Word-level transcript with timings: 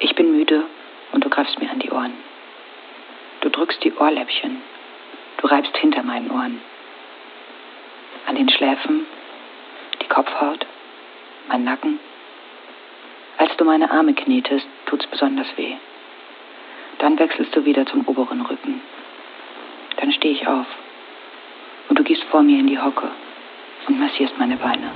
Ich 0.00 0.14
bin 0.14 0.32
müde 0.32 0.64
und 1.12 1.24
du 1.24 1.28
greifst 1.28 1.60
mir 1.60 1.70
an 1.70 1.80
die 1.80 1.90
Ohren. 1.90 2.12
Du 3.40 3.48
drückst 3.48 3.82
die 3.82 3.92
Ohrläppchen. 3.94 4.62
Du 5.38 5.46
reibst 5.46 5.76
hinter 5.76 6.02
meinen 6.02 6.30
Ohren. 6.30 6.60
An 8.26 8.36
den 8.36 8.48
Schläfen, 8.48 9.06
die 10.02 10.08
Kopfhaut, 10.08 10.66
mein 11.48 11.64
Nacken. 11.64 11.98
Als 13.38 13.56
du 13.56 13.64
meine 13.64 13.90
Arme 13.90 14.14
knetest, 14.14 14.66
tut's 14.86 15.06
besonders 15.06 15.46
weh. 15.56 15.74
Dann 16.98 17.18
wechselst 17.18 17.54
du 17.54 17.64
wieder 17.64 17.86
zum 17.86 18.06
oberen 18.06 18.42
Rücken. 18.42 18.80
Dann 19.96 20.12
stehe 20.12 20.34
ich 20.34 20.46
auf 20.46 20.66
und 21.88 21.98
du 21.98 22.04
gehst 22.04 22.24
vor 22.24 22.42
mir 22.42 22.58
in 22.58 22.66
die 22.66 22.78
Hocke 22.78 23.10
und 23.86 23.98
massierst 23.98 24.38
meine 24.38 24.56
Beine. 24.56 24.92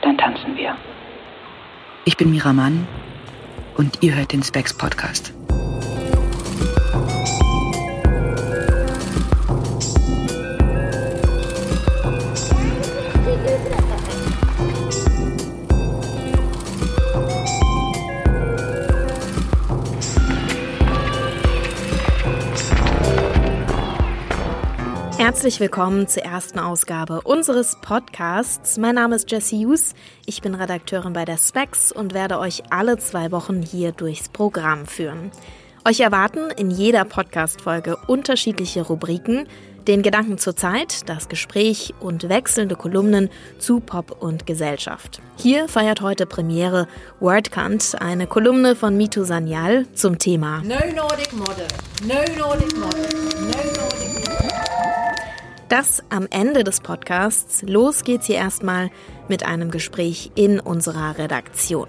Dann 0.00 0.16
tanzen 0.18 0.56
wir. 0.56 0.76
Ich 2.04 2.16
bin 2.16 2.30
Miramann 2.30 2.86
und 3.76 4.02
ihr 4.02 4.14
hört 4.14 4.32
den 4.32 4.42
Specs 4.42 4.74
Podcast. 4.74 5.32
Herzlich 25.42 25.58
willkommen 25.58 26.06
zur 26.06 26.22
ersten 26.22 26.60
Ausgabe 26.60 27.22
unseres 27.22 27.76
Podcasts. 27.82 28.78
Mein 28.78 28.94
Name 28.94 29.16
ist 29.16 29.28
Jessie 29.28 29.66
Hughes. 29.66 29.94
Ich 30.24 30.40
bin 30.40 30.54
Redakteurin 30.54 31.14
bei 31.14 31.24
der 31.24 31.36
Specs 31.36 31.90
und 31.90 32.14
werde 32.14 32.38
euch 32.38 32.62
alle 32.70 32.96
zwei 32.98 33.32
Wochen 33.32 33.60
hier 33.60 33.90
durchs 33.90 34.28
Programm 34.28 34.86
führen. 34.86 35.32
Euch 35.84 35.98
erwarten 35.98 36.52
in 36.56 36.70
jeder 36.70 37.04
Podcast-Folge 37.04 37.96
unterschiedliche 38.06 38.82
Rubriken, 38.82 39.48
den 39.88 40.02
Gedanken 40.02 40.38
zur 40.38 40.54
Zeit, 40.54 41.08
das 41.08 41.28
Gespräch 41.28 41.92
und 41.98 42.28
wechselnde 42.28 42.76
Kolumnen 42.76 43.28
zu 43.58 43.80
Pop 43.80 44.22
und 44.22 44.46
Gesellschaft. 44.46 45.20
Hier 45.36 45.66
feiert 45.66 46.02
heute 46.02 46.24
Premiere 46.24 46.86
Wordkant, 47.18 47.96
eine 48.00 48.28
Kolumne 48.28 48.76
von 48.76 48.96
Mitu 48.96 49.24
Sanyal 49.24 49.86
zum 49.92 50.20
Thema 50.20 50.62
No 50.62 50.76
Nordic 50.94 51.32
Model, 51.32 51.66
No 52.06 52.38
Nordic 52.38 52.78
Model, 52.78 53.08
No 53.40 53.46
Nordic 53.48 53.71
das 55.72 56.02
am 56.10 56.26
Ende 56.28 56.64
des 56.64 56.80
Podcasts. 56.80 57.62
Los 57.62 58.04
geht's 58.04 58.26
hier 58.26 58.36
erstmal 58.36 58.90
mit 59.28 59.46
einem 59.46 59.70
Gespräch 59.70 60.30
in 60.34 60.60
unserer 60.60 61.16
Redaktion. 61.16 61.88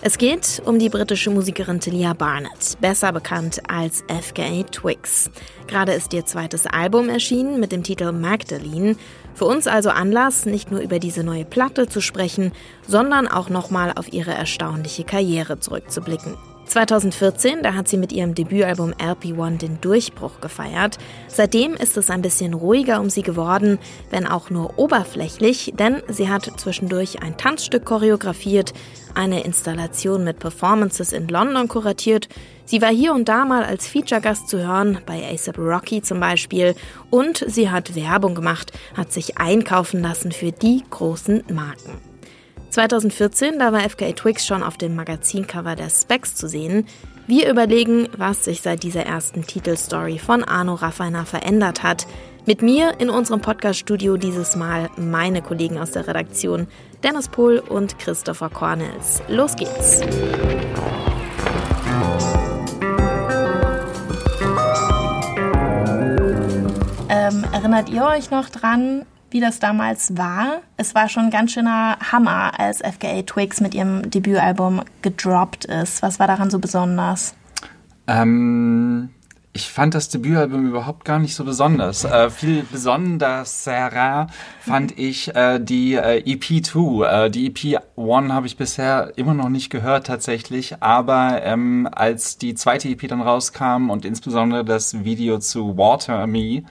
Es 0.00 0.16
geht 0.16 0.62
um 0.64 0.78
die 0.78 0.88
britische 0.88 1.28
Musikerin 1.28 1.78
Talia 1.78 2.14
Barnett, 2.14 2.78
besser 2.80 3.12
bekannt 3.12 3.60
als 3.68 4.02
FKA 4.08 4.62
Twigs. 4.62 5.30
Gerade 5.66 5.92
ist 5.92 6.14
ihr 6.14 6.24
zweites 6.24 6.64
Album 6.64 7.10
erschienen 7.10 7.60
mit 7.60 7.70
dem 7.70 7.82
Titel 7.82 8.12
Magdalene. 8.12 8.96
Für 9.34 9.44
uns 9.44 9.66
also 9.66 9.90
Anlass, 9.90 10.46
nicht 10.46 10.70
nur 10.70 10.80
über 10.80 10.98
diese 10.98 11.22
neue 11.22 11.44
Platte 11.44 11.88
zu 11.88 12.00
sprechen, 12.00 12.52
sondern 12.88 13.28
auch 13.28 13.50
nochmal 13.50 13.92
auf 13.94 14.10
ihre 14.10 14.32
erstaunliche 14.32 15.04
Karriere 15.04 15.60
zurückzublicken. 15.60 16.38
2014, 16.72 17.62
da 17.62 17.74
hat 17.74 17.86
sie 17.86 17.98
mit 17.98 18.12
ihrem 18.12 18.34
Debütalbum 18.34 18.94
LP1 18.94 19.58
den 19.58 19.80
Durchbruch 19.82 20.40
gefeiert. 20.40 20.96
Seitdem 21.28 21.74
ist 21.74 21.98
es 21.98 22.08
ein 22.08 22.22
bisschen 22.22 22.54
ruhiger 22.54 23.00
um 23.00 23.10
sie 23.10 23.20
geworden, 23.20 23.78
wenn 24.10 24.26
auch 24.26 24.48
nur 24.48 24.78
oberflächlich, 24.78 25.74
denn 25.78 26.02
sie 26.08 26.30
hat 26.30 26.50
zwischendurch 26.56 27.20
ein 27.22 27.36
Tanzstück 27.36 27.84
choreografiert, 27.84 28.72
eine 29.14 29.44
Installation 29.44 30.24
mit 30.24 30.38
Performances 30.38 31.12
in 31.12 31.28
London 31.28 31.68
kuratiert. 31.68 32.30
Sie 32.64 32.80
war 32.80 32.90
hier 32.90 33.12
und 33.12 33.28
da 33.28 33.44
mal 33.44 33.64
als 33.64 33.86
Feature-Gast 33.86 34.48
zu 34.48 34.66
hören, 34.66 34.98
bei 35.04 35.30
ASAP 35.30 35.58
Rocky 35.58 36.00
zum 36.00 36.20
Beispiel. 36.20 36.74
Und 37.10 37.44
sie 37.46 37.68
hat 37.68 37.94
Werbung 37.94 38.34
gemacht, 38.34 38.72
hat 38.96 39.12
sich 39.12 39.36
einkaufen 39.36 40.00
lassen 40.00 40.32
für 40.32 40.52
die 40.52 40.82
großen 40.88 41.44
Marken. 41.52 42.11
2014, 42.72 43.58
da 43.58 43.70
war 43.72 43.80
FKA 43.80 44.12
Twix 44.12 44.46
schon 44.46 44.62
auf 44.62 44.78
dem 44.78 44.96
Magazincover 44.96 45.76
der 45.76 45.90
Specs 45.90 46.34
zu 46.34 46.48
sehen. 46.48 46.86
Wir 47.26 47.50
überlegen, 47.50 48.08
was 48.16 48.46
sich 48.46 48.62
seit 48.62 48.82
dieser 48.82 49.04
ersten 49.04 49.46
Titelstory 49.46 50.18
von 50.18 50.42
Arno 50.42 50.74
Raffiner 50.74 51.26
verändert 51.26 51.82
hat. 51.82 52.06
Mit 52.46 52.62
mir 52.62 52.98
in 52.98 53.10
unserem 53.10 53.42
Podcast-Studio 53.42 54.16
dieses 54.16 54.56
Mal 54.56 54.88
meine 54.96 55.42
Kollegen 55.42 55.78
aus 55.78 55.90
der 55.90 56.08
Redaktion 56.08 56.66
Dennis 57.04 57.28
Pohl 57.28 57.58
und 57.58 57.98
Christopher 57.98 58.48
Cornels. 58.48 59.22
Los 59.28 59.54
geht's! 59.54 60.00
Ähm, 67.10 67.44
erinnert 67.52 67.90
ihr 67.90 68.04
euch 68.06 68.30
noch 68.30 68.48
dran, 68.48 69.04
wie 69.32 69.40
das 69.40 69.58
damals 69.58 70.16
war. 70.16 70.60
Es 70.76 70.94
war 70.94 71.08
schon 71.08 71.24
ein 71.24 71.30
ganz 71.30 71.52
schöner 71.52 71.98
Hammer, 72.12 72.58
als 72.58 72.78
FKA 72.78 73.22
Twigs 73.22 73.60
mit 73.60 73.74
ihrem 73.74 74.10
Debütalbum 74.10 74.82
gedroppt 75.02 75.64
ist. 75.64 76.02
Was 76.02 76.18
war 76.18 76.26
daran 76.26 76.50
so 76.50 76.58
besonders? 76.58 77.34
Ähm, 78.06 79.10
ich 79.54 79.68
fand 79.68 79.94
das 79.94 80.08
Debütalbum 80.08 80.66
überhaupt 80.66 81.04
gar 81.04 81.18
nicht 81.18 81.34
so 81.34 81.44
besonders. 81.44 82.04
Äh, 82.04 82.30
viel 82.30 82.62
besonderer 82.62 84.26
fand 84.60 84.98
ich 84.98 85.34
äh, 85.34 85.58
die 85.60 85.94
äh, 85.94 86.22
EP2. 86.24 87.26
Äh, 87.26 87.30
die 87.30 87.50
EP1 87.50 88.32
habe 88.32 88.46
ich 88.46 88.56
bisher 88.56 89.12
immer 89.16 89.34
noch 89.34 89.50
nicht 89.50 89.68
gehört 89.68 90.06
tatsächlich, 90.06 90.82
aber 90.82 91.42
ähm, 91.42 91.86
als 91.92 92.38
die 92.38 92.54
zweite 92.54 92.88
EP 92.88 93.06
dann 93.08 93.20
rauskam 93.20 93.90
und 93.90 94.06
insbesondere 94.06 94.64
das 94.64 95.04
Video 95.04 95.38
zu 95.38 95.76
Water 95.76 96.26
Me, 96.26 96.62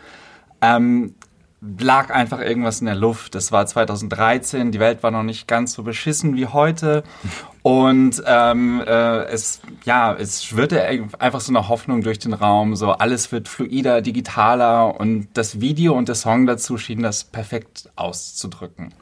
ähm, 0.61 1.13
lag 1.61 2.09
einfach 2.09 2.39
irgendwas 2.39 2.79
in 2.79 2.87
der 2.87 2.95
Luft. 2.95 3.35
Das 3.35 3.51
war 3.51 3.65
2013, 3.65 4.71
die 4.71 4.79
Welt 4.79 5.03
war 5.03 5.11
noch 5.11 5.23
nicht 5.23 5.47
ganz 5.47 5.73
so 5.73 5.83
beschissen 5.83 6.35
wie 6.35 6.47
heute. 6.47 7.03
Und 7.63 8.23
ähm, 8.25 8.81
äh, 8.87 9.25
es, 9.25 9.61
ja, 9.85 10.15
es 10.15 10.43
schwirrte 10.43 10.83
einfach 11.19 11.41
so 11.41 11.51
eine 11.51 11.69
Hoffnung 11.69 12.01
durch 12.01 12.17
den 12.17 12.33
Raum, 12.33 12.75
so 12.75 12.89
alles 12.93 13.31
wird 13.31 13.47
fluider, 13.47 14.01
digitaler 14.01 14.99
und 14.99 15.27
das 15.35 15.61
Video 15.61 15.95
und 15.95 16.07
der 16.07 16.15
Song 16.15 16.47
dazu 16.47 16.79
schienen 16.79 17.03
das 17.03 17.23
perfekt 17.23 17.87
auszudrücken. 17.95 18.95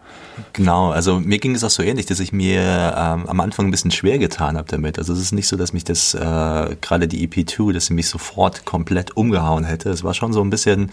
Genau, 0.51 0.91
also 0.91 1.21
mir 1.21 1.39
ging 1.39 1.55
es 1.55 1.63
auch 1.63 1.69
so 1.69 1.83
ähnlich, 1.83 2.05
dass 2.05 2.19
ich 2.19 2.33
mir 2.33 2.59
ähm, 2.61 3.27
am 3.27 3.39
Anfang 3.39 3.67
ein 3.67 3.71
bisschen 3.71 3.91
schwer 3.91 4.19
getan 4.19 4.57
habe 4.57 4.67
damit. 4.69 4.97
Also 4.97 5.13
es 5.13 5.19
ist 5.19 5.31
nicht 5.31 5.47
so, 5.47 5.55
dass 5.55 5.71
mich 5.71 5.85
das, 5.85 6.13
äh, 6.13 6.75
gerade 6.81 7.07
die 7.07 7.25
EP2, 7.25 7.71
dass 7.71 7.85
sie 7.85 7.93
mich 7.93 8.09
sofort 8.09 8.65
komplett 8.65 9.15
umgehauen 9.15 9.63
hätte. 9.63 9.89
Es 9.89 10.03
war 10.03 10.13
schon 10.13 10.33
so 10.33 10.41
ein 10.41 10.49
bisschen 10.49 10.91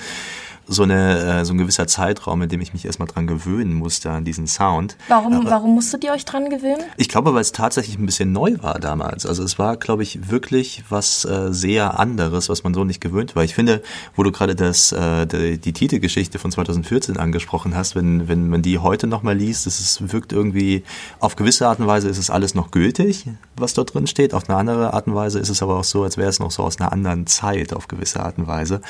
so, 0.69 0.83
eine, 0.83 1.41
äh, 1.41 1.45
so 1.45 1.55
ein 1.55 1.59
gewisser 1.59 1.87
Zeitraum, 1.87 2.43
in 2.43 2.49
dem 2.49 2.61
ich 2.61 2.73
mich 2.73 2.85
erstmal 2.85 3.09
dran 3.09 3.27
gewöhnen 3.27 3.75
musste 3.75 4.11
an 4.11 4.25
diesen 4.25 4.47
Sound. 4.47 4.97
Warum, 5.09 5.35
Aber 5.35 5.51
warum 5.51 5.75
musstet 5.75 6.03
ihr 6.05 6.13
euch 6.13 6.25
dran 6.25 6.51
gewöhnen? 6.51 6.83
Ich 6.97 7.09
glaube, 7.09 7.35
weil 7.35 7.41
es 7.41 7.53
tatsächlich 7.53 7.99
ein 7.99 8.07
bisschen 8.07 8.33
neu 8.33 8.57
war 8.61 8.81
damals. 8.81 9.27
Also 9.27 9.43
es 9.45 9.59
war, 9.59 9.77
glaube 9.77 10.03
ich, 10.03 10.29
wirklich 10.31 10.85
was 10.89 11.25
äh, 11.25 11.53
sehr 11.53 11.99
anderes, 11.99 12.49
was 12.49 12.65
man 12.65 12.75
so 12.75 12.85
nicht 12.85 13.01
gewöhnt 13.01 13.37
war. 13.37 13.45
Ich 13.45 13.55
finde, 13.55 13.83
wo 14.17 14.23
du 14.23 14.33
gerade 14.33 14.57
das, 14.57 14.93
äh, 14.93 15.27
die, 15.27 15.59
die 15.59 15.73
Titelgeschichte 15.73 16.39
von 16.39 16.51
2014 16.51 17.17
angesprochen 17.17 17.77
hast, 17.77 17.95
wenn, 17.95 18.29
wenn 18.29 18.49
man 18.49 18.63
die 18.63 18.79
heute 18.79 19.07
nochmal 19.07 19.37
liest, 19.37 19.67
es 19.67 19.79
ist, 19.81 20.13
wirkt 20.13 20.33
irgendwie, 20.33 20.83
auf 21.21 21.37
gewisse 21.37 21.69
Art 21.69 21.79
und 21.79 21.87
Weise 21.87 22.09
ist 22.09 22.19
es 22.19 22.31
alles 22.31 22.55
noch 22.55 22.71
gültig, 22.71 23.27
was 23.57 23.75
dort 23.75 23.95
drin 23.95 24.07
steht. 24.07 24.35
Auf 24.35 24.49
eine 24.49 24.59
andere 24.59 24.95
Art 24.95 25.07
und 25.07 25.15
Weise 25.15 25.39
ist 25.39 25.49
es 25.49 25.63
aber 25.63 25.77
auch 25.79 25.85
so, 25.85 26.03
als 26.03 26.17
wäre 26.17 26.29
es 26.29 26.41
noch 26.41 26.51
so 26.51 26.65
aus 26.65 26.81
einer 26.81 26.93
anderen 26.93 27.27
Zeit 27.27 27.73
auf 27.73 27.87
gewisse 27.87 28.21
Art 28.21 28.39
und 28.39 28.47
Weise. 28.49 28.81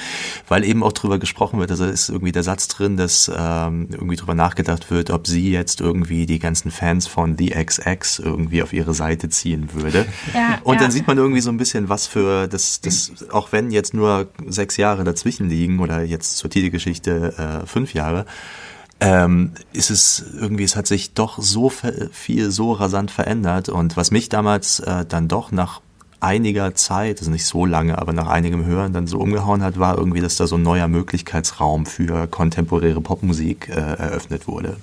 Weil 0.48 0.64
eben 0.64 0.82
auch 0.82 0.92
drüber 0.92 1.18
gesprochen 1.18 1.58
wird, 1.58 1.65
wird. 1.68 1.80
Also 1.80 1.84
ist 1.92 2.08
irgendwie 2.08 2.32
der 2.32 2.42
Satz 2.42 2.68
drin, 2.68 2.96
dass 2.96 3.30
ähm, 3.34 3.88
irgendwie 3.90 4.16
drüber 4.16 4.34
nachgedacht 4.34 4.90
wird, 4.90 5.10
ob 5.10 5.26
sie 5.26 5.50
jetzt 5.50 5.80
irgendwie 5.80 6.26
die 6.26 6.38
ganzen 6.38 6.70
Fans 6.70 7.06
von 7.06 7.36
The 7.36 7.50
XX 7.50 8.20
irgendwie 8.20 8.62
auf 8.62 8.72
ihre 8.72 8.94
Seite 8.94 9.28
ziehen 9.28 9.70
würde. 9.72 10.06
Ja, 10.34 10.58
und 10.64 10.74
ja. 10.74 10.80
dann 10.82 10.90
sieht 10.90 11.06
man 11.06 11.16
irgendwie 11.16 11.40
so 11.40 11.50
ein 11.50 11.56
bisschen, 11.56 11.88
was 11.88 12.06
für 12.06 12.46
das, 12.48 12.80
das, 12.80 13.30
auch 13.30 13.52
wenn 13.52 13.70
jetzt 13.70 13.94
nur 13.94 14.28
sechs 14.46 14.76
Jahre 14.76 15.04
dazwischen 15.04 15.48
liegen 15.48 15.78
oder 15.78 16.02
jetzt 16.02 16.36
zur 16.36 16.50
Titelgeschichte 16.50 17.62
äh, 17.62 17.66
fünf 17.66 17.94
Jahre, 17.94 18.26
ähm, 19.00 19.52
ist 19.72 19.90
es 19.90 20.24
irgendwie, 20.38 20.64
es 20.64 20.76
hat 20.76 20.86
sich 20.86 21.14
doch 21.14 21.38
so 21.38 21.70
viel, 21.70 22.50
so 22.50 22.72
rasant 22.72 23.10
verändert. 23.10 23.68
Und 23.68 23.96
was 23.96 24.10
mich 24.10 24.28
damals 24.28 24.80
äh, 24.80 25.06
dann 25.06 25.28
doch 25.28 25.52
nach 25.52 25.80
einiger 26.20 26.74
Zeit, 26.74 27.18
also 27.18 27.30
nicht 27.30 27.46
so 27.46 27.66
lange, 27.66 27.98
aber 27.98 28.12
nach 28.12 28.28
einigem 28.28 28.64
Hören 28.64 28.92
dann 28.92 29.06
so 29.06 29.18
umgehauen 29.18 29.62
hat, 29.62 29.78
war 29.78 29.98
irgendwie, 29.98 30.20
dass 30.20 30.36
da 30.36 30.46
so 30.46 30.56
ein 30.56 30.62
neuer 30.62 30.88
Möglichkeitsraum 30.88 31.86
für 31.86 32.26
kontemporäre 32.26 33.00
Popmusik 33.00 33.68
äh, 33.68 33.72
eröffnet 33.72 34.46
wurde. 34.46 34.76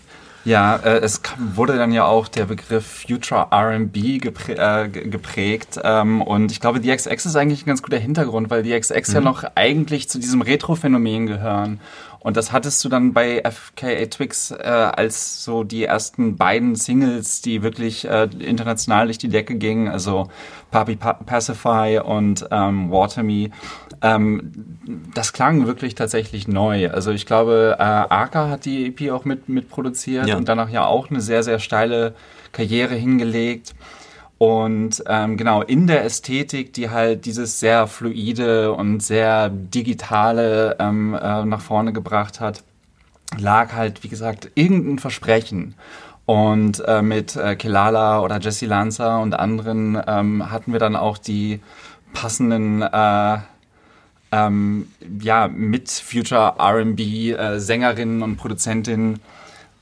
Ja, 0.46 0.76
äh, 0.76 1.00
es 1.00 1.22
wurde 1.56 1.78
dann 1.78 1.94
ja 1.94 2.06
auch 2.06 2.28
der 2.28 2.46
Begriff 2.46 3.06
Future 3.08 3.48
R&B 3.52 4.18
geprä 4.18 4.54
äh, 4.56 4.90
geprägt 4.90 5.80
ähm, 5.84 6.22
und 6.22 6.52
ich 6.52 6.60
glaube, 6.60 6.82
die 6.82 6.94
XX 6.94 7.26
ist 7.26 7.36
eigentlich 7.38 7.64
ein 7.64 7.68
ganz 7.68 7.82
guter 7.82 7.98
Hintergrund, 7.98 8.50
weil 8.50 8.62
die 8.62 8.78
XX 8.78 9.08
mhm. 9.08 9.16
ja 9.16 9.22
noch 9.22 9.46
eigentlich 9.56 10.10
zu 10.10 10.20
diesem 10.20 10.42
Retro-Phänomen 10.42 11.28
gehören 11.28 11.80
Und 12.24 12.38
das 12.38 12.54
hattest 12.54 12.84
du 12.84 12.90
dann 12.90 13.12
bei 13.12 13.44
FKA 13.44 14.06
Twix 14.06 14.52
äh, 14.52 14.64
als 14.64 15.44
so 15.44 15.66
die 15.66 15.84
ersten 15.84 16.38
beiden 16.38 16.75
Singles, 16.75 17.42
die 17.42 17.64
wirklich 17.64 18.06
äh, 18.06 18.30
international 18.40 19.08
durch 19.08 19.18
die 19.18 19.28
Decke 19.28 19.56
gingen, 19.56 19.90
also 19.90 20.30
Papi 20.72 20.96
pa 20.96 21.14
Pacify 21.14 22.00
und 22.04 22.48
ähm, 22.50 22.90
Water 22.90 23.24
Me. 23.24 23.50
Ähm, 24.02 24.54
das 25.14 25.34
klang 25.34 25.68
wirklich 25.68 25.96
tatsächlich 25.96 26.48
neu. 26.48 26.90
Also 26.90 27.12
ich 27.12 27.25
glaube, 27.25 27.75
äh, 27.78 27.84
Aka 27.84 28.50
hat 28.50 28.64
die 28.64 28.88
EP 28.88 29.12
auch 29.12 29.25
mit, 29.25 29.50
mit 29.50 29.70
produziert 29.70 30.28
ja. 30.28 30.38
und 30.38 30.48
danach 30.48 30.70
ja 30.70 30.86
auch 30.86 31.10
eine 31.10 31.20
sehr, 31.20 31.44
sehr 31.44 31.60
steile 31.60 32.16
Karriere 32.54 32.96
hingelegt. 32.96 33.74
Und 34.38 35.04
ähm, 35.08 35.38
genau 35.38 35.62
in 35.62 35.88
der 35.88 36.04
Ästhetik, 36.04 36.74
die 36.74 36.90
halt 36.90 37.26
dieses 37.26 37.60
sehr 37.60 37.88
fluide 37.88 38.74
und 38.74 39.02
sehr 39.02 39.50
digitale 39.50 40.76
ähm, 40.80 41.14
äh, 41.14 41.46
nach 41.46 41.62
vorne 41.62 41.94
gebracht 41.94 42.40
hat, 42.40 42.64
lag 43.38 43.74
halt, 43.74 44.04
wie 44.04 44.10
gesagt, 44.10 44.52
irgendein 44.56 45.00
Versprechen. 45.00 45.76
Und 46.26 46.84
äh, 46.88 47.02
mit 47.02 47.36
äh, 47.36 47.56
Kelala 47.56 48.22
oder 48.22 48.40
Jesse 48.40 48.66
Lanza 48.66 49.18
und 49.18 49.34
anderen 49.34 50.02
ähm, 50.08 50.52
hatten 50.52 50.72
wir 50.72 50.80
dann 50.80 50.96
auch 50.96 51.18
die 51.18 51.60
passenden 52.14 52.82
äh, 52.82 53.38
ähm, 54.32 54.88
ja, 55.22 55.48
mit 55.48 55.90
Future 55.90 56.56
RB 56.60 57.00
äh, 57.00 58.22
und 58.24 58.38
Produzentinnen 58.38 59.20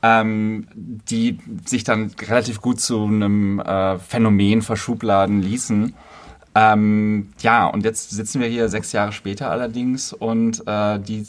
ähm, 0.03 0.67
die 0.75 1.37
sich 1.65 1.83
dann 1.83 2.11
relativ 2.27 2.61
gut 2.61 2.79
zu 2.79 3.03
einem 3.03 3.59
äh, 3.59 3.99
Phänomen 3.99 4.61
verschubladen 4.61 5.41
ließen. 5.41 5.93
Ähm, 6.53 7.29
ja, 7.39 7.67
und 7.67 7.85
jetzt 7.85 8.09
sitzen 8.09 8.41
wir 8.41 8.47
hier 8.47 8.67
sechs 8.67 8.91
Jahre 8.91 9.13
später 9.13 9.51
allerdings 9.51 10.11
und 10.11 10.63
äh, 10.67 10.99
die 10.99 11.25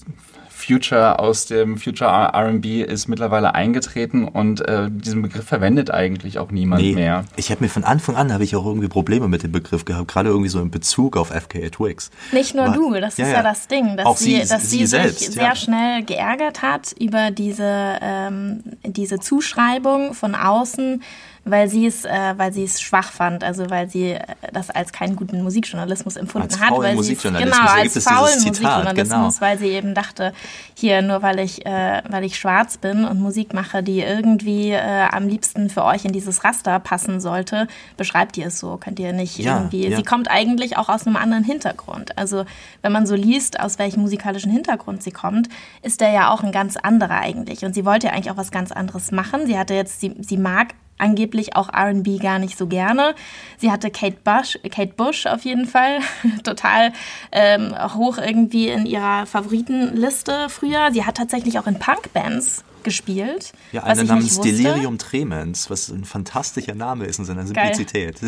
Future 0.62 1.18
aus 1.18 1.46
dem 1.46 1.76
Future 1.76 2.32
RB 2.34 2.66
ist 2.86 3.08
mittlerweile 3.08 3.54
eingetreten 3.54 4.26
und 4.26 4.66
äh, 4.68 4.88
diesen 4.90 5.22
Begriff 5.22 5.44
verwendet 5.44 5.90
eigentlich 5.90 6.38
auch 6.38 6.50
niemand 6.50 6.82
nee, 6.82 6.94
mehr. 6.94 7.24
Ich 7.36 7.50
habe 7.50 7.62
mir 7.62 7.68
von 7.68 7.84
Anfang 7.84 8.16
an 8.16 8.32
habe 8.32 8.44
ich 8.44 8.56
auch 8.56 8.64
irgendwie 8.66 8.88
Probleme 8.88 9.28
mit 9.28 9.42
dem 9.42 9.52
Begriff 9.52 9.84
gehabt, 9.84 10.08
gerade 10.08 10.30
irgendwie 10.30 10.48
so 10.48 10.60
in 10.60 10.70
Bezug 10.70 11.16
auf 11.16 11.28
FKA 11.28 11.68
Twigs. 11.70 12.10
Nicht 12.32 12.54
nur 12.54 12.66
War, 12.66 12.74
du, 12.74 12.94
das 12.94 13.16
ja, 13.16 13.26
ist 13.26 13.32
ja, 13.32 13.42
das 13.42 13.68
Ding, 13.68 13.96
dass 13.96 14.18
sie, 14.18 14.40
sie, 14.42 14.48
dass 14.48 14.70
sie, 14.70 14.78
sie 14.78 14.86
selbst, 14.86 15.18
sich 15.18 15.30
sehr 15.30 15.56
schnell 15.56 16.04
geärgert 16.04 16.62
hat 16.62 16.94
über 16.98 17.30
diese, 17.30 17.98
ähm, 18.00 18.62
diese 18.84 19.18
Zuschreibung 19.18 20.14
von 20.14 20.34
außen 20.34 21.02
weil 21.44 21.68
sie 21.68 21.86
es, 21.86 22.04
äh, 22.04 22.34
weil 22.36 22.52
sie 22.52 22.62
es 22.62 22.80
schwach 22.80 23.10
fand, 23.10 23.42
also 23.42 23.68
weil 23.68 23.88
sie 23.88 24.12
äh, 24.12 24.22
das 24.52 24.70
als 24.70 24.92
keinen 24.92 25.16
guten 25.16 25.42
Musikjournalismus 25.42 26.16
empfunden 26.16 26.48
als 26.48 26.60
hat, 26.60 26.70
weil 26.78 27.02
sie 27.02 27.16
genau 27.16 27.66
als 27.66 28.04
faulen 28.04 28.44
Musikjournalismus, 28.44 29.08
genau. 29.08 29.40
weil 29.40 29.58
sie 29.58 29.68
eben 29.68 29.94
dachte, 29.94 30.32
hier 30.74 31.02
nur 31.02 31.22
weil 31.22 31.40
ich, 31.40 31.66
äh, 31.66 32.02
weil 32.08 32.22
ich 32.22 32.38
schwarz 32.38 32.76
bin 32.76 33.04
und 33.04 33.20
Musik 33.20 33.54
mache, 33.54 33.82
die 33.82 34.00
irgendwie 34.00 34.70
äh, 34.70 35.08
am 35.10 35.26
liebsten 35.26 35.68
für 35.68 35.84
euch 35.84 36.04
in 36.04 36.12
dieses 36.12 36.44
Raster 36.44 36.78
passen 36.78 37.20
sollte, 37.20 37.66
beschreibt 37.96 38.36
ihr 38.36 38.46
es 38.46 38.60
so, 38.60 38.76
könnt 38.76 39.00
ihr 39.00 39.12
nicht 39.12 39.38
ja, 39.38 39.56
irgendwie. 39.56 39.88
Ja. 39.88 39.96
Sie 39.96 40.04
kommt 40.04 40.30
eigentlich 40.30 40.76
auch 40.76 40.88
aus 40.88 41.06
einem 41.06 41.16
anderen 41.16 41.42
Hintergrund. 41.42 42.16
Also 42.16 42.44
wenn 42.82 42.92
man 42.92 43.04
so 43.04 43.16
liest, 43.16 43.58
aus 43.58 43.80
welchem 43.80 44.02
musikalischen 44.02 44.52
Hintergrund 44.52 45.02
sie 45.02 45.10
kommt, 45.10 45.48
ist 45.82 46.00
der 46.00 46.10
ja 46.10 46.30
auch 46.30 46.44
ein 46.44 46.52
ganz 46.52 46.76
anderer 46.76 47.18
eigentlich. 47.18 47.64
Und 47.64 47.74
sie 47.74 47.84
wollte 47.84 48.06
ja 48.06 48.12
eigentlich 48.12 48.30
auch 48.30 48.36
was 48.36 48.52
ganz 48.52 48.70
anderes 48.70 49.10
machen. 49.10 49.46
Sie 49.46 49.58
hatte 49.58 49.74
jetzt, 49.74 50.00
sie, 50.00 50.14
sie 50.20 50.36
mag 50.36 50.74
angeblich 51.02 51.56
auch 51.56 51.68
RB 51.68 52.20
gar 52.20 52.38
nicht 52.38 52.56
so 52.56 52.66
gerne. 52.66 53.14
Sie 53.58 53.70
hatte 53.70 53.90
Kate 53.90 54.16
Bush, 54.24 54.58
Kate 54.70 54.94
Bush 54.96 55.26
auf 55.26 55.44
jeden 55.44 55.66
Fall 55.66 55.98
total 56.44 56.92
ähm, 57.32 57.74
hoch 57.94 58.18
irgendwie 58.18 58.68
in 58.68 58.86
ihrer 58.86 59.26
Favoritenliste 59.26 60.48
früher. 60.48 60.90
Sie 60.92 61.04
hat 61.04 61.16
tatsächlich 61.16 61.58
auch 61.58 61.66
in 61.66 61.78
Punkbands 61.78 62.64
gespielt. 62.82 63.52
Ja, 63.70 63.84
einer 63.84 64.04
namens 64.04 64.40
Delirium 64.40 64.98
Tremens, 64.98 65.70
was 65.70 65.88
ein 65.88 66.04
fantastischer 66.04 66.74
Name 66.74 67.04
ist 67.06 67.18
in 67.18 67.24
seiner 67.24 67.46
Simplizität. 67.46 68.16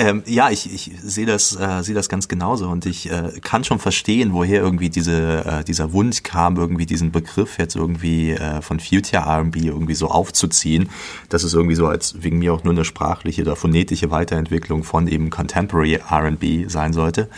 Ähm, 0.00 0.22
ja, 0.24 0.48
ich, 0.48 0.72
ich 0.72 0.92
sehe 1.02 1.26
das, 1.26 1.54
äh, 1.60 1.82
sehe 1.82 1.94
das 1.94 2.08
ganz 2.08 2.26
genauso 2.26 2.70
und 2.70 2.86
ich 2.86 3.12
äh, 3.12 3.38
kann 3.42 3.64
schon 3.64 3.78
verstehen, 3.78 4.32
woher 4.32 4.62
irgendwie 4.62 4.88
diese, 4.88 5.44
äh, 5.44 5.62
dieser 5.62 5.92
Wunsch 5.92 6.22
kam, 6.22 6.56
irgendwie 6.56 6.86
diesen 6.86 7.12
Begriff 7.12 7.58
jetzt 7.58 7.76
irgendwie 7.76 8.30
äh, 8.30 8.62
von 8.62 8.80
Future 8.80 9.24
R&B 9.24 9.58
irgendwie 9.66 9.94
so 9.94 10.08
aufzuziehen. 10.08 10.88
Das 11.28 11.44
ist 11.44 11.52
irgendwie 11.52 11.74
so 11.74 11.86
als 11.86 12.22
wegen 12.22 12.38
mir 12.38 12.54
auch 12.54 12.64
nur 12.64 12.72
eine 12.72 12.86
sprachliche 12.86 13.42
oder 13.42 13.56
phonetische 13.56 14.10
Weiterentwicklung 14.10 14.84
von 14.84 15.06
eben 15.06 15.28
Contemporary 15.28 16.00
R&B 16.08 16.66
sein 16.68 16.94
sollte. 16.94 17.28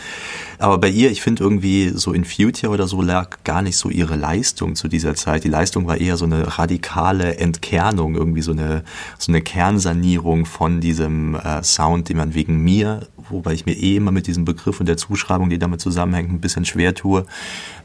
Aber 0.57 0.77
bei 0.77 0.87
ihr, 0.87 1.11
ich 1.11 1.21
finde 1.21 1.43
irgendwie 1.43 1.89
so 1.89 2.13
in 2.13 2.23
Future 2.23 2.71
oder 2.71 2.87
so 2.87 3.01
lag 3.01 3.39
gar 3.43 3.61
nicht 3.61 3.75
so 3.75 3.89
ihre 3.89 4.15
Leistung 4.15 4.75
zu 4.75 4.87
dieser 4.87 5.15
Zeit. 5.15 5.43
Die 5.43 5.49
Leistung 5.49 5.85
war 5.85 5.97
eher 5.97 6.15
so 6.15 6.23
eine 6.23 6.57
radikale 6.57 7.35
Entkernung, 7.35 8.15
irgendwie 8.15 8.41
so 8.41 8.53
eine, 8.53 8.85
so 9.19 9.33
eine 9.33 9.41
Kernsanierung 9.41 10.45
von 10.45 10.79
diesem 10.79 11.35
äh, 11.35 11.61
Sound, 11.61 12.07
den 12.07 12.15
man 12.15 12.33
wegen 12.33 12.52
wegen 12.53 12.63
mir, 12.63 13.07
wobei 13.29 13.53
ich 13.53 13.65
mir 13.65 13.73
eh 13.73 13.97
immer 13.97 14.11
mit 14.11 14.27
diesem 14.27 14.45
Begriff 14.45 14.79
und 14.79 14.85
der 14.87 14.97
Zuschreibung, 14.97 15.49
die 15.49 15.59
damit 15.59 15.81
zusammenhängt, 15.81 16.31
ein 16.31 16.41
bisschen 16.41 16.65
schwer 16.65 16.93
tue, 16.93 17.25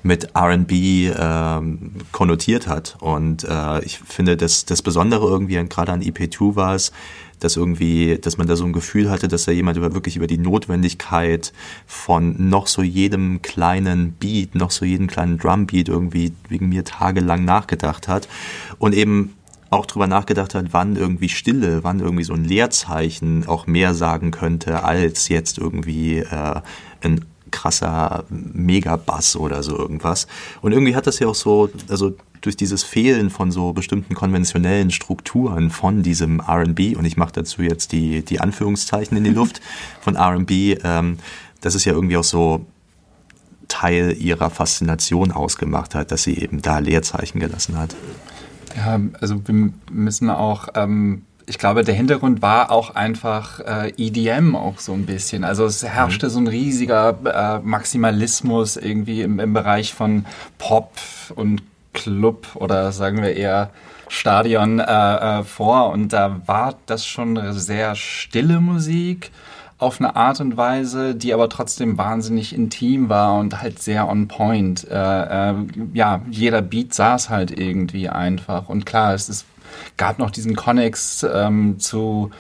mit 0.03 0.37
RB 0.37 0.73
ähm, 0.73 1.93
konnotiert 2.13 2.69
hat. 2.69 2.97
Und 3.01 3.45
äh, 3.45 3.85
ich 3.85 3.99
finde, 3.99 4.37
dass 4.37 4.65
das 4.65 4.83
Besondere 4.83 5.27
irgendwie 5.27 5.55
gerade 5.69 5.93
an 5.93 6.03
EP2 6.03 6.57
war 6.57 6.75
es, 6.75 6.93
dass 7.41 7.57
irgendwie, 7.57 8.19
dass 8.19 8.37
man 8.37 8.49
da 8.49 8.57
so 8.57 8.65
ein 8.65 8.73
Gefühl 8.73 9.11
hatte, 9.11 9.29
dass 9.29 9.45
da 9.45 9.53
jemand 9.53 9.79
über 9.79 9.95
wirklich 9.95 10.17
über 10.17 10.27
die 10.27 10.39
Notwendigkeit 10.39 11.53
von 11.87 12.35
noch 12.49 12.67
so 12.67 12.83
jedem 12.83 13.43
kleinen 13.43 14.13
Beat, 14.13 14.57
noch 14.57 14.73
so 14.73 14.85
jedem 14.85 15.07
kleinen 15.07 15.39
Drumbeat 15.39 15.89
irgendwie 15.89 16.33
wegen 16.49 16.69
mir 16.69 16.85
tagelang 16.85 17.45
nachgedacht 17.45 18.09
hat 18.09 18.29
und 18.81 18.93
eben 18.93 19.35
auch 19.71 19.87
drüber 19.87 20.07
nachgedacht 20.07 20.55
hat, 20.55 20.67
wann 20.73 20.97
irgendwie 20.97 21.29
Stille, 21.29 21.85
wann 21.85 22.01
irgendwie 22.01 22.25
so 22.25 22.33
ein 22.33 22.45
Leerzeichen 22.45 23.47
auch 23.47 23.67
mehr 23.67 23.95
sagen 23.95 24.31
könnte, 24.31 24.83
als 24.85 25.29
jetzt 25.29 25.59
irgendwie 25.59 26.19
äh, 26.19 26.61
ein 27.03 27.25
krasser 27.51 28.25
Megabass 28.29 29.37
oder 29.37 29.63
so 29.63 29.77
irgendwas. 29.77 30.27
Und 30.61 30.73
irgendwie 30.73 30.95
hat 30.95 31.07
das 31.07 31.19
ja 31.19 31.29
auch 31.29 31.35
so, 31.35 31.71
also 31.89 32.15
durch 32.41 32.57
dieses 32.57 32.83
Fehlen 32.83 33.31
von 33.31 33.51
so 33.51 33.73
bestimmten 33.73 34.15
konventionellen 34.15 34.91
Strukturen 34.91 35.71
von 35.71 36.03
diesem 36.03 36.41
RB, 36.41 36.97
und 36.97 37.05
ich 37.05 37.17
mache 37.17 37.33
dazu 37.33 37.63
jetzt 37.63 37.93
die, 37.93 38.25
die 38.25 38.41
Anführungszeichen 38.41 39.17
in 39.17 39.25
die 39.25 39.31
Luft 39.31 39.61
von 40.01 40.17
RB, 40.17 40.51
ähm, 40.85 41.19
das 41.61 41.75
ist 41.75 41.85
ja 41.85 41.93
irgendwie 41.93 42.17
auch 42.17 42.25
so 42.25 42.65
Teil 43.67 44.17
ihrer 44.19 44.51
Faszination 44.51 45.33
ausgemacht 45.33 45.95
hat, 45.95 46.11
dass 46.11 46.23
sie 46.23 46.39
eben 46.39 46.63
da 46.63 46.79
Leerzeichen 46.79 47.41
gelassen 47.41 47.77
hat. 47.77 47.95
Ja, 48.79 49.01
also 49.21 49.47
wir 49.47 49.73
müssen 49.91 50.31
auch, 50.31 50.69
ähm, 50.75 51.23
ich 51.47 51.59
glaube, 51.59 51.83
der 51.83 51.95
Hintergrund 51.95 52.43
war 52.43 52.71
auch 52.71 52.95
einfach 52.95 53.61
äh, 53.61 53.93
EDM 53.97 54.55
auch 54.55 54.79
so 54.79 54.93
ein 54.93 55.05
bisschen. 55.05 55.43
Also 55.43 55.65
es 55.65 55.83
herrschte 55.83 56.27
mhm. 56.27 56.31
so 56.31 56.39
ein 56.41 56.47
riesiger 56.47 57.17
äh, 57.25 57.67
Maximalismus 57.67 58.77
irgendwie 58.77 59.23
im, 59.23 59.41
im 59.41 59.53
Bereich 59.53 59.95
von 59.95 60.27
Pop 60.59 60.93
und 61.35 61.63
Club 61.93 62.47
oder 62.55 62.93
sagen 62.93 63.21
wir 63.23 63.35
eher 63.35 63.71
Stadion 64.09 64.79
äh, 64.79 64.85
äh, 65.41 65.43
vor. 65.43 65.91
Und 65.91 66.13
da 66.13 66.41
war 66.47 66.75
das 66.87 67.05
schon 67.05 67.53
sehr 67.53 67.97
stille 67.97 68.61
Musik 68.61 69.33
auf 69.79 70.01
eine 70.01 70.17
Art 70.17 70.41
und 70.41 70.57
Weise, 70.57 71.15
die 71.15 71.33
aber 71.33 71.49
trotzdem 71.49 71.97
wahnsinnig 71.99 72.53
intim 72.55 73.09
war 73.09 73.39
und 73.39 73.63
halt 73.63 73.81
sehr 73.81 74.09
on 74.09 74.27
point. 74.27 74.87
Äh, 74.91 75.51
äh, 75.51 75.55
ja, 75.95 76.21
jeder 76.31 76.63
Beat 76.63 76.95
saß 76.95 77.31
halt 77.31 77.57
irgendwie 77.57 78.09
einfach. 78.09 78.69
Und 78.69 78.87
klar, 78.87 79.15
es 79.15 79.29
ist, 79.29 79.47
gab 79.97 80.19
noch 80.19 80.33
diesen 80.33 80.57
Connex 80.57 81.25
ähm, 81.33 81.79
zu 81.79 82.31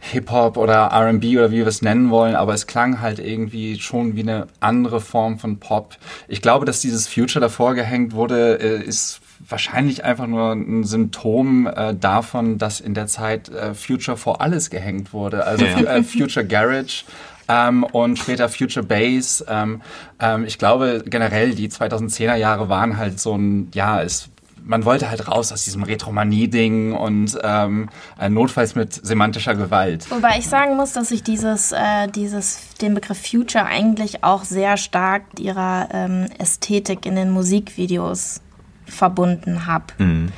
Hip-Hop 0.00 0.56
oder 0.56 0.90
RB 0.92 1.24
oder 1.36 1.50
wie 1.50 1.58
wir 1.58 1.66
es 1.66 1.82
nennen 1.82 2.10
wollen, 2.10 2.34
aber 2.34 2.54
es 2.54 2.66
klang 2.66 3.00
halt 3.00 3.18
irgendwie 3.18 3.78
schon 3.78 4.16
wie 4.16 4.22
eine 4.22 4.46
andere 4.58 5.00
Form 5.00 5.38
von 5.38 5.58
Pop. 5.58 5.98
Ich 6.26 6.42
glaube, 6.42 6.64
dass 6.64 6.80
dieses 6.80 7.06
Future 7.06 7.40
davor 7.40 7.74
gehängt 7.74 8.12
wurde, 8.12 8.58
äh, 8.60 8.82
ist 8.82 9.19
wahrscheinlich 9.50 10.04
einfach 10.04 10.26
nur 10.26 10.52
ein 10.52 10.84
Symptom 10.84 11.66
äh, 11.66 11.94
davon, 11.94 12.58
dass 12.58 12.80
in 12.80 12.94
der 12.94 13.06
Zeit 13.06 13.48
äh, 13.48 13.74
Future 13.74 14.16
vor 14.16 14.40
alles 14.40 14.70
gehängt 14.70 15.12
wurde. 15.12 15.44
Also 15.44 15.64
ja. 15.64 15.78
äh, 15.80 16.02
Future 16.02 16.46
Garage. 16.46 17.04
Ähm, 17.48 17.82
und 17.82 18.18
später 18.18 18.48
Future 18.48 18.86
Bass. 18.86 19.44
Ähm, 19.48 19.80
ähm, 20.20 20.44
ich 20.44 20.58
glaube 20.58 21.02
generell 21.04 21.54
die 21.54 21.68
2010er 21.68 22.36
Jahre 22.36 22.68
waren 22.68 22.96
halt 22.96 23.18
so 23.18 23.36
ein, 23.36 23.70
ja, 23.74 24.02
es 24.02 24.30
man 24.62 24.84
wollte 24.84 25.10
halt 25.10 25.26
raus 25.26 25.52
aus 25.52 25.64
diesem 25.64 25.82
Retromanie-Ding 25.82 26.92
und 26.92 27.38
ähm, 27.42 27.88
äh, 28.20 28.28
notfalls 28.28 28.74
mit 28.74 28.92
semantischer 28.92 29.54
Gewalt. 29.54 30.10
Wobei 30.10 30.38
ich 30.38 30.46
sagen 30.46 30.76
muss, 30.76 30.92
dass 30.92 31.10
ich 31.10 31.22
dieses, 31.22 31.72
äh, 31.72 32.08
dieses, 32.08 32.74
den 32.80 32.94
Begriff 32.94 33.18
Future 33.26 33.64
eigentlich 33.64 34.22
auch 34.22 34.44
sehr 34.44 34.76
stark 34.76 35.22
ihrer 35.38 35.88
ähm, 35.92 36.26
Ästhetik 36.38 37.06
in 37.06 37.16
den 37.16 37.30
Musikvideos 37.30 38.42
verbunden 38.90 39.66
habe. 39.66 39.86
Mhm. 39.98 40.32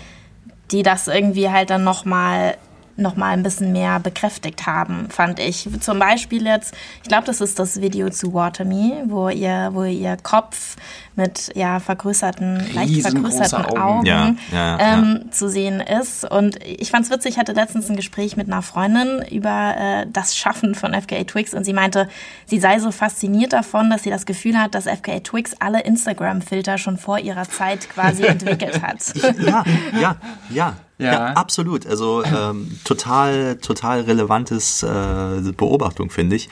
Die 0.70 0.82
das 0.82 1.08
irgendwie 1.08 1.50
halt 1.50 1.70
dann 1.70 1.84
nochmal 1.84 2.56
noch 2.96 3.16
mal 3.16 3.30
ein 3.30 3.42
bisschen 3.42 3.72
mehr 3.72 4.00
bekräftigt 4.00 4.66
haben, 4.66 5.08
fand 5.10 5.40
ich. 5.40 5.68
Zum 5.80 5.98
Beispiel 5.98 6.46
jetzt, 6.46 6.74
ich 7.02 7.08
glaube, 7.08 7.24
das 7.26 7.40
ist 7.40 7.58
das 7.58 7.80
Video 7.80 8.10
zu 8.10 8.34
Water 8.34 8.64
Me, 8.64 9.04
wo 9.06 9.28
ihr, 9.28 9.70
wo 9.72 9.84
ihr 9.84 10.16
Kopf 10.22 10.76
mit 11.14 11.50
ja 11.54 11.80
vergrößerten, 11.80 12.74
leicht 12.74 13.02
vergrößerten 13.02 13.66
Augen, 13.66 13.78
Augen 13.78 14.06
ja, 14.06 14.34
ja, 14.52 14.78
ähm, 14.78 15.20
ja. 15.24 15.30
zu 15.30 15.48
sehen 15.48 15.80
ist. 15.80 16.30
Und 16.30 16.58
ich 16.64 16.90
fand 16.90 17.04
es 17.04 17.10
witzig, 17.10 17.32
ich 17.32 17.38
hatte 17.38 17.52
letztens 17.52 17.90
ein 17.90 17.96
Gespräch 17.96 18.36
mit 18.36 18.46
einer 18.46 18.62
Freundin 18.62 19.22
über 19.30 19.74
äh, 19.76 20.06
das 20.10 20.36
Schaffen 20.36 20.74
von 20.74 20.94
FKA 20.94 21.24
Twix 21.24 21.54
und 21.54 21.64
sie 21.64 21.72
meinte, 21.72 22.08
sie 22.46 22.58
sei 22.58 22.78
so 22.78 22.90
fasziniert 22.90 23.52
davon, 23.52 23.90
dass 23.90 24.02
sie 24.02 24.10
das 24.10 24.26
Gefühl 24.26 24.58
hat, 24.58 24.74
dass 24.74 24.84
FKA 24.84 25.20
Twix 25.20 25.54
alle 25.58 25.82
Instagram-Filter 25.82 26.78
schon 26.78 26.96
vor 26.96 27.18
ihrer 27.18 27.48
Zeit 27.48 27.88
quasi 27.90 28.24
entwickelt 28.24 28.82
hat. 28.82 29.02
Ja, 29.42 29.64
ja, 29.98 30.16
ja. 30.50 30.76
Ja. 30.98 31.12
ja, 31.12 31.26
absolut. 31.32 31.86
Also 31.86 32.22
ähm, 32.24 32.78
total, 32.84 33.56
total 33.56 34.02
relevantes 34.02 34.82
äh, 34.82 35.52
Beobachtung 35.56 36.10
finde 36.10 36.36
ich, 36.36 36.48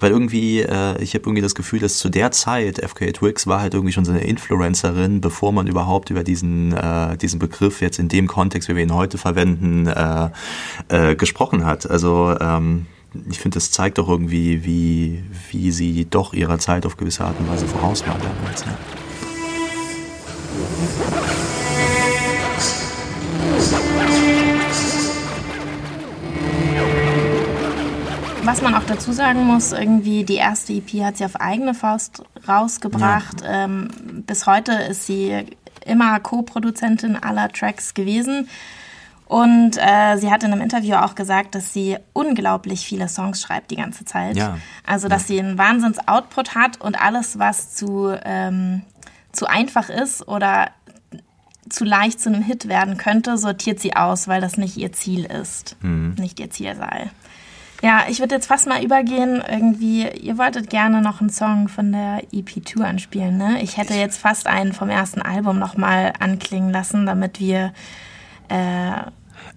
weil 0.00 0.10
irgendwie 0.10 0.60
äh, 0.60 1.02
ich 1.02 1.14
habe 1.14 1.24
irgendwie 1.24 1.42
das 1.42 1.54
Gefühl, 1.54 1.80
dass 1.80 1.98
zu 1.98 2.08
der 2.08 2.30
Zeit 2.30 2.78
FKA 2.78 3.12
Twix 3.12 3.46
war 3.46 3.60
halt 3.60 3.74
irgendwie 3.74 3.92
schon 3.92 4.04
so 4.04 4.12
eine 4.12 4.24
Influencerin, 4.24 5.20
bevor 5.20 5.52
man 5.52 5.66
überhaupt 5.66 6.10
über 6.10 6.24
diesen 6.24 6.72
äh, 6.72 7.16
diesen 7.16 7.38
Begriff 7.38 7.80
jetzt 7.80 7.98
in 7.98 8.08
dem 8.08 8.26
Kontext, 8.26 8.68
wie 8.68 8.76
wir 8.76 8.82
ihn 8.82 8.94
heute 8.94 9.18
verwenden, 9.18 9.86
äh, 9.86 10.30
äh, 10.88 11.16
gesprochen 11.16 11.64
hat. 11.64 11.88
Also 11.88 12.36
ähm, 12.40 12.86
ich 13.30 13.38
finde, 13.38 13.56
das 13.56 13.70
zeigt 13.70 13.98
doch 13.98 14.08
irgendwie, 14.08 14.64
wie, 14.64 15.22
wie 15.50 15.70
sie 15.70 16.06
doch 16.08 16.34
ihrer 16.34 16.58
Zeit 16.58 16.84
auf 16.84 16.96
gewisse 16.96 17.24
Art 17.24 17.38
und 17.38 17.48
Weise 17.48 17.66
voraus 17.66 18.04
war 18.06 18.18
damals. 18.18 18.64
Ja. 18.64 18.76
Was 28.44 28.60
man 28.60 28.74
auch 28.74 28.84
dazu 28.84 29.10
sagen 29.12 29.46
muss, 29.46 29.72
irgendwie 29.72 30.22
die 30.22 30.34
erste 30.34 30.74
EP 30.74 31.02
hat 31.02 31.16
sie 31.16 31.24
auf 31.24 31.40
eigene 31.40 31.72
Faust 31.72 32.22
rausgebracht. 32.46 33.40
Ja. 33.40 33.64
Ähm, 33.64 33.88
bis 34.26 34.46
heute 34.46 34.72
ist 34.72 35.06
sie 35.06 35.46
immer 35.86 36.20
Co-Produzentin 36.20 37.16
aller 37.16 37.48
Tracks 37.48 37.94
gewesen. 37.94 38.48
Und 39.26 39.78
äh, 39.78 40.18
sie 40.18 40.30
hat 40.30 40.44
in 40.44 40.52
einem 40.52 40.60
Interview 40.60 40.96
auch 40.96 41.14
gesagt, 41.14 41.54
dass 41.54 41.72
sie 41.72 41.96
unglaublich 42.12 42.84
viele 42.86 43.08
Songs 43.08 43.40
schreibt 43.40 43.70
die 43.70 43.76
ganze 43.76 44.04
Zeit. 44.04 44.36
Ja. 44.36 44.58
Also, 44.86 45.08
dass 45.08 45.22
ja. 45.22 45.28
sie 45.28 45.40
einen 45.40 45.56
Wahnsinns-Output 45.56 46.54
hat 46.54 46.80
und 46.82 47.00
alles, 47.00 47.38
was 47.38 47.74
zu, 47.74 48.14
ähm, 48.24 48.82
zu 49.32 49.46
einfach 49.46 49.88
ist 49.88 50.28
oder 50.28 50.68
zu 51.70 51.84
leicht 51.84 52.20
zu 52.20 52.28
einem 52.28 52.42
Hit 52.42 52.68
werden 52.68 52.98
könnte, 52.98 53.38
sortiert 53.38 53.80
sie 53.80 53.96
aus, 53.96 54.28
weil 54.28 54.42
das 54.42 54.58
nicht 54.58 54.76
ihr 54.76 54.92
Ziel 54.92 55.24
ist, 55.24 55.76
mhm. 55.80 56.14
nicht 56.18 56.38
ihr 56.38 56.50
Ziel 56.50 56.76
sei. 56.76 57.10
Ja, 57.84 58.06
ich 58.08 58.18
würde 58.18 58.34
jetzt 58.34 58.46
fast 58.46 58.66
mal 58.66 58.82
übergehen. 58.82 59.42
Irgendwie, 59.46 60.08
ihr 60.08 60.38
wolltet 60.38 60.70
gerne 60.70 61.02
noch 61.02 61.20
einen 61.20 61.28
Song 61.28 61.68
von 61.68 61.92
der 61.92 62.22
EP2 62.32 62.80
anspielen, 62.80 63.36
ne? 63.36 63.60
Ich 63.60 63.76
hätte 63.76 63.92
jetzt 63.92 64.16
fast 64.16 64.46
einen 64.46 64.72
vom 64.72 64.88
ersten 64.88 65.20
Album 65.20 65.58
nochmal 65.58 66.14
anklingen 66.18 66.70
lassen, 66.70 67.04
damit 67.04 67.40
wir 67.40 67.74
äh, 68.48 69.02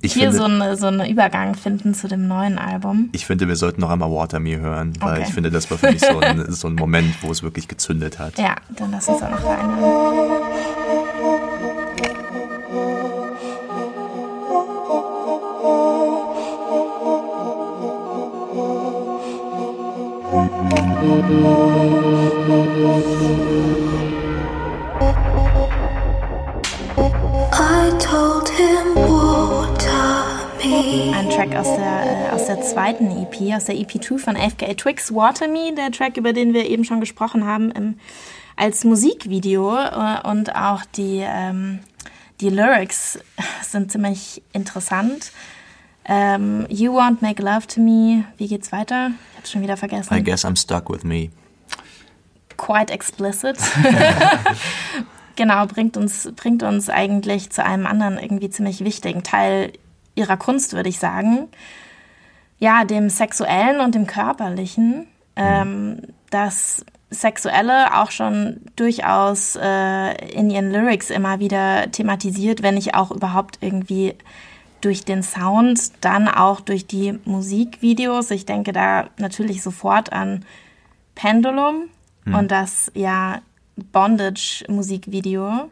ich 0.01 0.11
hier 0.11 0.33
finde, 0.33 0.37
so, 0.37 0.43
eine, 0.43 0.75
so 0.75 0.87
einen 0.87 1.09
Übergang 1.09 1.55
finden 1.55 1.93
zu 1.93 2.09
dem 2.09 2.27
neuen 2.27 2.59
Album. 2.59 3.07
Ich 3.13 3.25
finde, 3.25 3.47
wir 3.47 3.55
sollten 3.55 3.79
noch 3.79 3.91
einmal 3.91 4.11
Water 4.11 4.41
Me 4.41 4.59
hören, 4.59 4.91
weil 4.99 5.19
okay. 5.19 5.25
ich 5.25 5.33
finde, 5.33 5.49
das 5.49 5.71
war 5.71 5.77
für 5.77 5.89
mich 5.89 6.01
so 6.01 6.19
ein, 6.19 6.45
so 6.51 6.67
ein 6.67 6.75
Moment, 6.75 7.15
wo 7.23 7.31
es 7.31 7.43
wirklich 7.43 7.69
gezündet 7.69 8.19
hat. 8.19 8.37
Ja, 8.37 8.55
dann 8.75 8.91
lass 8.91 9.07
uns 9.07 9.23
auch 9.23 9.31
noch 9.31 9.45
rein. 9.45 10.76
Ein 21.27 21.33
Track 31.29 31.53
aus 31.53 31.75
der, 31.75 32.05
äh, 32.05 32.29
aus 32.31 32.45
der 32.45 32.61
zweiten 32.61 33.11
EP, 33.11 33.53
aus 33.53 33.65
der 33.65 33.75
EP2 33.75 34.17
von 34.17 34.37
FKA 34.37 34.73
Twix, 34.75 35.13
Water 35.13 35.49
Me, 35.49 35.73
der 35.75 35.91
Track, 35.91 36.15
über 36.15 36.31
den 36.31 36.53
wir 36.53 36.65
eben 36.69 36.85
schon 36.85 37.01
gesprochen 37.01 37.45
haben, 37.45 37.71
im, 37.71 37.99
als 38.55 38.85
Musikvideo. 38.85 39.75
Äh, 39.75 40.25
und 40.29 40.55
auch 40.55 40.85
die, 40.95 41.25
ähm, 41.27 41.79
die 42.39 42.49
Lyrics 42.49 43.19
sind 43.63 43.91
ziemlich 43.91 44.41
interessant. 44.53 45.33
Ähm, 46.07 46.65
you 46.69 46.93
won't 46.93 47.21
make 47.21 47.41
love 47.41 47.67
to 47.67 47.81
me. 47.81 48.23
Wie 48.37 48.47
geht's 48.47 48.71
weiter? 48.71 49.11
Ich 49.31 49.37
hab's 49.37 49.51
schon 49.51 49.61
wieder 49.61 49.75
vergessen. 49.77 50.13
I 50.15 50.23
guess 50.23 50.45
I'm 50.45 50.55
stuck 50.55 50.89
with 50.89 51.03
me. 51.03 51.29
Quite 52.55 52.91
explicit. 52.91 53.57
genau, 55.35 55.65
bringt 55.67 55.97
uns, 55.97 56.31
bringt 56.35 56.63
uns 56.63 56.89
eigentlich 56.89 57.49
zu 57.49 57.63
einem 57.63 57.85
anderen 57.85 58.17
irgendwie 58.17 58.49
ziemlich 58.49 58.83
wichtigen 58.83 59.23
Teil 59.23 59.73
ihrer 60.15 60.37
Kunst, 60.37 60.73
würde 60.73 60.89
ich 60.89 60.97
sagen. 60.97 61.49
Ja, 62.57 62.85
dem 62.85 63.09
Sexuellen 63.09 63.81
und 63.81 63.93
dem 63.93 64.07
Körperlichen. 64.07 65.07
Ähm, 65.35 66.01
das 66.31 66.85
Sexuelle 67.09 67.95
auch 68.01 68.11
schon 68.11 68.61
durchaus 68.75 69.57
äh, 69.61 70.31
in 70.31 70.49
ihren 70.49 70.71
Lyrics 70.71 71.09
immer 71.09 71.39
wieder 71.39 71.91
thematisiert, 71.91 72.63
wenn 72.63 72.75
ich 72.77 72.95
auch 72.95 73.11
überhaupt 73.11 73.59
irgendwie 73.61 74.15
durch 74.87 75.03
den 75.03 75.21
Sound, 75.21 75.91
dann 75.99 76.29
auch 76.29 76.61
durch 76.61 76.87
die 76.87 77.19
Musikvideos. 77.25 78.31
Ich 78.31 78.45
denke 78.45 78.71
da 78.71 79.09
natürlich 79.19 79.61
sofort 79.61 80.13
an 80.13 80.45
Pendulum 81.13 81.89
hm. 82.23 82.33
und 82.33 82.51
das 82.51 82.89
ja 82.95 83.41
Bondage-Musikvideo. 83.91 85.69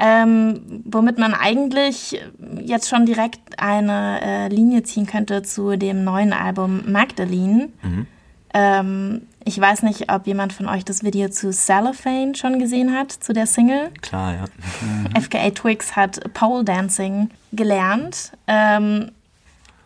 Ähm, 0.00 0.82
womit 0.84 1.18
man 1.18 1.34
eigentlich 1.34 2.20
jetzt 2.60 2.88
schon 2.88 3.06
direkt 3.06 3.60
eine 3.60 4.20
äh, 4.22 4.48
Linie 4.48 4.82
ziehen 4.82 5.06
könnte 5.06 5.44
zu 5.44 5.76
dem 5.76 6.02
neuen 6.02 6.32
Album 6.32 6.90
Magdalene. 6.90 7.68
Mhm. 7.80 8.06
Ähm, 8.52 9.22
ich 9.44 9.60
weiß 9.60 9.82
nicht, 9.82 10.10
ob 10.12 10.26
jemand 10.26 10.52
von 10.52 10.66
euch 10.66 10.84
das 10.84 11.02
Video 11.02 11.28
zu 11.28 11.52
Cellophane 11.52 12.34
schon 12.34 12.58
gesehen 12.58 12.94
hat, 12.96 13.12
zu 13.12 13.32
der 13.32 13.46
Single. 13.46 13.90
Klar, 14.00 14.34
ja. 14.34 14.44
Mhm. 14.80 15.20
FKA 15.20 15.50
Twix 15.50 15.96
hat 15.96 16.32
Pole 16.34 16.64
Dancing 16.64 17.30
gelernt, 17.52 18.32
ähm, 18.46 19.10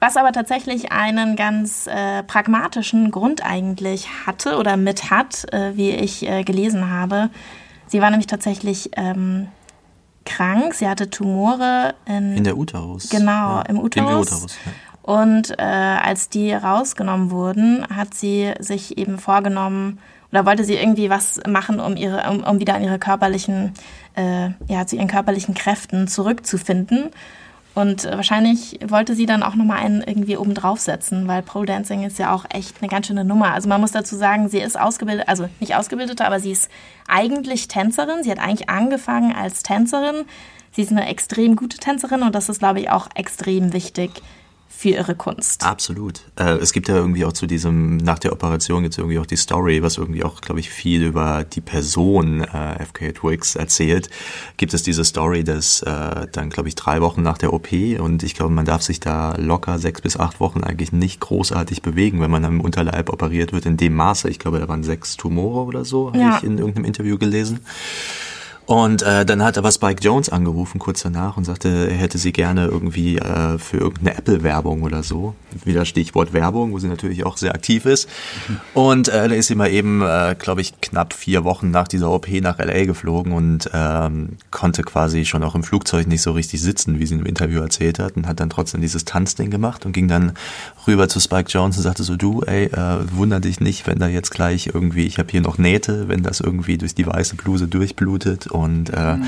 was 0.00 0.17
aber 0.17 0.33
tatsächlich 0.33 0.93
einen 0.93 1.37
ganz 1.37 1.87
äh, 1.87 2.23
pragmatischen 2.23 3.11
Grund 3.11 3.45
eigentlich 3.45 4.09
hatte 4.27 4.57
oder 4.57 4.77
mit 4.77 5.11
hat, 5.11 5.53
äh, 5.53 5.77
wie 5.77 5.91
ich 5.91 6.29
äh, 6.29 6.45
gelesen 6.45 6.91
habe. 6.91 7.31
Sie 7.87 8.00
war 8.00 8.11
nämlich 8.11 8.27
tatsächlich 8.27 8.91
ähm, 8.97 9.49
krank, 10.25 10.75
sie 10.75 10.88
hatte 10.88 11.11
Tumore 11.11 11.95
in, 12.07 12.37
in 12.37 12.45
der 12.45 12.57
Uterus. 12.57 13.09
Genau, 13.09 13.57
ja, 13.57 13.62
im 13.62 13.79
Uterus. 13.79 14.29
Im 14.29 14.37
Uterus 14.37 14.59
ja. 14.65 14.73
Und 15.09 15.59
äh, 15.59 15.62
als 15.62 16.29
die 16.29 16.53
rausgenommen 16.53 17.31
wurden, 17.31 17.87
hat 17.88 18.12
sie 18.12 18.53
sich 18.59 18.99
eben 18.99 19.17
vorgenommen, 19.17 20.00
oder 20.31 20.45
wollte 20.45 20.65
sie 20.65 20.75
irgendwie 20.75 21.09
was 21.09 21.41
machen, 21.49 21.81
um 21.81 21.97
ihre, 21.97 22.29
um, 22.29 22.45
um 22.45 22.61
wieder 22.61 22.75
an 22.75 22.85
ihre 22.85 22.99
körperlichen, 22.99 23.73
äh, 24.17 24.50
ja, 24.67 24.87
zu 24.87 24.97
ihren 24.97 25.09
körperlichen 25.09 25.55
Kräften 25.55 26.09
zurückzufinden. 26.09 27.09
Und 27.75 28.05
wahrscheinlich 28.05 28.81
wollte 28.87 29.15
sie 29.15 29.25
dann 29.25 29.43
auch 29.43 29.55
nochmal 29.55 29.79
einen 29.79 30.03
irgendwie 30.03 30.37
oben 30.37 30.53
draufsetzen, 30.53 31.27
weil 31.27 31.41
Pole 31.41 31.65
Dancing 31.65 32.03
ist 32.03 32.19
ja 32.19 32.35
auch 32.35 32.45
echt 32.50 32.83
eine 32.83 32.91
ganz 32.91 33.07
schöne 33.07 33.25
Nummer. 33.25 33.55
Also 33.55 33.67
man 33.67 33.81
muss 33.81 33.93
dazu 33.93 34.15
sagen, 34.15 34.50
sie 34.50 34.61
ist 34.61 34.79
ausgebildet, 34.79 35.27
also 35.27 35.49
nicht 35.59 35.75
ausgebildete, 35.75 36.27
aber 36.27 36.38
sie 36.38 36.53
ist 36.53 36.71
eigentlich 37.09 37.67
Tänzerin. 37.67 38.25
Sie 38.25 38.31
hat 38.31 38.41
eigentlich 38.41 38.69
angefangen 38.69 39.35
als 39.35 39.62
Tänzerin. 39.62 40.27
Sie 40.73 40.83
ist 40.83 40.93
eine 40.93 41.09
extrem 41.09 41.57
gute 41.57 41.79
Tänzerin 41.79 42.23
und 42.23 42.35
das 42.35 42.50
ist, 42.50 42.59
glaube 42.59 42.81
ich, 42.81 42.91
auch 42.91 43.09
extrem 43.15 43.73
wichtig 43.73 44.11
für 44.69 44.91
ihre 44.91 45.15
Kunst. 45.17 45.65
Absolut. 45.65 46.21
Äh, 46.37 46.59
es 46.59 46.73
gibt 46.73 46.89
ja 46.89 46.95
irgendwie 46.95 47.25
auch 47.25 47.33
zu 47.33 47.47
diesem, 47.47 47.97
nach 47.97 48.21
der 48.21 48.33
Operation 48.33 48.83
gibt 48.83 48.95
es 48.95 48.99
irgendwie 48.99 49.19
auch 49.19 49.27
die 49.27 49.37
Story, 49.37 49.83
was 49.83 49.97
irgendwie 49.97 50.23
auch, 50.23 50.41
glaube 50.41 50.61
ich, 50.61 50.71
viel 50.71 51.03
über 51.03 51.45
die 51.45 51.61
Person 51.61 52.43
äh, 52.43 52.85
FK 52.85 53.13
Twix 53.13 53.57
erzählt. 53.57 54.09
Gibt 54.57 54.75
es 54.75 54.85
diese 54.85 55.05
Story, 55.05 55.43
dass 55.43 55.83
äh, 55.83 56.29
dann, 56.31 56.51
glaube 56.51 56.69
ich, 56.69 56.77
drei 56.77 57.01
Wochen 57.01 57.23
nach 57.23 57.39
der 57.39 57.53
OP 57.53 57.73
und 57.73 58.23
ich 58.23 58.35
glaube, 58.35 58.53
man 58.53 58.67
darf 58.67 58.83
sich 58.83 59.01
da 59.01 59.35
locker 59.37 59.79
sechs 59.79 60.01
bis 60.01 60.17
acht 60.17 60.39
Wochen 60.39 60.63
eigentlich 60.63 60.93
nicht 60.93 61.19
großartig 61.21 61.83
bewegen, 61.83 62.21
wenn 62.21 62.31
man 62.31 62.45
am 62.45 62.61
Unterleib 62.61 63.11
operiert 63.11 63.53
wird 63.53 63.67
in 63.67 63.77
dem 63.77 63.95
Maße. 63.95 64.29
Ich 64.29 64.39
glaube, 64.39 64.61
da 64.61 64.69
waren 64.69 64.85
sechs 64.85 65.17
Tumore 65.17 65.65
oder 65.65 65.85
so, 65.85 66.13
ja. 66.15 66.21
habe 66.21 66.37
ich 66.39 66.45
in 66.45 66.59
irgendeinem 66.59 66.85
Interview 66.85 67.19
gelesen. 67.19 67.61
Und 68.69 69.01
äh, 69.01 69.25
dann 69.25 69.43
hat 69.43 69.57
aber 69.57 69.73
Spike 69.73 70.03
Jones 70.03 70.29
angerufen 70.29 70.79
kurz 70.79 71.01
danach 71.01 71.39
und 71.39 71.45
sagte, 71.45 71.89
er 71.91 71.97
hätte 71.97 72.19
sie 72.19 72.33
gerne 72.33 72.67
irgendwie 72.67 73.17
äh, 73.17 73.57
für 73.57 73.79
irgendeine 73.79 74.19
Apple-Werbung 74.19 74.83
oder 74.83 75.03
so. 75.03 75.35
Wieder 75.65 75.87
Stichwort 75.87 76.35
Werbung, 76.35 76.73
wo 76.73 76.79
sie 76.79 76.89
natürlich 76.89 77.25
auch 77.25 77.39
sehr 77.39 77.55
aktiv 77.55 77.87
ist. 77.87 78.11
Und 78.75 79.09
äh, 79.09 79.27
da 79.27 79.35
ist 79.35 79.47
sie 79.47 79.55
mal 79.55 79.71
eben, 79.71 80.03
äh, 80.03 80.37
glaube 80.39 80.61
ich, 80.61 80.79
knapp 80.83 81.15
vier 81.15 81.45
Wochen 81.45 81.71
nach 81.71 81.89
dieser 81.89 82.11
OP 82.11 82.29
nach 82.29 82.59
LA 82.59 82.85
geflogen 82.85 83.33
und 83.33 83.71
ähm, 83.73 84.37
konnte 84.51 84.83
quasi 84.83 85.25
schon 85.25 85.43
auch 85.45 85.55
im 85.55 85.63
Flugzeug 85.63 86.07
nicht 86.07 86.21
so 86.21 86.33
richtig 86.33 86.61
sitzen, 86.61 86.99
wie 86.99 87.07
sie 87.07 87.15
im 87.15 87.25
Interview 87.25 87.63
erzählt 87.63 87.99
hat 87.99 88.19
und 88.19 88.27
hat 88.27 88.39
dann 88.39 88.51
trotzdem 88.51 88.83
dieses 88.83 89.07
Tanzding 89.07 89.51
gemacht 89.51 89.87
und 89.87 89.93
ging 89.93 90.09
dann 90.09 90.35
rüber 90.88 91.09
zu 91.09 91.21
Spike 91.21 91.49
Jones 91.49 91.76
und 91.76 91.83
sagte 91.85 92.02
so, 92.02 92.16
du, 92.16 92.42
ey, 92.42 92.64
äh, 92.64 92.99
wunder 93.12 93.40
dich 93.40 93.61
nicht, 93.61 93.87
wenn 93.87 93.99
da 93.99 94.09
jetzt 94.09 94.30
gleich 94.30 94.66
irgendwie, 94.66 95.07
ich 95.07 95.18
habe 95.18 95.30
hier 95.30 95.40
noch 95.40 95.59
Nähte, 95.59 96.09
wenn 96.09 96.23
das 96.23 96.40
irgendwie 96.40 96.78
durch 96.78 96.95
die 96.95 97.07
weiße 97.07 97.37
Bluse 97.37 97.68
durchblutet 97.68 98.49
und 98.49 98.90
äh, 98.90 99.16
mhm. 99.16 99.26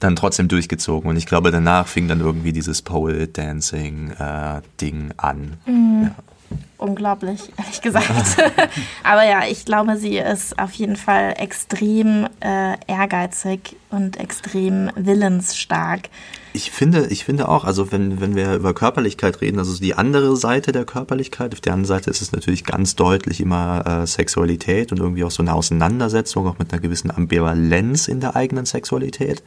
dann 0.00 0.16
trotzdem 0.16 0.48
durchgezogen. 0.48 1.10
Und 1.10 1.16
ich 1.16 1.26
glaube, 1.26 1.50
danach 1.50 1.86
fing 1.86 2.08
dann 2.08 2.20
irgendwie 2.20 2.52
dieses 2.52 2.80
Pole 2.80 3.28
Dancing 3.28 4.10
äh, 4.12 4.62
Ding 4.80 5.12
an. 5.18 5.54
Mhm. 5.66 6.02
Ja. 6.04 6.14
Unglaublich, 6.82 7.40
ehrlich 7.58 7.80
gesagt. 7.80 8.10
Aber 9.04 9.24
ja, 9.24 9.42
ich 9.48 9.64
glaube, 9.64 9.96
sie 9.96 10.18
ist 10.18 10.58
auf 10.58 10.72
jeden 10.72 10.96
Fall 10.96 11.34
extrem 11.38 12.26
äh, 12.40 12.76
ehrgeizig 12.88 13.76
und 13.90 14.18
extrem 14.18 14.90
willensstark. 14.96 16.08
Ich 16.54 16.70
finde, 16.70 17.06
ich 17.06 17.24
finde 17.24 17.48
auch, 17.48 17.64
also 17.64 17.92
wenn, 17.92 18.20
wenn 18.20 18.34
wir 18.34 18.54
über 18.54 18.74
Körperlichkeit 18.74 19.40
reden, 19.40 19.58
also 19.58 19.78
die 19.78 19.94
andere 19.94 20.36
Seite 20.36 20.72
der 20.72 20.84
Körperlichkeit, 20.84 21.54
auf 21.54 21.62
der 21.62 21.72
anderen 21.72 21.86
Seite 21.86 22.10
ist 22.10 22.20
es 22.20 22.32
natürlich 22.32 22.64
ganz 22.64 22.94
deutlich 22.94 23.40
immer 23.40 24.02
äh, 24.02 24.06
Sexualität 24.06 24.92
und 24.92 24.98
irgendwie 24.98 25.24
auch 25.24 25.30
so 25.30 25.42
eine 25.42 25.54
Auseinandersetzung, 25.54 26.46
auch 26.46 26.58
mit 26.58 26.70
einer 26.70 26.82
gewissen 26.82 27.10
Ambivalenz 27.10 28.06
in 28.06 28.20
der 28.20 28.36
eigenen 28.36 28.66
Sexualität. 28.66 29.42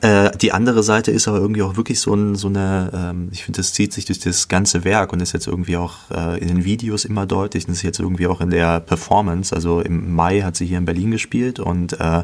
Äh, 0.00 0.36
die 0.38 0.50
andere 0.50 0.82
Seite 0.82 1.12
ist 1.12 1.28
aber 1.28 1.38
irgendwie 1.38 1.62
auch 1.62 1.76
wirklich 1.76 2.00
so, 2.00 2.14
ein, 2.14 2.34
so 2.34 2.48
eine, 2.48 2.90
ähm, 2.92 3.28
ich 3.30 3.44
finde, 3.44 3.58
das 3.58 3.72
zieht 3.72 3.92
sich 3.92 4.04
durch 4.06 4.18
das 4.18 4.48
ganze 4.48 4.84
Werk 4.84 5.12
und 5.12 5.20
ist 5.20 5.34
jetzt 5.34 5.46
irgendwie 5.46 5.76
auch 5.76 5.94
äh, 6.10 6.38
in 6.40 6.53
den 6.56 6.64
Videos 6.64 7.04
immer 7.04 7.26
deutlich 7.26 7.66
und 7.66 7.72
ist 7.72 7.82
jetzt 7.82 8.00
irgendwie 8.00 8.26
auch 8.26 8.40
in 8.40 8.50
der 8.50 8.80
Performance. 8.80 9.54
Also 9.54 9.80
im 9.80 10.14
Mai 10.14 10.40
hat 10.40 10.56
sie 10.56 10.66
hier 10.66 10.78
in 10.78 10.84
Berlin 10.84 11.12
gespielt 11.12 11.60
und 11.60 12.00
äh, 12.00 12.22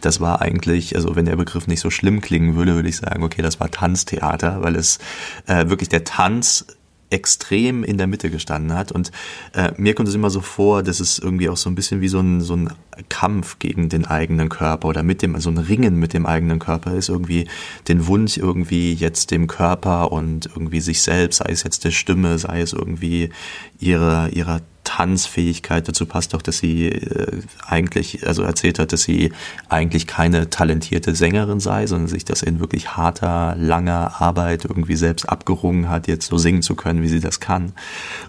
das 0.00 0.20
war 0.20 0.42
eigentlich, 0.42 0.96
also 0.96 1.14
wenn 1.14 1.26
der 1.26 1.36
Begriff 1.36 1.68
nicht 1.68 1.80
so 1.80 1.90
schlimm 1.90 2.20
klingen 2.20 2.56
würde, 2.56 2.74
würde 2.74 2.88
ich 2.88 2.96
sagen, 2.96 3.22
okay, 3.22 3.42
das 3.42 3.52
das 3.52 3.60
war 3.60 3.70
Tanztheater, 3.70 4.62
weil 4.62 4.76
es 4.76 4.98
äh, 5.46 5.68
wirklich 5.68 5.90
der 5.90 6.04
Tanz 6.04 6.66
extrem 7.12 7.84
in 7.84 7.98
der 7.98 8.06
Mitte 8.06 8.30
gestanden 8.30 8.74
hat. 8.74 8.90
Und 8.90 9.12
äh, 9.54 9.72
mir 9.76 9.94
kommt 9.94 10.08
es 10.08 10.14
immer 10.14 10.30
so 10.30 10.40
vor, 10.40 10.82
dass 10.82 11.00
es 11.00 11.18
irgendwie 11.18 11.48
auch 11.48 11.56
so 11.56 11.70
ein 11.70 11.74
bisschen 11.74 12.00
wie 12.00 12.08
so 12.08 12.20
ein, 12.20 12.40
so 12.40 12.56
ein 12.56 12.72
Kampf 13.08 13.58
gegen 13.58 13.88
den 13.88 14.06
eigenen 14.06 14.48
Körper 14.48 14.88
oder 14.88 15.02
mit 15.02 15.22
dem, 15.22 15.38
so 15.40 15.50
ein 15.50 15.58
Ringen 15.58 15.98
mit 15.98 16.14
dem 16.14 16.26
eigenen 16.26 16.58
Körper 16.58 16.94
ist, 16.94 17.08
irgendwie 17.08 17.48
den 17.88 18.06
Wunsch 18.06 18.36
irgendwie 18.38 18.94
jetzt 18.94 19.30
dem 19.30 19.46
Körper 19.46 20.10
und 20.12 20.46
irgendwie 20.46 20.80
sich 20.80 21.02
selbst, 21.02 21.38
sei 21.38 21.52
es 21.52 21.62
jetzt 21.62 21.84
der 21.84 21.90
Stimme, 21.90 22.38
sei 22.38 22.60
es 22.60 22.72
irgendwie 22.72 23.30
ihrer, 23.78 24.30
ihrer 24.30 24.60
Tanzfähigkeit. 24.84 25.86
Dazu 25.86 26.06
passt 26.06 26.34
auch, 26.34 26.42
dass 26.42 26.58
sie 26.58 26.88
äh, 26.88 27.40
eigentlich, 27.66 28.26
also 28.26 28.42
erzählt 28.42 28.78
hat, 28.78 28.92
dass 28.92 29.02
sie 29.02 29.32
eigentlich 29.68 30.06
keine 30.06 30.50
talentierte 30.50 31.14
Sängerin 31.14 31.60
sei, 31.60 31.86
sondern 31.86 32.08
sich 32.08 32.24
das 32.24 32.42
in 32.42 32.60
wirklich 32.60 32.96
harter, 32.96 33.54
langer 33.56 34.20
Arbeit 34.20 34.64
irgendwie 34.64 34.96
selbst 34.96 35.28
abgerungen 35.28 35.88
hat, 35.88 36.08
jetzt 36.08 36.26
so 36.26 36.38
singen 36.38 36.62
zu 36.62 36.74
können, 36.74 37.02
wie 37.02 37.08
sie 37.08 37.20
das 37.20 37.40
kann. 37.40 37.72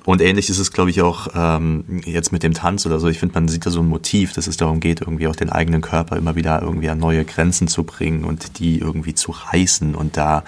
Und 0.06 0.22
ähnlich 0.22 0.50
ist 0.50 0.60
es, 0.60 0.72
glaube 0.72 0.92
ich, 0.92 1.02
auch 1.02 1.28
ähm, 1.36 2.02
jetzt 2.06 2.32
mit 2.32 2.44
dem 2.44 2.54
Tanz 2.54 2.86
oder 2.86 3.00
so. 3.00 3.08
Ich 3.08 3.20
finde, 3.20 3.34
man 3.36 3.48
sieht 3.48 3.66
da 3.66 3.72
so 3.72 3.82
ein 3.82 3.88
Motiv, 3.88 4.34
dass 4.34 4.48
es 4.48 4.58
darum 4.58 4.80
geht, 4.80 5.02
irgendwie 5.02 5.28
auch 5.28 5.36
den 5.36 5.50
eigenen 5.50 5.82
Körper 5.82 6.18
immer 6.18 6.36
wieder 6.36 6.62
irgendwie 6.62 6.90
an 6.90 7.00
neue 7.00 7.26
Grenzen 7.26 7.68
zu 7.68 7.84
bringen 7.84 8.24
und 8.24 8.60
die 8.60 8.80
irgendwie 8.80 9.16
zu 9.16 9.32
reißen 9.32 9.96
und 9.96 10.18
da 10.18 10.44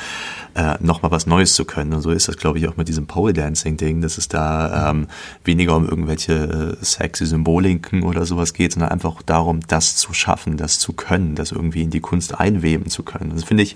äh, 0.54 0.76
nochmal 0.80 1.12
was 1.12 1.26
Neues 1.26 1.56
zu 1.56 1.66
können. 1.66 1.94
Und 1.94 2.02
so 2.02 2.12
ist 2.12 2.28
das, 2.28 2.38
glaube 2.38 2.60
ich, 2.60 2.68
auch 2.68 2.78
mit 2.78 2.88
diesem 2.88 3.08
Pole 3.08 3.34
Dancing 3.34 3.78
Ding, 3.78 4.02
dass 4.02 4.18
es 4.18 4.28
da 4.28 4.90
ähm, 4.92 5.08
weniger 5.44 5.76
um 5.76 5.95
irgendwelche 5.96 6.78
äh, 6.82 6.86
sexy 6.86 7.25
Symboliken 7.25 8.04
oder 8.04 8.25
sowas 8.25 8.54
geht, 8.54 8.74
sondern 8.74 8.92
einfach 8.92 9.22
darum, 9.24 9.62
das 9.68 9.96
zu 9.96 10.14
schaffen, 10.14 10.58
das 10.58 10.80
zu 10.80 10.94
können, 10.94 11.36
das 11.36 11.52
irgendwie 11.52 11.84
in 11.84 11.90
die 11.90 12.02
Kunst 12.02 12.38
einweben 12.38 12.90
zu 12.90 13.04
können. 13.04 13.32
Das 13.34 13.46
finde 13.46 13.64
ich, 13.64 13.75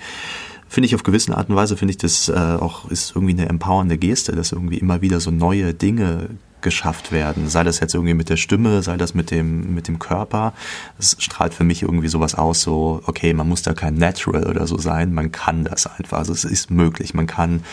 finde 0.67 0.87
ich 0.87 0.95
auf 0.95 1.03
gewisse 1.03 1.35
Art 1.35 1.49
und 1.49 1.55
Weise, 1.55 1.77
finde 1.77 1.91
ich 1.91 1.97
das 1.97 2.29
äh, 2.29 2.33
auch, 2.33 2.91
ist 2.91 3.15
irgendwie 3.15 3.33
eine 3.33 3.47
empowernde 3.49 3.97
Geste, 3.97 4.33
dass 4.33 4.51
irgendwie 4.51 4.77
immer 4.77 5.01
wieder 5.01 5.19
so 5.19 5.31
neue 5.31 5.73
Dinge 5.73 6.29
geschafft 6.61 7.13
werden. 7.13 7.47
Sei 7.47 7.63
das 7.63 7.79
jetzt 7.79 7.93
irgendwie 7.93 8.13
mit 8.13 8.29
der 8.29 8.35
Stimme, 8.35 8.83
sei 8.83 8.97
das 8.97 9.13
mit 9.13 9.31
dem, 9.31 9.73
mit 9.73 9.87
dem 9.87 9.97
Körper. 9.97 10.53
Es 10.97 11.15
strahlt 11.19 11.53
für 11.53 11.63
mich 11.63 11.83
irgendwie 11.83 12.09
sowas 12.09 12.35
aus, 12.35 12.61
so, 12.61 13.01
okay, 13.05 13.33
man 13.33 13.47
muss 13.47 13.61
da 13.61 13.73
kein 13.73 13.95
Natural 13.95 14.45
oder 14.45 14.67
so 14.67 14.77
sein, 14.77 15.13
man 15.13 15.31
kann 15.31 15.63
das 15.63 15.87
einfach. 15.87 16.17
Also 16.17 16.33
es 16.33 16.43
ist 16.43 16.69
möglich. 16.69 17.13
Man 17.13 17.27
kann 17.27 17.63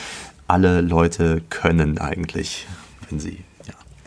alle 0.46 0.80
Leute 0.80 1.42
können 1.50 1.98
eigentlich, 1.98 2.66
wenn 3.08 3.18
sie 3.18 3.38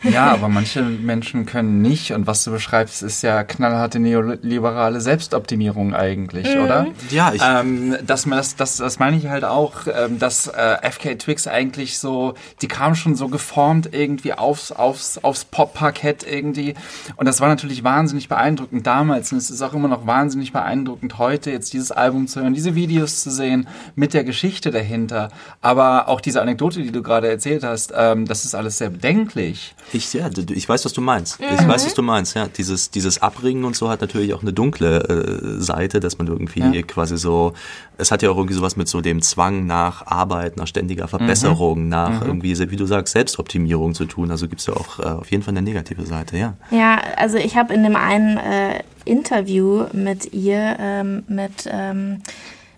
ja, 0.10 0.30
aber 0.32 0.48
manche 0.48 0.82
Menschen 0.82 1.46
können 1.46 1.82
nicht. 1.82 2.12
Und 2.12 2.26
was 2.26 2.44
du 2.44 2.50
beschreibst, 2.50 3.02
ist 3.02 3.22
ja 3.22 3.44
knallharte 3.44 3.98
neoliberale 3.98 5.00
Selbstoptimierung 5.00 5.94
eigentlich, 5.94 6.54
mhm. 6.54 6.62
oder? 6.62 6.86
Ja, 7.10 7.32
ich. 7.32 7.42
Ähm, 7.44 7.96
dass 8.06 8.26
man 8.26 8.38
das, 8.38 8.56
das, 8.56 8.76
das 8.76 8.98
meine 8.98 9.16
ich 9.16 9.28
halt 9.28 9.44
auch, 9.44 9.86
ähm, 9.86 10.18
dass 10.18 10.46
äh, 10.46 10.76
FK 10.90 11.18
Twix 11.18 11.46
eigentlich 11.46 11.98
so, 11.98 12.34
die 12.62 12.68
kam 12.68 12.94
schon 12.94 13.14
so 13.14 13.28
geformt 13.28 13.90
irgendwie 13.92 14.32
aufs, 14.32 14.72
aufs, 14.72 15.18
aufs 15.18 15.44
Pop-Parkett 15.44 16.24
irgendwie. 16.28 16.74
Und 17.16 17.26
das 17.26 17.40
war 17.40 17.48
natürlich 17.48 17.84
wahnsinnig 17.84 18.28
beeindruckend 18.28 18.86
damals. 18.86 19.32
Und 19.32 19.38
es 19.38 19.50
ist 19.50 19.62
auch 19.62 19.74
immer 19.74 19.88
noch 19.88 20.06
wahnsinnig 20.06 20.52
beeindruckend 20.52 21.18
heute, 21.18 21.50
jetzt 21.50 21.72
dieses 21.72 21.92
Album 21.92 22.26
zu 22.26 22.40
hören, 22.40 22.54
diese 22.54 22.74
Videos 22.74 23.22
zu 23.22 23.30
sehen 23.30 23.68
mit 23.96 24.14
der 24.14 24.24
Geschichte 24.24 24.70
dahinter. 24.70 25.28
Aber 25.60 26.08
auch 26.08 26.20
diese 26.20 26.40
Anekdote, 26.40 26.82
die 26.82 26.92
du 26.92 27.02
gerade 27.02 27.28
erzählt 27.28 27.64
hast, 27.64 27.92
ähm, 27.94 28.26
das 28.26 28.44
ist 28.44 28.54
alles 28.54 28.78
sehr 28.78 28.90
bedenklich. 28.90 29.74
Ich, 29.92 30.12
ja, 30.12 30.28
ich 30.28 30.68
weiß, 30.68 30.84
was 30.84 30.92
du 30.92 31.00
meinst. 31.00 31.40
Mhm. 31.40 31.46
Ich 31.58 31.68
weiß, 31.68 31.86
was 31.86 31.94
du 31.94 32.02
meinst. 32.02 32.34
Ja, 32.34 32.46
dieses, 32.46 32.90
dieses 32.90 33.20
Abringen 33.22 33.64
und 33.64 33.74
so 33.76 33.88
hat 33.88 34.00
natürlich 34.00 34.34
auch 34.34 34.42
eine 34.42 34.52
dunkle 34.52 34.98
äh, 34.98 35.60
Seite, 35.60 36.00
dass 36.00 36.18
man 36.18 36.28
irgendwie 36.28 36.60
ja. 36.60 36.82
quasi 36.82 37.16
so, 37.16 37.54
es 37.98 38.10
hat 38.10 38.22
ja 38.22 38.30
auch 38.30 38.36
irgendwie 38.36 38.54
sowas 38.54 38.76
mit 38.76 38.88
so 38.88 39.00
dem 39.00 39.22
Zwang 39.22 39.66
nach 39.66 40.06
Arbeit, 40.06 40.56
nach 40.56 40.66
ständiger 40.66 41.08
Verbesserung, 41.08 41.84
mhm. 41.84 41.88
nach 41.88 42.20
mhm. 42.20 42.26
irgendwie, 42.26 42.70
wie 42.70 42.76
du 42.76 42.86
sagst, 42.86 43.12
Selbstoptimierung 43.12 43.94
zu 43.94 44.04
tun. 44.04 44.30
Also 44.30 44.48
gibt 44.48 44.60
es 44.60 44.66
ja 44.66 44.74
auch 44.74 44.98
äh, 45.00 45.02
auf 45.02 45.30
jeden 45.30 45.42
Fall 45.42 45.52
eine 45.52 45.62
negative 45.62 46.06
Seite, 46.06 46.36
ja. 46.36 46.54
Ja, 46.70 47.00
also 47.16 47.36
ich 47.36 47.56
habe 47.56 47.74
in 47.74 47.82
dem 47.82 47.96
einen 47.96 48.36
äh, 48.36 48.82
Interview 49.04 49.86
mit 49.92 50.32
ihr, 50.32 50.76
ähm, 50.78 51.24
mit, 51.28 51.68
ähm, 51.70 52.22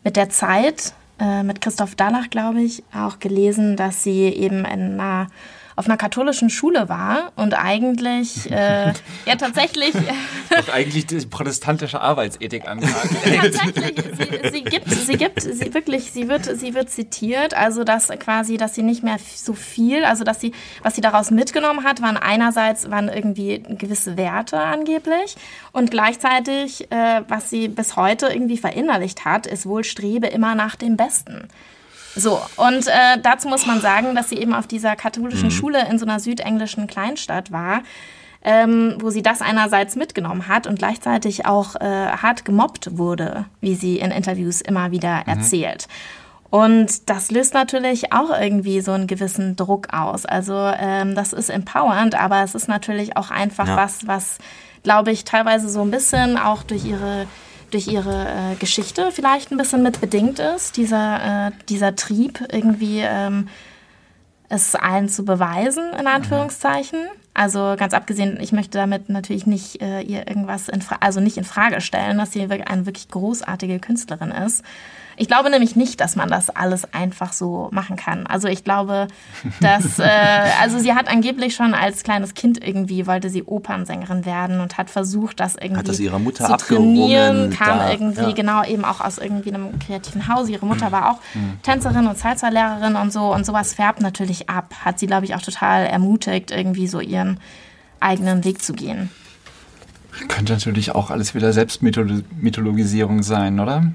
mit 0.05 0.16
der 0.16 0.31
Zeit, 0.31 0.94
äh, 1.18 1.42
mit 1.42 1.61
Christoph 1.61 1.94
Dallach, 1.94 2.31
glaube 2.31 2.62
ich, 2.62 2.83
auch 2.94 3.18
gelesen, 3.18 3.77
dass 3.77 4.03
sie 4.03 4.22
eben 4.25 4.64
in 4.64 5.01
einer 5.01 5.29
auf 5.83 5.88
einer 5.88 5.97
katholischen 5.97 6.49
Schule 6.49 6.88
war 6.88 7.33
und 7.35 7.55
eigentlich, 7.55 8.49
äh, 8.53 8.92
ja 9.27 9.35
tatsächlich... 9.37 9.92
Doch 10.49 10.73
eigentlich 10.73 11.07
die 11.07 11.27
protestantische 11.27 12.01
Arbeitsethik 12.01 12.68
angeht. 12.68 12.88
tatsächlich, 13.25 13.95
sie, 14.16 14.51
sie, 14.53 14.62
gibt, 14.62 14.88
sie 14.88 15.16
gibt, 15.16 15.42
sie 15.42 15.75
wirklich, 15.75 16.12
sie 16.12 16.29
wird, 16.29 16.45
sie 16.45 16.75
wird 16.75 16.88
zitiert, 16.88 17.55
also 17.55 17.83
dass 17.83 18.11
quasi, 18.21 18.59
dass 18.59 18.77
sie 18.77 18.85
nicht 18.85 19.03
mehr 19.03 19.16
so 19.35 19.55
viel, 19.55 20.05
also 20.05 20.23
dass 20.23 20.40
sie, 20.40 20.53
was 20.85 20.95
sie 20.95 21.01
daraus 21.01 21.33
mitgenommen 21.33 21.83
hat, 21.83 22.01
waren 22.01 22.16
einerseits, 22.16 22.88
waren 22.88 23.09
irgendwie 23.09 23.64
gewisse 23.68 24.16
Werte 24.16 24.61
angeblich 24.61 25.35
und 25.73 25.90
gleichzeitig, 25.90 26.92
äh, 26.92 27.23
was 27.27 27.51
sie 27.51 27.66
bis 27.66 27.97
heute 27.97 28.29
irgendwie 28.29 28.57
verinnerlicht 28.57 29.25
hat, 29.25 29.49
ist 29.49 29.66
wohl 29.66 29.83
strebe 29.83 30.29
immer 30.29 30.55
nach 30.55 30.77
dem 30.77 30.97
Besten. 30.97 31.49
So, 32.14 32.40
und 32.57 32.87
äh, 32.88 33.18
dazu 33.22 33.48
muss 33.48 33.66
man 33.66 33.81
sagen, 33.81 34.14
dass 34.14 34.29
sie 34.29 34.37
eben 34.37 34.55
auf 34.55 34.66
dieser 34.66 34.96
katholischen 34.96 35.48
mhm. 35.48 35.53
Schule 35.53 35.88
in 35.88 35.98
so 35.98 36.05
einer 36.05 36.20
südenglischen 36.20 36.87
Kleinstadt 36.87 37.53
war, 37.53 37.83
ähm, 38.44 38.96
wo 38.98 39.11
sie 39.11 39.22
das 39.22 39.40
einerseits 39.40 39.96
mitgenommen 39.96 40.48
hat 40.48 40.66
und 40.66 40.79
gleichzeitig 40.79 41.46
auch 41.46 41.77
äh, 41.77 41.85
hart 41.87 42.44
gemobbt 42.44 42.98
wurde, 42.98 43.46
wie 43.61 43.75
sie 43.75 43.98
in 43.98 44.11
Interviews 44.11 44.61
immer 44.61 44.90
wieder 44.90 45.20
mhm. 45.20 45.29
erzählt. 45.29 45.88
Und 46.51 47.09
das 47.09 47.31
löst 47.31 47.55
natürlich 47.55 48.12
auch 48.12 48.29
irgendwie 48.29 48.83
so 48.83 48.92
einen 48.92 49.07
gewissen 49.07 49.57
Druck 49.57 49.94
aus. 49.94 50.27
Also 50.27 50.55
ähm, 50.55 51.14
das 51.14 51.33
ist 51.33 51.48
empowernd, 51.48 52.14
aber 52.14 52.42
es 52.42 52.55
ist 52.55 52.68
natürlich 52.68 53.16
auch 53.16 53.31
einfach 53.31 53.68
ja. 53.68 53.77
was, 53.77 54.07
was, 54.07 54.37
glaube 54.83 55.12
ich, 55.12 55.25
teilweise 55.25 55.70
so 55.70 55.81
ein 55.81 55.90
bisschen 55.90 56.37
auch 56.37 56.62
durch 56.62 56.85
ihre 56.85 57.27
durch 57.72 57.88
ihre 57.88 58.26
äh, 58.28 58.54
Geschichte 58.58 59.11
vielleicht 59.12 59.50
ein 59.50 59.56
bisschen 59.56 59.82
mit 59.82 60.00
bedingt 60.00 60.38
ist, 60.38 60.76
dieser, 60.76 61.48
äh, 61.48 61.50
dieser 61.68 61.96
Trieb 61.96 62.40
irgendwie 62.52 63.00
ähm, 63.00 63.48
es 64.48 64.74
allen 64.74 65.08
zu 65.08 65.24
beweisen, 65.24 65.92
in 65.98 66.06
Anführungszeichen. 66.06 66.98
Also 67.35 67.74
ganz 67.78 67.94
abgesehen, 67.94 68.38
ich 68.40 68.52
möchte 68.52 68.76
damit 68.76 69.08
natürlich 69.08 69.46
nicht 69.46 69.80
äh, 69.80 70.02
ihr 70.02 70.28
irgendwas 70.28 70.68
in 70.68 70.82
also 71.00 71.20
nicht 71.20 71.38
in 71.38 71.44
Frage 71.44 71.80
stellen, 71.80 72.18
dass 72.18 72.32
sie 72.32 72.42
eine 72.42 72.85
wirklich 72.87 73.08
großartige 73.08 73.80
Künstlerin 73.80 74.30
ist. 74.30 74.62
Ich 75.16 75.29
glaube 75.29 75.51
nämlich 75.51 75.77
nicht, 75.77 76.01
dass 76.01 76.16
man 76.16 76.29
das 76.29 76.51
alles 76.51 76.92
einfach 76.92 77.33
so 77.33 77.68
machen 77.72 77.96
kann. 77.96 78.27
Also 78.27 78.48
ich 78.48 78.64
glaube, 78.64 79.09
dass, 79.61 79.98
äh, 79.98 80.09
also 80.61 80.79
sie 80.79 80.94
hat 80.94 81.09
angeblich 81.09 81.55
schon 81.55 81.75
als 81.75 82.03
kleines 82.03 82.35
Kind 82.35 82.64
irgendwie, 82.64 83.07
wollte 83.07 83.31
sie 83.31 83.42
Opernsängerin 83.42 84.25
werden 84.25 84.61
und 84.61 84.79
hat 84.79 84.90
versucht, 84.90 85.40
das 85.40 85.55
irgendwie 85.55 85.79
hat 85.79 85.88
das 85.88 86.01
ihrer 86.01 86.18
Mutter 86.18 86.46
zu 86.46 86.57
trainieren, 86.66 87.51
kam 87.51 87.79
da, 87.79 87.90
irgendwie, 87.90 88.22
ja. 88.22 88.33
genau, 88.33 88.64
eben 88.64 88.85
auch 88.85 89.01
aus 89.01 89.18
irgendwie 89.18 89.53
einem 89.53 89.79
kreativen 89.79 90.29
Haus. 90.29 90.48
Ihre 90.48 90.66
Mutter 90.66 90.92
war 90.92 91.12
auch 91.12 91.18
Tänzerin 91.62 92.07
und 92.07 92.18
Salsa-Lehrerin 92.18 92.96
und 92.96 93.12
so 93.12 93.33
und 93.33 93.46
sowas 93.46 93.75
färbt 93.75 94.01
natürlich 94.01 94.48
ab. 94.48 94.75
Hat 94.85 94.98
sie, 94.98 95.07
glaube 95.07 95.25
ich, 95.25 95.35
auch 95.35 95.42
total 95.42 95.87
ermutigt, 95.87 96.51
irgendwie 96.51 96.87
so 96.87 97.01
ihren 97.01 97.38
eigenen 98.01 98.44
Weg 98.44 98.62
zu 98.62 98.72
gehen. 98.72 99.11
Könnte 100.29 100.53
natürlich 100.53 100.94
auch 100.94 101.11
alles 101.11 101.35
wieder 101.35 101.53
Selbstmythologisierung 101.53 103.22
sein, 103.22 103.61
oder? 103.61 103.92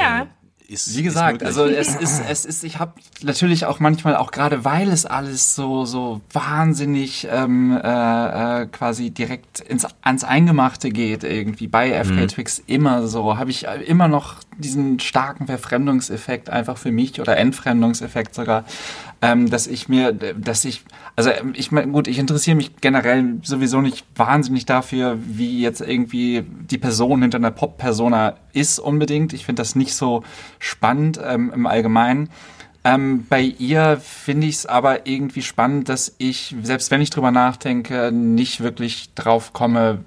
Ja. 0.00 0.26
Ist, 0.70 0.96
Wie 0.96 1.02
gesagt, 1.02 1.42
also 1.42 1.64
es 1.64 1.96
ist, 1.96 2.22
es 2.28 2.44
ist, 2.44 2.62
ich 2.62 2.78
habe 2.78 2.92
natürlich 3.22 3.66
auch 3.66 3.80
manchmal, 3.80 4.14
auch 4.14 4.30
gerade 4.30 4.64
weil 4.64 4.88
es 4.90 5.04
alles 5.04 5.56
so, 5.56 5.84
so 5.84 6.20
wahnsinnig 6.32 7.26
ähm, 7.28 7.72
äh, 7.72 8.62
äh, 8.62 8.66
quasi 8.66 9.10
direkt 9.10 9.58
ins, 9.58 9.84
ans 10.02 10.22
Eingemachte 10.22 10.90
geht, 10.90 11.24
irgendwie 11.24 11.66
bei 11.66 12.04
FK 12.04 12.28
Twix 12.28 12.62
immer 12.68 13.08
so, 13.08 13.36
habe 13.36 13.50
ich 13.50 13.64
immer 13.64 14.06
noch 14.06 14.36
diesen 14.58 15.00
starken 15.00 15.46
Verfremdungseffekt 15.46 16.50
einfach 16.50 16.78
für 16.78 16.92
mich 16.92 17.20
oder 17.20 17.36
Entfremdungseffekt 17.36 18.36
sogar, 18.36 18.64
ähm, 19.22 19.50
dass 19.50 19.66
ich 19.66 19.88
mir, 19.88 20.12
dass 20.12 20.64
ich, 20.64 20.82
also 21.14 21.30
ähm, 21.30 21.52
ich 21.54 21.72
meine, 21.72 21.92
gut, 21.92 22.08
ich 22.08 22.18
interessiere 22.18 22.56
mich 22.56 22.76
generell 22.80 23.38
sowieso 23.42 23.80
nicht 23.80 24.06
wahnsinnig 24.16 24.66
dafür, 24.66 25.18
wie 25.22 25.60
jetzt 25.60 25.80
irgendwie 25.80 26.44
die 26.46 26.78
Person 26.78 27.22
hinter 27.22 27.38
einer 27.38 27.50
Pop-Persona 27.50 28.36
ist 28.52 28.78
unbedingt. 28.78 29.32
Ich 29.32 29.44
finde 29.44 29.60
das 29.60 29.76
nicht 29.76 29.94
so 29.94 30.22
spannend 30.58 31.20
ähm, 31.22 31.52
im 31.54 31.66
Allgemeinen. 31.66 32.30
Ähm, 32.82 33.26
bei 33.28 33.42
ihr 33.42 34.00
finde 34.02 34.46
ich 34.46 34.56
es 34.56 34.66
aber 34.66 35.06
irgendwie 35.06 35.42
spannend, 35.42 35.90
dass 35.90 36.14
ich, 36.16 36.54
selbst 36.62 36.90
wenn 36.90 37.02
ich 37.02 37.10
drüber 37.10 37.30
nachdenke, 37.30 38.10
nicht 38.10 38.62
wirklich 38.62 39.12
drauf 39.14 39.52
komme, 39.52 40.02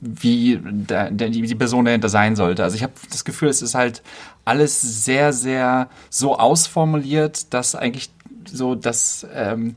wie 0.00 0.60
der, 0.62 1.10
der, 1.10 1.28
die, 1.28 1.54
Person 1.54 1.84
dahinter 1.84 2.08
sein 2.08 2.36
sollte. 2.36 2.62
Also 2.62 2.76
ich 2.76 2.82
habe 2.82 2.92
das 3.10 3.24
Gefühl, 3.24 3.48
es 3.48 3.62
ist 3.62 3.74
halt 3.74 4.02
alles 4.44 5.04
sehr, 5.04 5.32
sehr 5.32 5.88
so 6.10 6.38
ausformuliert, 6.38 7.52
dass 7.52 7.74
eigentlich 7.74 8.10
so 8.44 8.74
das 8.74 9.26
ähm, 9.34 9.74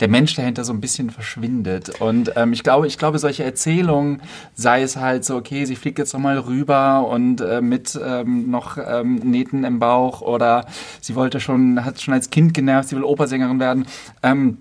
der 0.00 0.08
Mensch 0.08 0.34
dahinter 0.34 0.64
so 0.64 0.72
ein 0.72 0.80
bisschen 0.80 1.10
verschwindet. 1.10 2.00
Und 2.00 2.32
ähm, 2.34 2.52
ich 2.52 2.64
glaube, 2.64 2.88
ich 2.88 2.98
glaube, 2.98 3.20
solche 3.20 3.44
Erzählungen, 3.44 4.20
sei 4.54 4.82
es 4.82 4.96
halt 4.96 5.24
so, 5.24 5.36
okay, 5.36 5.64
sie 5.64 5.76
fliegt 5.76 5.98
jetzt 5.98 6.12
nochmal 6.12 6.38
rüber 6.40 7.06
und 7.08 7.40
äh, 7.40 7.60
mit 7.60 7.98
ähm, 8.04 8.50
noch 8.50 8.78
ähm, 8.84 9.16
Nähten 9.16 9.62
im 9.62 9.78
Bauch 9.78 10.20
oder 10.20 10.66
sie 11.00 11.14
wollte 11.14 11.38
schon, 11.38 11.84
hat 11.84 12.00
schon 12.00 12.14
als 12.14 12.30
Kind 12.30 12.52
genervt, 12.52 12.88
sie 12.88 12.96
will 12.96 13.04
Opersängerin 13.04 13.60
werden. 13.60 13.86
Ähm, 14.24 14.58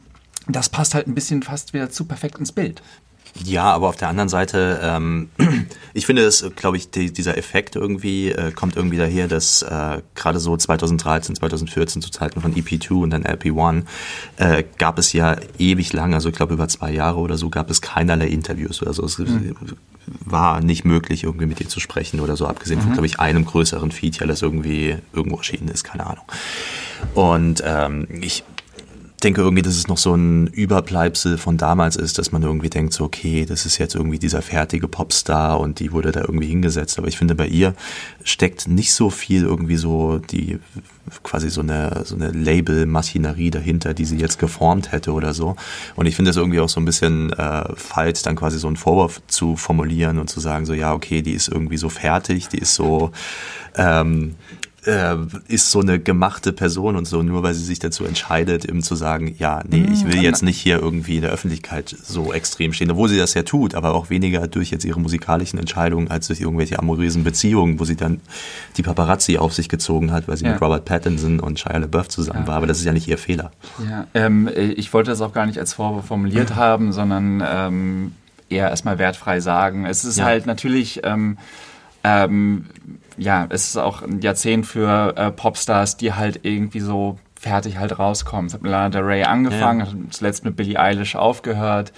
das 0.48 0.70
passt 0.70 0.94
halt 0.94 1.08
ein 1.08 1.16
bisschen 1.16 1.42
fast 1.42 1.74
wieder 1.74 1.90
zu 1.90 2.06
perfekt 2.06 2.38
ins 2.38 2.52
Bild. 2.52 2.82
Ja, 3.44 3.64
aber 3.64 3.90
auf 3.90 3.96
der 3.96 4.10
anderen 4.10 4.30
Seite, 4.30 4.80
ähm, 4.84 5.30
ich 5.94 6.06
finde 6.06 6.24
es, 6.24 6.46
glaube 6.56 6.78
ich, 6.78 6.92
die, 6.92 7.12
dieser 7.12 7.38
Effekt 7.38 7.76
irgendwie 7.76 8.30
äh, 8.30 8.52
kommt 8.52 8.76
irgendwie 8.76 8.98
daher, 8.98 9.28
dass 9.28 9.62
äh, 9.62 10.02
gerade 10.16 10.40
so 10.40 10.56
2013, 10.56 11.36
2014 11.36 12.02
zu 12.02 12.12
Zeiten 12.12 12.42
von 12.42 12.54
EP2 12.54 12.92
und 12.94 13.10
dann 13.12 13.24
LP1 13.24 13.84
äh, 14.38 14.64
gab 14.78 15.00
es 15.00 15.14
ja 15.14 15.38
ewig 15.58 15.94
lang, 15.94 16.14
also 16.14 16.30
ich 16.30 16.36
glaube 16.36 16.54
über 16.54 16.68
zwei 16.68 16.92
Jahre 16.92 17.20
oder 17.20 17.38
so, 17.38 17.50
gab 17.50 17.70
es 17.70 17.82
keinerlei 17.82 18.28
Interviews 18.28 18.82
oder 18.82 18.94
so. 18.94 19.06
Es 19.06 19.22
war 20.26 20.62
nicht 20.62 20.84
möglich, 20.84 21.24
irgendwie 21.24 21.46
mit 21.46 21.62
ihr 21.62 21.70
zu 21.70 21.80
sprechen 21.80 22.20
oder 22.20 22.36
so, 22.36 22.48
abgesehen 22.48 22.82
von, 22.82 22.94
glaube 22.94 23.06
ich, 23.06 23.20
einem 23.20 23.46
größeren 23.46 23.92
Feature, 23.92 24.28
das 24.28 24.42
irgendwie 24.42 24.98
irgendwo 25.14 25.38
erschienen 25.38 25.70
ist, 25.70 25.84
keine 25.84 26.06
Ahnung. 26.06 26.26
Und 27.14 27.64
ähm, 27.66 28.08
ich 28.22 28.44
denke 29.24 29.42
irgendwie, 29.42 29.62
dass 29.62 29.76
es 29.76 29.88
noch 29.88 29.98
so 29.98 30.14
ein 30.16 30.48
Überbleibsel 30.48 31.38
von 31.38 31.58
damals 31.58 31.96
ist, 31.96 32.18
dass 32.18 32.32
man 32.32 32.44
irgendwie 32.44 32.70
denkt, 32.70 32.94
so, 32.94 33.04
okay, 33.04 33.46
das 33.46 33.66
ist 33.66 33.78
jetzt 33.78 33.96
irgendwie 33.96 34.20
dieser 34.20 34.42
fertige 34.42 34.88
Popstar 34.88 35.60
und 35.60 35.80
die 35.80 35.92
wurde 35.92 36.12
da 36.12 36.22
irgendwie 36.22 36.48
hingesetzt. 36.48 36.98
Aber 36.98 37.08
ich 37.08 37.18
finde, 37.18 37.36
bei 37.36 37.48
ihr 37.48 37.74
steckt 38.24 38.68
nicht 38.68 38.94
so 38.94 39.10
viel 39.10 39.44
irgendwie 39.44 39.78
so 39.78 40.18
die 40.18 40.60
quasi 41.24 41.50
so 41.50 41.62
eine, 41.62 42.04
so 42.06 42.16
eine 42.16 42.30
Label-Maschinerie 42.30 43.52
dahinter, 43.52 43.94
die 43.94 44.06
sie 44.06 44.18
jetzt 44.18 44.40
geformt 44.40 44.92
hätte 44.92 45.14
oder 45.14 45.34
so. 45.34 45.56
Und 45.96 46.06
ich 46.06 46.16
finde 46.16 46.32
es 46.32 46.38
irgendwie 46.38 46.60
auch 46.60 46.70
so 46.70 46.80
ein 46.80 46.86
bisschen 46.86 47.34
äh, 47.34 47.76
falsch, 47.76 48.22
dann 48.22 48.36
quasi 48.36 48.60
so 48.60 48.68
einen 48.68 48.78
Vorwurf 48.78 49.22
zu 49.28 49.56
formulieren 49.56 50.20
und 50.20 50.30
zu 50.30 50.40
sagen, 50.40 50.66
so, 50.66 50.74
ja, 50.74 50.94
okay, 50.94 51.22
die 51.22 51.34
ist 51.34 51.48
irgendwie 51.48 51.78
so 51.78 51.90
fertig, 51.90 52.48
die 52.50 52.60
ist 52.60 52.76
so, 52.76 53.12
ähm, 53.76 54.36
äh, 54.86 55.16
ist 55.48 55.70
so 55.70 55.80
eine 55.82 56.00
gemachte 56.00 56.54
Person 56.54 56.96
und 56.96 57.06
so, 57.06 57.22
nur 57.22 57.44
weil 57.44 57.54
sie 57.54 57.64
sich 57.64 57.78
dazu 57.80 58.04
entscheidet, 58.06 58.66
eben 58.66 58.82
zu 58.82 58.96
sagen, 58.96 59.36
ja, 59.38 59.62
nee, 59.68 59.84
ich 59.84 60.06
will 60.06 60.22
jetzt 60.22 60.42
nicht 60.42 60.58
hier 60.58 60.80
irgendwie 60.80 61.18
in 61.18 61.22
der 61.22 61.32
Öffentlichkeit 61.32 61.96
so 62.04 62.34
extrem 62.34 62.74
stehen, 62.74 62.90
obwohl 62.92 63.08
sie 63.10 63.18
das 63.18 63.34
ja 63.36 63.44
tut, 63.44 63.76
aber 63.76 63.94
auch 63.94 64.10
weniger 64.10 64.48
durch 64.48 64.72
jetzt 64.72 64.84
ihre 64.86 65.00
musikalischen 65.00 65.60
Entscheidungen 65.60 66.10
als 66.10 66.28
durch 66.28 66.42
irgendwelche 66.42 66.80
amorösen 66.80 67.24
Beziehungen, 67.24 67.80
wo 67.80 67.86
sie 67.86 67.96
dann 67.96 68.22
die 68.78 68.82
Paparazzi 68.84 69.38
auf 69.38 69.54
sich 69.54 69.70
gezogen 69.70 70.12
hat, 70.12 70.28
weil 70.28 70.38
sie 70.38 70.46
Ja. 70.46 70.54
mit 70.54 70.62
Robert 70.62 70.86
Pattinson 70.86 71.40
und 71.40 71.60
Shia 71.60 71.78
LaBeouf 71.78 72.10
zusammen 72.10 72.42
Ja. 72.42 72.48
war, 72.48 72.56
aber 72.56 72.68
das 72.68 72.80
ist 72.80 72.86
ja 72.86 72.94
nicht 72.94 73.08
ihr 73.08 73.18
Fehler. 73.20 73.52
Ja, 73.88 74.08
ähm, 74.16 74.50
ich 74.56 74.92
wollte 74.94 75.12
das 75.12 75.22
auch 75.22 75.34
gar 75.34 75.46
nicht 75.46 75.60
als 75.60 75.74
Vorwurf 75.74 76.06
formuliert 76.06 76.56
haben, 76.56 76.92
sondern 76.92 77.44
ähm, 77.46 78.12
eher 78.50 78.70
erstmal 78.70 78.98
wertfrei 79.00 79.40
sagen. 79.42 79.86
Es 79.86 80.04
ist 80.06 80.18
Ja. 80.18 80.26
halt 80.26 80.46
natürlich, 80.48 81.02
ähm, 81.04 81.38
ähm, 82.04 82.66
ja, 83.18 83.46
es 83.50 83.68
ist 83.68 83.78
auch 83.78 84.02
ein 84.02 84.22
Jahrzehnt 84.22 84.66
für 84.66 85.14
äh, 85.18 85.32
Popstars, 85.32 85.98
die 85.98 86.14
halt 86.14 86.40
irgendwie 86.44 86.80
so 86.80 87.18
fertig 87.40 87.78
halt 87.78 87.98
rauskommen. 88.00 88.46
Es 88.48 88.54
hat 88.54 88.62
mit 88.62 88.72
Lana 88.72 88.90
Del 88.90 89.02
Rey 89.04 89.24
angefangen, 89.24 89.80
Ja. 89.82 89.86
hat 89.88 89.96
zuletzt 90.12 90.46
mit 90.46 90.56
Billie 90.56 90.80
Eilish 90.80 91.16
aufgehört. 91.16 91.92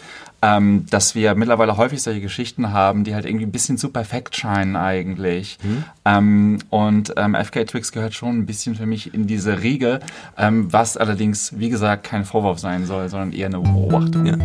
Ähm, 0.45 0.85
dass 0.89 1.15
wir 1.15 1.35
mittlerweile 1.35 1.77
häufig 1.77 2.01
solche 2.03 2.19
Geschichten 2.19 2.73
haben, 2.73 3.05
die 3.05 3.15
halt 3.15 3.23
irgendwie 3.25 3.45
ein 3.45 3.51
bisschen 3.53 3.77
zu 3.77 3.87
perfekt 3.91 4.35
scheinen 4.35 4.75
eigentlich. 4.75 5.57
Ähm, 6.03 6.59
und 6.69 7.13
ähm, 7.15 7.33
FK 7.33 7.63
Twix 7.65 7.93
gehört 7.93 8.13
schon 8.13 8.39
ein 8.39 8.45
bisschen 8.45 8.75
für 8.75 8.85
mich 8.85 9.13
in 9.13 9.25
diese 9.25 9.61
Riege, 9.63 10.01
ähm, 10.37 10.67
was 10.73 10.97
allerdings, 10.97 11.57
wie 11.59 11.69
gesagt, 11.69 12.03
kein 12.03 12.25
Vorwurf 12.25 12.59
sein 12.59 12.85
soll, 12.85 13.07
sondern 13.07 13.31
eher 13.31 13.45
eine 13.47 13.59
Beobachtung. 13.61 14.25
Ja. 14.25 14.35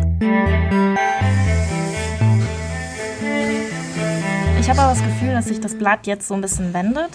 Ich 4.69 4.77
habe 4.77 4.83
aber 4.83 4.93
das 4.93 5.03
Gefühl, 5.03 5.33
dass 5.33 5.45
sich 5.45 5.59
das 5.59 5.75
Blatt 5.75 6.05
jetzt 6.05 6.27
so 6.27 6.35
ein 6.35 6.41
bisschen 6.41 6.75
wendet, 6.75 7.09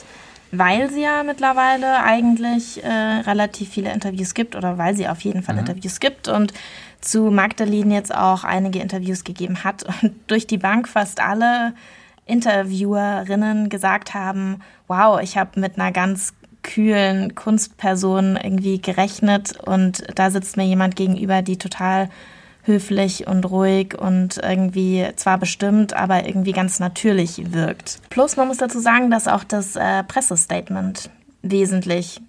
weil 0.51 0.91
sie 0.91 1.03
ja 1.03 1.23
mittlerweile 1.23 2.03
eigentlich 2.03 2.83
äh, 2.83 2.89
relativ 2.89 3.69
viele 3.69 3.93
Interviews 3.93 4.35
gibt 4.35 4.57
oder 4.57 4.77
weil 4.77 4.97
sie 4.97 5.07
auf 5.07 5.21
jeden 5.21 5.45
Fall 5.45 5.59
Interviews 5.59 6.01
gibt 6.01 6.27
und 6.27 6.53
zu 7.01 7.31
Magdalene 7.31 7.95
jetzt 7.95 8.13
auch 8.13 8.43
einige 8.43 8.81
Interviews 8.81 9.23
gegeben 9.23 9.63
hat 9.63 9.85
und 10.03 10.15
durch 10.27 10.49
die 10.49 10.59
Bank 10.59 10.89
fast 10.89 11.21
alle 11.21 11.75
Interviewerinnen 12.27 13.69
gesagt 13.69 14.15
haben, 14.15 14.59
wow, 14.89 15.21
ich 15.23 15.39
habe 15.39 15.61
mit 15.61 15.79
einer 15.79 15.93
ganz 15.93 16.35
kühlen 16.65 17.37
Kunstperson 17.37 18.35
irgendwie 18.35 18.83
gerechnet 18.83 19.61
und 19.65 20.03
da 20.17 20.33
sitzt 20.33 20.57
mir 20.57 20.65
jemand 20.65 20.97
gegenüber, 20.97 21.41
die 21.41 21.57
total 21.57 22.09
höflich 22.65 23.27
und 23.27 23.49
ruhig 23.51 23.99
und 23.99 24.39
irgendwie 24.39 25.07
zwar 25.17 25.39
bestimmt, 25.39 25.95
aber 25.95 26.27
irgendwie 26.27 26.53
ganz 26.53 26.81
natürlich 26.81 27.53
wirkt. 27.53 28.01
Plus 28.11 28.37
man 28.37 28.49
muss 28.49 28.57
dazu 28.57 28.81
sagen, 28.81 29.11
dass 29.11 29.29
auch 29.29 29.45
das 29.45 29.77
äh, 29.77 30.03
Pressestatement 30.05 31.11
wesentlich 31.43 32.21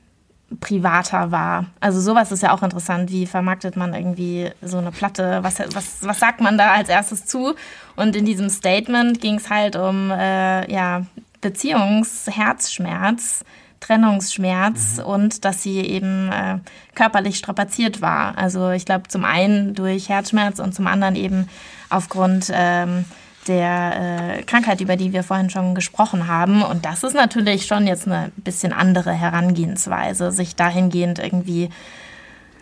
privater 0.60 1.32
war. 1.32 1.66
Also 1.80 2.00
sowas 2.00 2.32
ist 2.32 2.44
ja 2.44 2.54
auch 2.54 2.64
interessant. 2.64 3.12
Wie 3.12 3.26
vermarktet 3.26 3.76
man 3.76 3.94
irgendwie 3.94 4.52
so 4.62 4.78
eine 4.78 4.92
Platte? 4.92 5.40
Was, 5.42 5.60
was, 5.74 5.98
was 6.02 6.20
sagt 6.20 6.42
man 6.42 6.58
da 6.58 6.74
als 6.74 6.90
erstes 6.90 7.26
zu? 7.26 7.56
Und 7.96 8.16
in 8.16 8.26
diesem 8.26 8.50
Statement 8.50 9.22
ging 9.22 9.36
es 9.36 9.50
halt 9.50 9.76
um 9.76 10.12
äh, 10.12 10.72
ja, 10.72 11.06
Beziehungsherzschmerz, 11.42 13.44
Trennungsschmerz 13.86 15.00
und 15.04 15.46
dass 15.46 15.62
sie 15.62 15.80
eben 15.80 16.32
äh, 16.32 16.58
körperlich 16.96 17.38
strapaziert 17.38 18.02
war. 18.02 18.38
Also 18.38 18.72
ich 18.72 18.86
glaube 18.86 19.08
zum 19.10 19.26
einen 19.26 19.76
durch 19.76 20.10
Herzschmerz 20.10 20.60
und 20.60 20.74
zum 20.74 20.88
anderen 20.88 21.16
eben 21.16 21.48
aufgrund 21.90 22.52
ähm, 22.52 23.06
der 23.48 24.38
äh, 24.40 24.44
Krankheit, 24.44 24.82
über 24.82 24.96
die 24.96 25.14
wir 25.14 25.24
vorhin 25.24 25.52
schon 25.52 25.76
gesprochen 25.76 26.28
haben. 26.28 26.64
Und 26.64 26.86
das 26.86 27.04
ist 27.04 27.14
natürlich 27.14 27.68
schon 27.68 27.86
jetzt 27.86 28.08
eine 28.08 28.32
bisschen 28.38 28.74
andere 28.74 29.12
Herangehensweise, 29.12 30.32
sich 30.32 30.56
dahingehend 30.56 31.20
irgendwie 31.20 31.70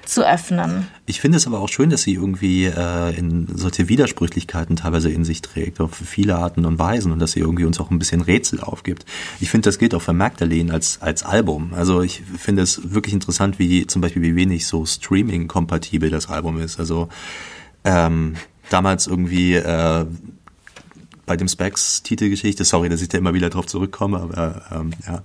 zu 0.06 0.28
öffnen. 0.28 0.88
Ich 1.06 1.22
finde 1.22 1.38
es 1.38 1.48
aber 1.48 1.60
auch 1.60 1.70
schön, 1.70 1.90
dass 1.90 2.02
sie 2.04 2.14
irgendwie 2.14 2.66
äh, 2.66 3.18
in 3.18 3.48
solche 3.56 3.90
Widersprüchlichkeiten 3.90 4.76
teilweise 4.76 5.10
in 5.10 5.24
sich 5.24 5.42
trägt, 5.42 5.80
auf 5.80 5.94
viele 5.96 6.36
Arten 6.36 6.66
und 6.66 6.80
Weisen 6.80 7.12
und 7.12 7.20
dass 7.20 7.34
sie 7.34 7.40
irgendwie 7.40 7.66
uns 7.66 7.80
auch 7.80 7.92
ein 7.92 8.00
bisschen 8.00 8.22
Rätsel 8.22 8.62
aufgibt. 8.62 9.06
Ich 9.40 9.50
finde, 9.50 9.68
das 9.68 9.80
gilt 9.80 9.94
auch 9.96 10.02
für 10.02 10.14
Magdalene 10.14 10.74
als, 10.74 11.02
als 11.02 11.24
Album. 11.24 11.74
Also 11.74 12.02
ich 12.02 12.24
finde 12.38 12.62
es 12.62 12.94
wirklich 12.94 13.14
interessant, 13.14 13.60
wie 13.60 13.88
zum 13.88 14.02
Beispiel 14.02 14.22
wie 14.22 14.36
wenig 14.36 14.68
so 14.68 14.86
Streaming-kompatibel 14.86 16.10
das 16.10 16.30
Album 16.30 16.60
ist. 16.60 16.80
Also 16.80 17.10
Ähm, 17.86 18.36
damals 18.70 19.08
irgendwie 19.08 19.56
äh, 19.56 20.06
bei 21.26 21.36
dem 21.36 21.50
Specs-Titelgeschichte, 21.50 22.64
sorry, 22.64 22.88
dass 22.88 23.02
ich 23.02 23.10
da 23.10 23.18
immer 23.18 23.34
wieder 23.34 23.50
drauf 23.50 23.66
zurückkomme, 23.66 24.22
aber 24.22 24.62
ähm, 24.72 24.92
ja. 25.06 25.22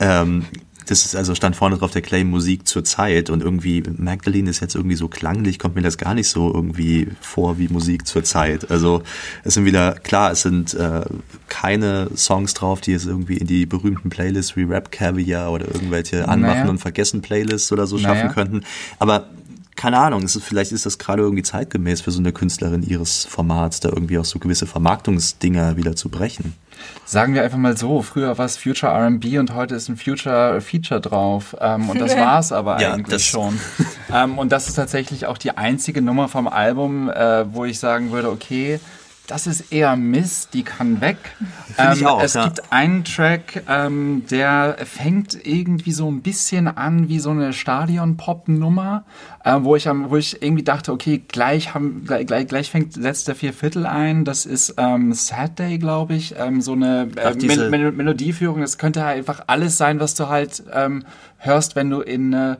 Ähm, 0.00 0.46
das 0.90 1.04
ist 1.04 1.14
also 1.14 1.34
stand 1.34 1.54
vorne 1.54 1.78
drauf 1.78 1.92
der 1.92 2.02
Claim 2.02 2.28
Musik 2.28 2.66
zur 2.66 2.84
Zeit 2.84 3.30
und 3.30 3.42
irgendwie 3.42 3.82
Magdalene 3.96 4.50
ist 4.50 4.60
jetzt 4.60 4.74
irgendwie 4.74 4.96
so 4.96 5.08
klanglich, 5.08 5.58
kommt 5.58 5.76
mir 5.76 5.82
das 5.82 5.98
gar 5.98 6.14
nicht 6.14 6.28
so 6.28 6.52
irgendwie 6.52 7.08
vor 7.20 7.58
wie 7.58 7.68
Musik 7.68 8.06
zur 8.06 8.24
Zeit. 8.24 8.70
Also 8.70 9.02
es 9.44 9.54
sind 9.54 9.64
wieder, 9.64 9.92
klar, 9.94 10.32
es 10.32 10.42
sind 10.42 10.74
äh, 10.74 11.02
keine 11.48 12.10
Songs 12.16 12.54
drauf, 12.54 12.80
die 12.80 12.92
es 12.92 13.06
irgendwie 13.06 13.36
in 13.36 13.46
die 13.46 13.66
berühmten 13.66 14.10
Playlists 14.10 14.56
wie 14.56 14.64
Rap 14.64 14.90
Caviar 14.90 15.52
oder 15.52 15.66
irgendwelche 15.72 16.28
Anmachen 16.28 16.58
naja. 16.58 16.70
und 16.70 16.78
Vergessen 16.78 17.22
Playlists 17.22 17.70
oder 17.70 17.86
so 17.86 17.96
schaffen 17.96 18.22
naja. 18.22 18.32
könnten. 18.32 18.62
Aber 18.98 19.28
keine 19.76 19.98
Ahnung, 19.98 20.22
ist, 20.24 20.38
vielleicht 20.42 20.72
ist 20.72 20.84
das 20.84 20.98
gerade 20.98 21.22
irgendwie 21.22 21.42
zeitgemäß 21.42 22.00
für 22.00 22.10
so 22.10 22.18
eine 22.18 22.32
Künstlerin 22.32 22.82
ihres 22.82 23.24
Formats, 23.24 23.80
da 23.80 23.88
irgendwie 23.88 24.18
auch 24.18 24.24
so 24.24 24.38
gewisse 24.38 24.66
Vermarktungsdinger 24.66 25.76
wieder 25.76 25.96
zu 25.96 26.10
brechen. 26.10 26.54
Sagen 27.04 27.34
wir 27.34 27.42
einfach 27.42 27.58
mal 27.58 27.76
so, 27.76 28.02
früher 28.02 28.38
war 28.38 28.46
es 28.46 28.56
Future 28.56 28.92
RB 28.92 29.38
und 29.38 29.54
heute 29.54 29.74
ist 29.74 29.88
ein 29.88 29.96
Future 29.96 30.60
Feature 30.60 31.00
drauf. 31.00 31.56
Ähm, 31.60 31.88
und 31.90 32.00
das 32.00 32.16
war 32.16 32.38
es 32.38 32.52
aber 32.52 32.80
ja, 32.80 32.92
eigentlich 32.92 33.24
schon. 33.24 33.58
ähm, 34.14 34.38
und 34.38 34.52
das 34.52 34.68
ist 34.68 34.74
tatsächlich 34.74 35.26
auch 35.26 35.38
die 35.38 35.56
einzige 35.56 36.02
Nummer 36.02 36.28
vom 36.28 36.46
Album, 36.46 37.10
äh, 37.10 37.52
wo 37.52 37.64
ich 37.64 37.78
sagen 37.78 38.12
würde, 38.12 38.30
okay, 38.30 38.80
das 39.30 39.46
ist 39.46 39.72
eher 39.72 39.94
Mist, 39.96 40.54
die 40.54 40.64
kann 40.64 41.00
weg. 41.00 41.16
Ähm, 41.78 41.92
ich 41.94 42.04
auch, 42.04 42.20
es 42.20 42.34
ja. 42.34 42.44
gibt 42.46 42.72
einen 42.72 43.04
Track, 43.04 43.62
ähm, 43.68 44.24
der 44.28 44.76
fängt 44.84 45.46
irgendwie 45.46 45.92
so 45.92 46.10
ein 46.10 46.20
bisschen 46.20 46.66
an 46.66 47.08
wie 47.08 47.20
so 47.20 47.30
eine 47.30 47.52
Stadion-Pop-Nummer, 47.52 49.04
äh, 49.44 49.56
wo, 49.60 49.76
ich, 49.76 49.86
wo 49.86 50.16
ich 50.16 50.42
irgendwie 50.42 50.64
dachte, 50.64 50.92
okay, 50.92 51.22
gleich, 51.28 51.74
haben, 51.74 52.04
gleich, 52.04 52.48
gleich 52.48 52.70
fängt 52.70 52.94
setzt 52.94 53.28
der 53.28 53.36
vier 53.36 53.52
Viertel 53.52 53.86
ein. 53.86 54.24
Das 54.24 54.46
ist 54.46 54.74
ähm, 54.78 55.12
Saturday, 55.12 55.78
glaube 55.78 56.14
ich. 56.14 56.34
Ähm, 56.36 56.60
so 56.60 56.72
eine 56.72 57.08
äh, 57.16 57.34
Mel 57.34 57.70
Mel 57.70 57.92
Melodieführung. 57.92 58.60
Das 58.60 58.78
könnte 58.78 59.04
halt 59.04 59.18
einfach 59.18 59.44
alles 59.46 59.78
sein, 59.78 60.00
was 60.00 60.14
du 60.14 60.28
halt 60.28 60.64
ähm, 60.72 61.04
hörst, 61.38 61.76
wenn 61.76 61.88
du 61.88 62.00
in 62.00 62.32
äh, 62.32 62.56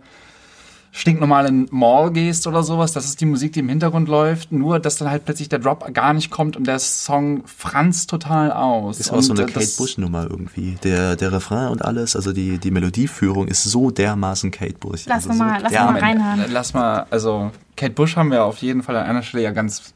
stinknormalen 0.92 1.68
Mall 1.70 2.10
gehst 2.10 2.46
oder 2.46 2.62
sowas, 2.62 2.92
das 2.92 3.04
ist 3.04 3.20
die 3.20 3.26
Musik, 3.26 3.52
die 3.52 3.60
im 3.60 3.68
Hintergrund 3.68 4.08
läuft, 4.08 4.50
nur 4.50 4.80
dass 4.80 4.96
dann 4.96 5.10
halt 5.10 5.24
plötzlich 5.24 5.48
der 5.48 5.60
Drop 5.60 5.92
gar 5.94 6.12
nicht 6.12 6.30
kommt 6.30 6.56
und 6.56 6.66
der 6.66 6.78
Song 6.78 7.44
franzt 7.46 8.10
total 8.10 8.50
aus. 8.50 8.98
Ist 8.98 9.12
auch 9.12 9.22
so 9.22 9.32
eine 9.32 9.46
Kate 9.46 9.70
Bush 9.78 9.98
Nummer 9.98 10.26
irgendwie. 10.28 10.76
Der, 10.82 11.16
der 11.16 11.32
Refrain 11.32 11.68
und 11.68 11.84
alles, 11.84 12.16
also 12.16 12.32
die, 12.32 12.58
die 12.58 12.70
Melodieführung 12.70 13.46
ist 13.46 13.62
so 13.62 13.90
dermaßen 13.90 14.50
Kate 14.50 14.74
Bush. 14.74 15.04
Lass 15.06 15.28
also 15.28 15.38
mal, 15.38 15.60
so 15.60 15.64
lass 15.64 15.72
mal 15.72 15.98
reinhören. 15.98 16.44
Lass 16.52 16.74
mal, 16.74 17.06
also 17.10 17.52
Kate 17.76 17.92
Bush 17.92 18.16
haben 18.16 18.30
wir 18.30 18.44
auf 18.44 18.58
jeden 18.58 18.82
Fall 18.82 18.96
an 18.96 19.06
einer 19.06 19.22
Stelle 19.22 19.44
ja 19.44 19.52
ganz 19.52 19.94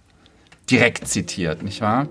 direkt 0.70 1.08
zitiert, 1.08 1.62
nicht 1.62 1.80
wahr? 1.80 2.06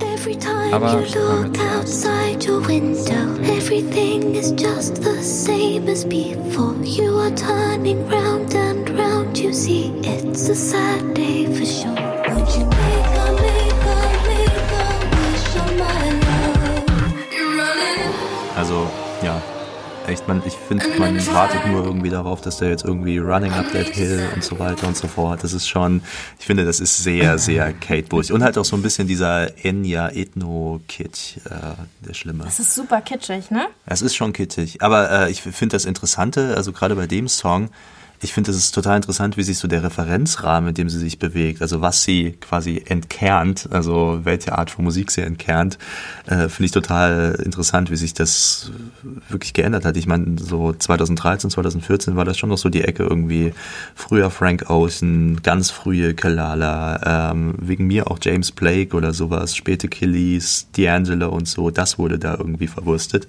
Every 0.00 0.34
time 0.34 0.74
Aber 0.74 1.00
you 1.00 1.20
look 1.20 1.58
outside 1.58 2.44
your 2.44 2.60
window, 2.60 3.36
everything 3.44 4.34
is 4.34 4.52
just 4.52 5.02
the 5.02 5.22
same 5.22 5.88
as 5.88 6.04
before. 6.04 6.74
You 6.82 7.18
are 7.18 7.30
turning 7.30 8.06
round 8.08 8.54
and 8.54 8.88
round, 8.98 9.38
you 9.38 9.52
see 9.52 9.92
it's 10.02 10.48
a 10.48 10.54
sad 10.54 11.14
day 11.14 11.46
for 11.46 11.64
sure. 11.64 11.94
Would 12.34 12.48
you 12.56 12.66
make 12.66 13.12
a, 13.24 13.32
make 13.44 13.84
a, 13.84 14.00
make 14.28 14.72
a 14.72 14.86
wish 15.12 15.56
on 15.62 15.78
my 15.78 16.04
love? 16.26 17.32
You're 17.32 17.56
running. 17.56 18.12
Also, 18.56 18.88
ja, 19.22 19.40
echt, 20.08 20.28
man, 20.28 20.42
ich 20.44 20.54
finde, 20.54 20.86
man 20.98 21.26
wartet 21.28 21.66
nur 21.66 21.84
irgendwie 21.84 22.10
darauf, 22.10 22.40
dass 22.40 22.58
der 22.58 22.70
jetzt 22.70 22.84
irgendwie 22.84 23.18
Running 23.18 23.52
Up 23.52 23.70
That 23.72 23.88
Hill 23.88 24.22
und 24.34 24.42
so 24.42 24.58
weiter 24.58 24.86
und 24.86 24.96
so 24.96 25.08
fort. 25.08 25.42
Das 25.42 25.52
ist 25.52 25.68
schon, 25.68 26.02
ich 26.38 26.46
finde, 26.46 26.64
das 26.64 26.80
ist 26.80 27.02
sehr, 27.02 27.38
sehr 27.38 27.72
Kate 27.72 28.08
Bush. 28.08 28.30
Und 28.30 28.42
halt 28.42 28.58
auch 28.58 28.64
so 28.64 28.76
ein 28.76 28.82
bisschen 28.82 29.06
dieser 29.06 29.64
Enya 29.64 30.10
Ethno-Kitsch, 30.10 31.38
äh, 31.46 31.50
der 32.06 32.14
Schlimme. 32.14 32.44
Das 32.44 32.60
ist 32.60 32.74
super 32.74 33.00
kitschig, 33.00 33.50
ne? 33.50 33.66
Es 33.86 34.02
ist 34.02 34.14
schon 34.14 34.32
kitschig. 34.32 34.82
Aber 34.82 35.10
äh, 35.10 35.30
ich 35.30 35.42
finde 35.42 35.74
das 35.74 35.84
Interessante, 35.84 36.54
also 36.56 36.72
gerade 36.72 36.94
bei 36.94 37.06
dem 37.06 37.28
Song, 37.28 37.70
ich 38.24 38.32
finde, 38.32 38.50
es 38.50 38.56
ist 38.56 38.72
total 38.72 38.96
interessant, 38.96 39.36
wie 39.36 39.42
sich 39.42 39.58
so 39.58 39.68
der 39.68 39.82
Referenzrahmen, 39.82 40.70
in 40.70 40.74
dem 40.74 40.88
sie 40.88 40.98
sich 40.98 41.18
bewegt, 41.18 41.60
also 41.60 41.82
was 41.82 42.04
sie 42.04 42.32
quasi 42.40 42.82
entkernt, 42.86 43.68
also 43.70 44.20
welche 44.24 44.56
Art 44.56 44.70
von 44.70 44.84
Musik 44.84 45.10
sie 45.10 45.20
entkernt, 45.20 45.78
äh, 46.26 46.48
finde 46.48 46.64
ich 46.64 46.70
total 46.72 47.38
interessant, 47.44 47.90
wie 47.90 47.96
sich 47.96 48.14
das 48.14 48.72
wirklich 49.28 49.52
geändert 49.52 49.84
hat. 49.84 49.98
Ich 49.98 50.06
meine, 50.06 50.38
so 50.38 50.72
2013, 50.72 51.50
2014 51.50 52.16
war 52.16 52.24
das 52.24 52.38
schon 52.38 52.48
noch 52.48 52.56
so 52.56 52.70
die 52.70 52.82
Ecke 52.82 53.02
irgendwie 53.02 53.52
früher 53.94 54.30
Frank 54.30 54.70
Ocean, 54.70 55.42
ganz 55.42 55.70
frühe 55.70 56.14
Kalala, 56.14 57.30
ähm, 57.30 57.54
wegen 57.58 57.86
mir 57.86 58.10
auch 58.10 58.18
James 58.22 58.52
Blake 58.52 58.96
oder 58.96 59.12
sowas, 59.12 59.54
späte 59.54 59.88
Killies, 59.88 60.68
D'Angelo 60.74 61.26
und 61.26 61.46
so, 61.46 61.68
das 61.68 61.98
wurde 61.98 62.18
da 62.18 62.36
irgendwie 62.38 62.68
verwurstet. 62.68 63.28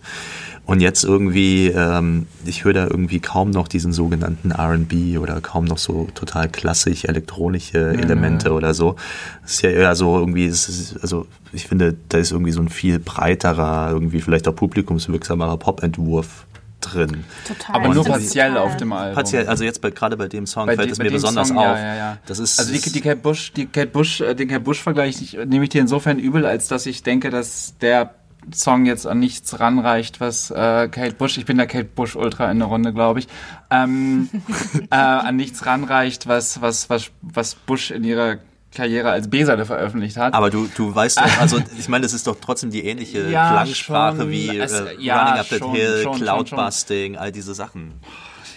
Und 0.65 0.79
jetzt 0.79 1.03
irgendwie, 1.03 1.67
ähm, 1.67 2.25
ich 2.43 2.63
höre 2.63 2.73
da 2.73 2.83
irgendwie 2.85 3.19
kaum 3.19 3.51
noch 3.51 3.67
diesen 3.67 3.93
sogenannten 3.93 4.51
RB 4.51 5.19
oder 5.19 5.39
kaum 5.39 5.65
noch 5.65 5.77
so 5.77 6.07
total 6.15 6.49
klassisch 6.49 7.05
elektronische 7.05 7.93
Elemente 7.93 8.47
ja. 8.47 8.53
oder 8.53 8.73
so. 8.73 8.95
Das 9.43 9.53
ist 9.53 9.61
ja 9.61 9.69
eher 9.69 9.95
so 9.95 10.17
irgendwie, 10.17 10.45
ist, 10.45 10.97
also 11.01 11.27
ich 11.53 11.67
finde, 11.67 11.95
da 12.09 12.17
ist 12.17 12.31
irgendwie 12.31 12.51
so 12.51 12.61
ein 12.61 12.69
viel 12.69 12.97
breiterer, 12.97 13.91
irgendwie 13.91 14.21
vielleicht 14.21 14.47
auch 14.47 14.55
publikumswirksamerer 14.55 15.57
Popentwurf 15.57 16.47
drin. 16.81 17.23
Total. 17.47 17.75
Aber 17.75 17.93
nur 17.93 18.03
partiell 18.03 18.57
auf 18.57 18.75
dem 18.77 18.91
Album. 18.91 19.15
Partiell, 19.15 19.47
also 19.47 19.63
jetzt 19.63 19.81
gerade 19.81 20.17
bei 20.17 20.27
dem 20.27 20.47
Song 20.47 20.65
bei 20.65 20.75
fällt 20.75 20.87
die, 20.87 20.91
es 20.93 20.97
mir 20.97 21.11
besonders 21.11 21.49
Song, 21.49 21.57
auf. 21.57 21.77
Ja, 21.77 21.77
ja, 21.77 21.95
ja. 21.95 22.17
Das 22.25 22.39
ist 22.39 22.59
also 22.59 22.73
die, 22.73 22.91
die 22.91 23.01
Kate 23.01 23.17
Bush, 23.17 23.53
die 23.53 23.67
Kate 23.67 23.87
Bush, 23.87 24.21
äh, 24.21 24.33
den 24.33 24.47
Kate 24.47 24.61
Bush 24.61 24.81
Vergleich 24.81 25.37
nehme 25.45 25.63
ich 25.63 25.69
dir 25.69 25.81
insofern 25.81 26.19
übel, 26.19 26.45
als 26.45 26.67
dass 26.67 26.85
ich 26.85 27.03
denke, 27.03 27.29
dass 27.29 27.77
der 27.79 28.15
Song 28.53 28.85
jetzt 28.85 29.07
an 29.07 29.19
nichts 29.19 29.59
ranreicht, 29.59 30.19
was 30.19 30.51
äh, 30.51 30.87
Kate 30.89 31.13
Bush, 31.13 31.37
ich 31.37 31.45
bin 31.45 31.57
der 31.57 31.67
Kate 31.67 31.85
Bush 31.85 32.15
Ultra 32.15 32.49
in 32.51 32.59
der 32.59 32.67
Runde, 32.67 32.93
glaube 32.93 33.19
ich, 33.19 33.27
ähm, 33.69 34.29
äh, 34.91 34.95
an 34.95 35.35
nichts 35.35 35.65
ranreicht, 35.65 36.27
was, 36.27 36.61
was, 36.61 36.89
was, 36.89 37.11
was 37.21 37.55
Bush 37.55 37.91
in 37.91 38.03
ihrer 38.03 38.37
Karriere 38.73 39.09
als 39.09 39.29
B-Seite 39.29 39.65
veröffentlicht 39.65 40.17
hat. 40.17 40.33
Aber 40.33 40.49
du, 40.49 40.69
du 40.75 40.93
weißt 40.93 41.17
doch, 41.17 41.39
also 41.39 41.59
ich 41.79 41.87
meine, 41.87 42.03
das 42.03 42.13
ist 42.13 42.27
doch 42.27 42.37
trotzdem 42.39 42.69
die 42.69 42.85
ähnliche 42.85 43.29
ja, 43.29 43.51
Klangsprache 43.51 44.17
schon, 44.17 44.29
wie 44.29 44.57
es, 44.57 44.73
äh, 44.73 44.95
ja, 44.99 45.23
Running 45.23 45.39
Up 45.39 45.49
That 45.49 45.71
Hill, 45.71 46.11
Cloudbusting, 46.15 47.15
all 47.17 47.31
diese 47.31 47.53
Sachen 47.53 47.93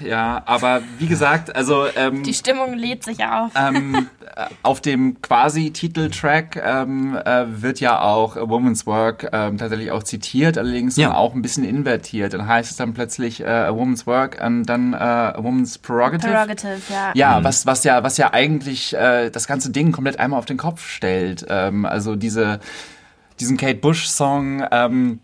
ja, 0.01 0.43
aber 0.47 0.83
wie 0.99 1.07
gesagt, 1.07 1.55
also 1.55 1.87
ähm, 1.97 2.23
die 2.23 2.35
Stimmung 2.35 2.75
lädt 2.75 3.05
sich 3.05 3.25
auf. 3.25 3.53
Ähm, 3.55 4.09
äh, 4.37 4.47
auf 4.63 4.81
dem 4.81 5.21
quasi 5.23 5.71
Titeltrack 5.71 6.61
ähm, 6.65 7.17
äh, 7.17 7.45
wird 7.49 7.81
ja 7.81 8.01
auch 8.01 8.37
A 8.37 8.49
Woman's 8.49 8.87
Work 8.87 9.29
ähm, 9.33 9.59
tatsächlich 9.59 9.91
auch 9.91 10.03
zitiert, 10.03 10.59
allerdings 10.59 10.97
ja. 10.97 11.15
auch 11.15 11.35
ein 11.35 11.43
bisschen 11.43 11.65
invertiert. 11.65 12.35
Dann 12.35 12.47
heißt 12.47 12.71
es 12.71 12.77
dann 12.77 12.95
plötzlich 12.95 13.41
äh, 13.41 13.47
A 13.47 13.75
Woman's 13.75 14.07
Work 14.07 14.43
und 14.45 14.65
dann 14.65 14.93
äh, 14.93 14.97
A 14.97 15.43
Woman's 15.43 15.79
Prerogative. 15.79 16.33
Prerogative, 16.33 16.81
ja. 16.89 17.13
Ja, 17.15 17.41
mhm. 17.41 17.45
was 17.45 17.67
was 17.67 17.85
ja 17.85 18.03
was 18.03 18.17
ja 18.17 18.33
eigentlich 18.33 18.95
äh, 18.95 19.31
das 19.31 19.47
ganze 19.47 19.71
Ding 19.71 19.93
komplett 19.93 20.19
einmal 20.19 20.39
auf 20.39 20.47
den 20.47 20.57
Kopf 20.57 20.89
stellt. 20.89 21.47
Ähm, 21.49 21.85
also 21.85 22.17
diese 22.17 22.61
diesen 23.41 23.57
Kate 23.57 23.79
Bush 23.79 24.09
Song. 24.09 24.65
Ähm, 24.71 25.21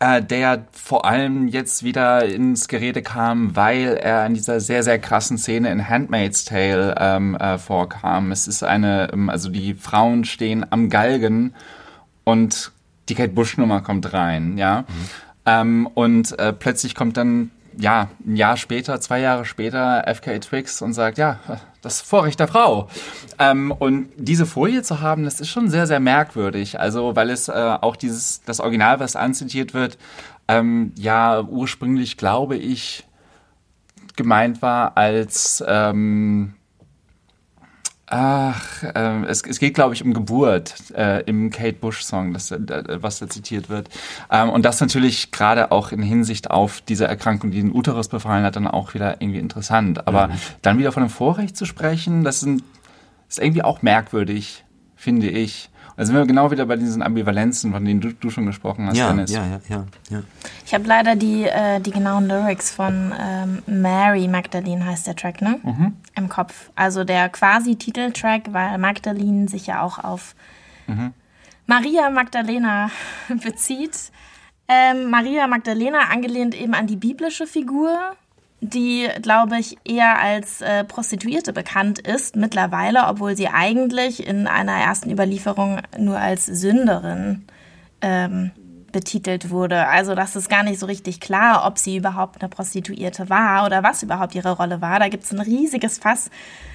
äh, 0.00 0.22
der 0.22 0.66
vor 0.72 1.04
allem 1.04 1.48
jetzt 1.48 1.82
wieder 1.82 2.24
ins 2.24 2.68
Gerede 2.68 3.02
kam, 3.02 3.56
weil 3.56 3.96
er 3.96 4.26
in 4.26 4.34
dieser 4.34 4.60
sehr, 4.60 4.82
sehr 4.82 4.98
krassen 4.98 5.38
Szene 5.38 5.70
in 5.70 5.88
Handmaid's 5.88 6.44
Tale 6.44 6.94
ähm, 6.98 7.34
äh, 7.34 7.58
vorkam. 7.58 8.30
Es 8.30 8.46
ist 8.46 8.62
eine, 8.62 9.10
ähm, 9.12 9.28
also 9.28 9.48
die 9.48 9.74
Frauen 9.74 10.24
stehen 10.24 10.64
am 10.70 10.88
Galgen 10.88 11.54
und 12.24 12.72
die 13.08 13.14
Kate 13.14 13.32
Bush-Nummer 13.32 13.80
kommt 13.80 14.12
rein, 14.12 14.58
ja. 14.58 14.82
Mhm. 14.82 14.84
Ähm, 15.46 15.86
und 15.94 16.38
äh, 16.38 16.52
plötzlich 16.52 16.94
kommt 16.94 17.16
dann 17.16 17.50
ja, 17.80 18.08
ein 18.26 18.36
Jahr 18.36 18.56
später, 18.56 19.00
zwei 19.00 19.20
Jahre 19.20 19.44
später, 19.44 20.04
FK 20.12 20.40
Twix 20.40 20.82
und 20.82 20.92
sagt, 20.92 21.16
ja, 21.16 21.38
das 21.80 22.00
Vorrecht 22.00 22.40
der 22.40 22.48
Frau. 22.48 22.88
Ähm, 23.38 23.70
und 23.70 24.08
diese 24.16 24.46
Folie 24.46 24.82
zu 24.82 25.00
haben, 25.00 25.24
das 25.24 25.40
ist 25.40 25.48
schon 25.48 25.70
sehr, 25.70 25.86
sehr 25.86 26.00
merkwürdig. 26.00 26.80
Also, 26.80 27.14
weil 27.14 27.30
es 27.30 27.48
äh, 27.48 27.52
auch 27.52 27.94
dieses, 27.94 28.42
das 28.42 28.58
Original, 28.60 28.98
was 28.98 29.14
anzitiert 29.14 29.74
wird, 29.74 29.96
ähm, 30.48 30.92
ja, 30.96 31.40
ursprünglich, 31.42 32.16
glaube 32.16 32.56
ich, 32.56 33.06
gemeint 34.16 34.60
war 34.60 34.96
als, 34.96 35.62
ähm, 35.66 36.54
Ach, 38.10 38.82
äh, 38.82 39.24
es, 39.26 39.42
es 39.42 39.58
geht, 39.58 39.74
glaube 39.74 39.94
ich, 39.94 40.02
um 40.02 40.14
Geburt 40.14 40.74
äh, 40.96 41.22
im 41.24 41.50
Kate 41.50 41.74
Bush-Song, 41.74 42.34
äh, 42.34 43.02
was 43.02 43.18
da 43.18 43.28
zitiert 43.28 43.68
wird. 43.68 43.90
Ähm, 44.30 44.48
und 44.48 44.64
das 44.64 44.80
natürlich 44.80 45.30
gerade 45.30 45.70
auch 45.72 45.92
in 45.92 46.00
Hinsicht 46.00 46.50
auf 46.50 46.80
diese 46.80 47.06
Erkrankung, 47.06 47.50
die 47.50 47.60
den 47.60 47.74
Uterus 47.74 48.08
befallen 48.08 48.44
hat, 48.44 48.56
dann 48.56 48.66
auch 48.66 48.94
wieder 48.94 49.20
irgendwie 49.20 49.40
interessant. 49.40 50.08
Aber 50.08 50.28
mhm. 50.28 50.32
dann 50.62 50.78
wieder 50.78 50.90
von 50.92 51.02
einem 51.02 51.10
Vorrecht 51.10 51.56
zu 51.56 51.66
sprechen, 51.66 52.24
das 52.24 52.42
ein, 52.42 52.62
ist 53.28 53.40
irgendwie 53.40 53.62
auch 53.62 53.82
merkwürdig, 53.82 54.64
finde 54.96 55.28
ich. 55.28 55.68
Da 55.98 56.04
sind 56.06 56.14
wir 56.14 56.24
genau 56.26 56.50
wieder 56.52 56.64
bei 56.64 56.76
diesen 56.76 57.02
Ambivalenzen, 57.02 57.72
von 57.72 57.84
denen 57.84 58.00
du, 58.00 58.12
du 58.12 58.30
schon 58.30 58.46
gesprochen 58.46 58.86
hast, 58.86 58.96
Ja, 58.96 59.08
Dennis. 59.08 59.32
ja, 59.32 59.44
ja, 59.44 59.60
ja, 59.68 59.84
ja. 60.10 60.22
Ich 60.64 60.72
habe 60.72 60.84
leider 60.86 61.16
die, 61.16 61.42
äh, 61.42 61.80
die 61.80 61.90
genauen 61.90 62.28
Lyrics 62.28 62.70
von 62.70 63.12
ähm, 63.20 63.62
Mary 63.66 64.28
Magdalene 64.28 64.84
heißt 64.86 65.08
der 65.08 65.16
Track, 65.16 65.42
ne? 65.42 65.58
Im 66.14 66.28
Kopf. 66.28 66.70
Also 66.76 67.02
der 67.02 67.28
quasi 67.30 67.74
Titeltrack, 67.74 68.52
weil 68.52 68.78
Magdalene 68.78 69.48
sich 69.48 69.66
ja 69.66 69.82
auch 69.82 69.98
auf 69.98 70.36
Maria 71.66 72.10
Magdalena 72.10 72.90
bezieht. 73.42 74.12
Ähm, 74.68 75.10
Maria 75.10 75.48
Magdalena 75.48 75.98
angelehnt 76.12 76.54
eben 76.54 76.74
an 76.74 76.86
die 76.86 76.96
biblische 76.96 77.46
Figur, 77.48 77.98
die, 78.60 79.08
glaube 79.22 79.58
ich, 79.58 79.76
eher 79.84 80.18
als 80.18 80.60
äh, 80.60 80.84
Prostituierte 80.84 81.52
bekannt 81.52 82.00
ist 82.00 82.34
mittlerweile, 82.34 83.06
obwohl 83.06 83.36
sie 83.36 83.48
eigentlich 83.48 84.26
in 84.26 84.46
einer 84.46 84.72
ersten 84.72 85.10
Überlieferung 85.10 85.80
nur 85.96 86.18
als 86.18 86.46
Sünderin 86.46 87.46
ähm, 88.00 88.50
betitelt 88.90 89.50
wurde. 89.50 89.86
Also 89.86 90.14
das 90.14 90.34
ist 90.34 90.48
gar 90.48 90.62
nicht 90.62 90.80
so 90.80 90.86
richtig 90.86 91.20
klar, 91.20 91.66
ob 91.66 91.78
sie 91.78 91.96
überhaupt 91.96 92.40
eine 92.40 92.48
Prostituierte 92.48 93.28
war 93.28 93.64
oder 93.64 93.82
was 93.82 94.02
überhaupt 94.02 94.34
ihre 94.34 94.52
Rolle 94.52 94.80
war. 94.80 94.98
Da 94.98 95.08
gibt 95.08 95.24
es 95.24 95.32
ein 95.32 95.40
riesiges 95.40 95.98
Fass, 95.98 96.30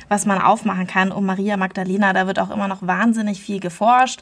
was 0.08 0.26
man 0.26 0.42
aufmachen 0.42 0.88
kann 0.88 1.12
um 1.12 1.26
Maria 1.26 1.58
Magdalena. 1.58 2.14
Da 2.14 2.28
wird 2.28 2.40
auch 2.40 2.52
immer 2.52 2.68
noch 2.68 2.86
wahnsinnig 2.86 3.42
viel 3.42 3.60
geforscht. 3.60 4.22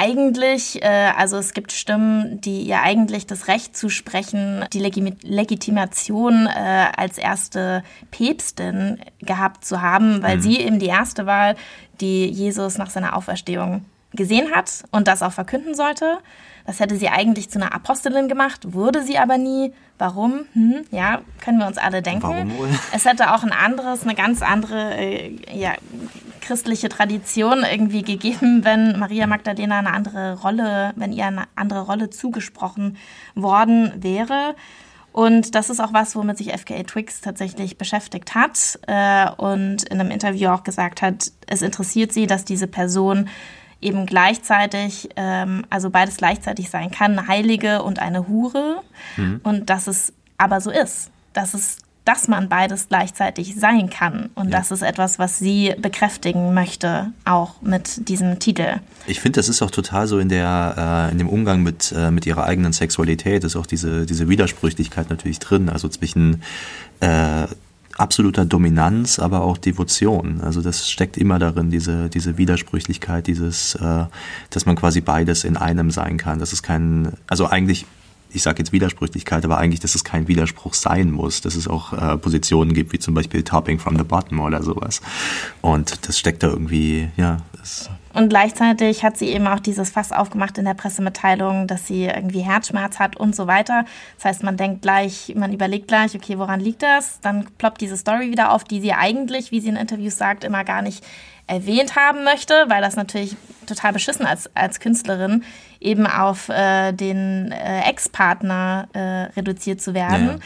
Eigentlich, 0.00 0.80
äh, 0.80 1.10
also 1.16 1.38
es 1.38 1.54
gibt 1.54 1.72
Stimmen, 1.72 2.40
die 2.40 2.62
ihr 2.62 2.82
eigentlich 2.82 3.26
das 3.26 3.48
Recht 3.48 3.76
zusprechen, 3.76 4.64
die 4.72 4.78
Legimi 4.78 5.16
Legitimation 5.22 6.46
äh, 6.46 6.86
als 6.96 7.18
erste 7.18 7.82
Päpstin 8.12 9.00
gehabt 9.18 9.64
zu 9.64 9.82
haben, 9.82 10.22
weil 10.22 10.40
sie 10.40 10.60
eben 10.60 10.78
die 10.78 10.86
erste 10.86 11.26
war, 11.26 11.56
die 12.00 12.26
Jesus 12.26 12.78
nach 12.78 12.90
seiner 12.90 13.16
Auferstehung 13.16 13.86
gesehen 14.12 14.52
hat 14.54 14.84
und 14.92 15.08
das 15.08 15.20
auch 15.20 15.32
verkünden 15.32 15.74
sollte. 15.74 16.18
Das 16.68 16.80
hätte 16.80 16.96
sie 16.96 17.08
eigentlich 17.08 17.48
zu 17.48 17.58
einer 17.58 17.74
Apostelin 17.74 18.28
gemacht, 18.28 18.74
wurde 18.74 19.02
sie 19.02 19.16
aber 19.16 19.38
nie. 19.38 19.72
Warum? 19.96 20.44
Hm, 20.52 20.84
ja, 20.90 21.22
können 21.40 21.56
wir 21.56 21.66
uns 21.66 21.78
alle 21.78 22.02
denken. 22.02 22.24
Warum 22.24 22.58
wohl? 22.58 22.68
Es 22.92 23.06
hätte 23.06 23.32
auch 23.32 23.42
ein 23.42 23.52
anderes, 23.52 24.02
eine 24.02 24.14
ganz 24.14 24.42
andere 24.42 24.94
äh, 24.94 25.34
ja, 25.50 25.72
christliche 26.42 26.90
Tradition 26.90 27.64
irgendwie 27.64 28.02
gegeben, 28.02 28.66
wenn 28.66 28.98
Maria 28.98 29.26
Magdalena 29.26 29.78
eine 29.78 29.94
andere 29.94 30.42
Rolle, 30.42 30.92
wenn 30.96 31.14
ihr 31.14 31.24
eine 31.24 31.44
andere 31.56 31.80
Rolle 31.80 32.10
zugesprochen 32.10 32.98
worden 33.34 33.94
wäre. 33.96 34.54
Und 35.12 35.54
das 35.54 35.70
ist 35.70 35.80
auch 35.80 35.94
was, 35.94 36.16
womit 36.16 36.36
sich 36.36 36.52
FKA 36.52 36.82
Twix 36.82 37.22
tatsächlich 37.22 37.78
beschäftigt 37.78 38.34
hat 38.34 38.78
äh, 38.86 39.30
und 39.38 39.84
in 39.84 39.98
einem 39.98 40.10
Interview 40.10 40.50
auch 40.50 40.64
gesagt 40.64 41.00
hat, 41.00 41.32
es 41.46 41.62
interessiert 41.62 42.12
sie, 42.12 42.26
dass 42.26 42.44
diese 42.44 42.66
Person 42.66 43.30
eben 43.80 44.06
gleichzeitig, 44.06 45.08
ähm, 45.16 45.64
also 45.70 45.90
beides 45.90 46.16
gleichzeitig 46.16 46.70
sein 46.70 46.90
kann, 46.90 47.18
eine 47.18 47.28
Heilige 47.28 47.82
und 47.82 47.98
eine 47.98 48.28
Hure. 48.28 48.82
Und 49.42 49.70
dass 49.70 49.86
es 49.86 50.12
aber 50.36 50.60
so 50.60 50.70
ist, 50.70 51.10
dass 51.32 51.54
es 51.54 51.78
dass 52.08 52.26
man 52.26 52.48
beides 52.48 52.88
gleichzeitig 52.88 53.56
sein 53.56 53.90
kann. 53.90 54.30
Und 54.34 54.50
das 54.50 54.70
ist 54.70 54.80
etwas, 54.80 55.18
was 55.18 55.38
sie 55.38 55.74
bekräftigen 55.78 56.54
möchte, 56.54 57.12
auch 57.26 57.60
mit 57.60 58.08
diesem 58.08 58.38
Titel. 58.38 58.76
Ich 59.06 59.20
finde, 59.20 59.38
das 59.38 59.50
ist 59.50 59.60
auch 59.60 59.70
total 59.70 60.06
so 60.06 60.18
in 60.18 60.30
der 60.30 61.08
äh, 61.10 61.12
in 61.12 61.18
dem 61.18 61.28
Umgang 61.28 61.62
mit 61.62 61.92
äh, 61.94 62.10
mit 62.10 62.24
ihrer 62.24 62.44
eigenen 62.44 62.72
Sexualität 62.72 63.44
ist 63.44 63.56
auch 63.56 63.66
diese 63.66 64.06
diese 64.06 64.26
Widersprüchlichkeit 64.30 65.10
natürlich 65.10 65.38
drin, 65.38 65.68
also 65.68 65.86
zwischen 65.88 66.42
äh, 67.00 67.46
absoluter 67.98 68.44
Dominanz, 68.44 69.18
aber 69.18 69.42
auch 69.42 69.58
Devotion. 69.58 70.40
Also 70.40 70.62
das 70.62 70.90
steckt 70.90 71.16
immer 71.16 71.38
darin, 71.38 71.70
diese 71.70 72.08
diese 72.08 72.38
Widersprüchlichkeit, 72.38 73.26
dieses, 73.26 73.74
äh, 73.74 74.04
dass 74.50 74.66
man 74.66 74.76
quasi 74.76 75.00
beides 75.00 75.44
in 75.44 75.56
einem 75.56 75.90
sein 75.90 76.16
kann. 76.16 76.38
Das 76.38 76.52
ist 76.52 76.62
kein, 76.62 77.12
also 77.26 77.46
eigentlich 77.46 77.86
ich 78.30 78.42
sage 78.42 78.58
jetzt 78.58 78.72
Widersprüchlichkeit, 78.72 79.44
aber 79.44 79.58
eigentlich, 79.58 79.80
dass 79.80 79.94
es 79.94 80.04
kein 80.04 80.28
Widerspruch 80.28 80.74
sein 80.74 81.10
muss, 81.10 81.40
dass 81.40 81.54
es 81.54 81.66
auch 81.66 81.92
äh, 81.92 82.16
Positionen 82.18 82.74
gibt, 82.74 82.92
wie 82.92 82.98
zum 82.98 83.14
Beispiel 83.14 83.42
Topping 83.42 83.78
from 83.78 83.96
the 83.96 84.04
Bottom 84.04 84.40
oder 84.40 84.62
sowas. 84.62 85.00
Und 85.62 86.06
das 86.06 86.18
steckt 86.18 86.42
da 86.42 86.48
irgendwie, 86.48 87.08
ja, 87.16 87.38
das, 87.56 87.88
Und 88.18 88.30
gleichzeitig 88.30 89.04
hat 89.04 89.16
sie 89.16 89.28
eben 89.28 89.46
auch 89.46 89.60
dieses 89.60 89.90
Fass 89.90 90.10
aufgemacht 90.10 90.58
in 90.58 90.64
der 90.64 90.74
Pressemitteilung, 90.74 91.68
dass 91.68 91.86
sie 91.86 92.06
irgendwie 92.06 92.40
Herzschmerz 92.40 92.98
hat 92.98 93.16
und 93.16 93.36
so 93.36 93.46
weiter. 93.46 93.84
Das 94.16 94.24
heißt, 94.24 94.42
man 94.42 94.56
denkt 94.56 94.82
gleich, 94.82 95.32
man 95.36 95.52
überlegt 95.52 95.86
gleich, 95.86 96.16
okay, 96.16 96.36
woran 96.36 96.58
liegt 96.58 96.82
das? 96.82 97.20
Dann 97.20 97.46
ploppt 97.58 97.80
diese 97.80 97.96
Story 97.96 98.32
wieder 98.32 98.50
auf, 98.50 98.64
die 98.64 98.80
sie 98.80 98.92
eigentlich, 98.92 99.52
wie 99.52 99.60
sie 99.60 99.68
in 99.68 99.76
Interviews 99.76 100.18
sagt, 100.18 100.42
immer 100.42 100.64
gar 100.64 100.82
nicht 100.82 101.04
erwähnt 101.48 101.96
haben 101.96 102.24
möchte, 102.24 102.64
weil 102.68 102.82
das 102.82 102.96
natürlich 102.96 103.36
total 103.66 103.92
beschissen 103.92 104.26
als, 104.26 104.54
als 104.54 104.80
Künstlerin 104.80 105.44
eben 105.80 106.06
auf 106.06 106.48
äh, 106.48 106.92
den 106.92 107.52
äh, 107.52 107.82
Ex-Partner 107.82 108.88
äh, 108.92 108.98
reduziert 109.36 109.80
zu 109.80 109.94
werden. 109.94 110.40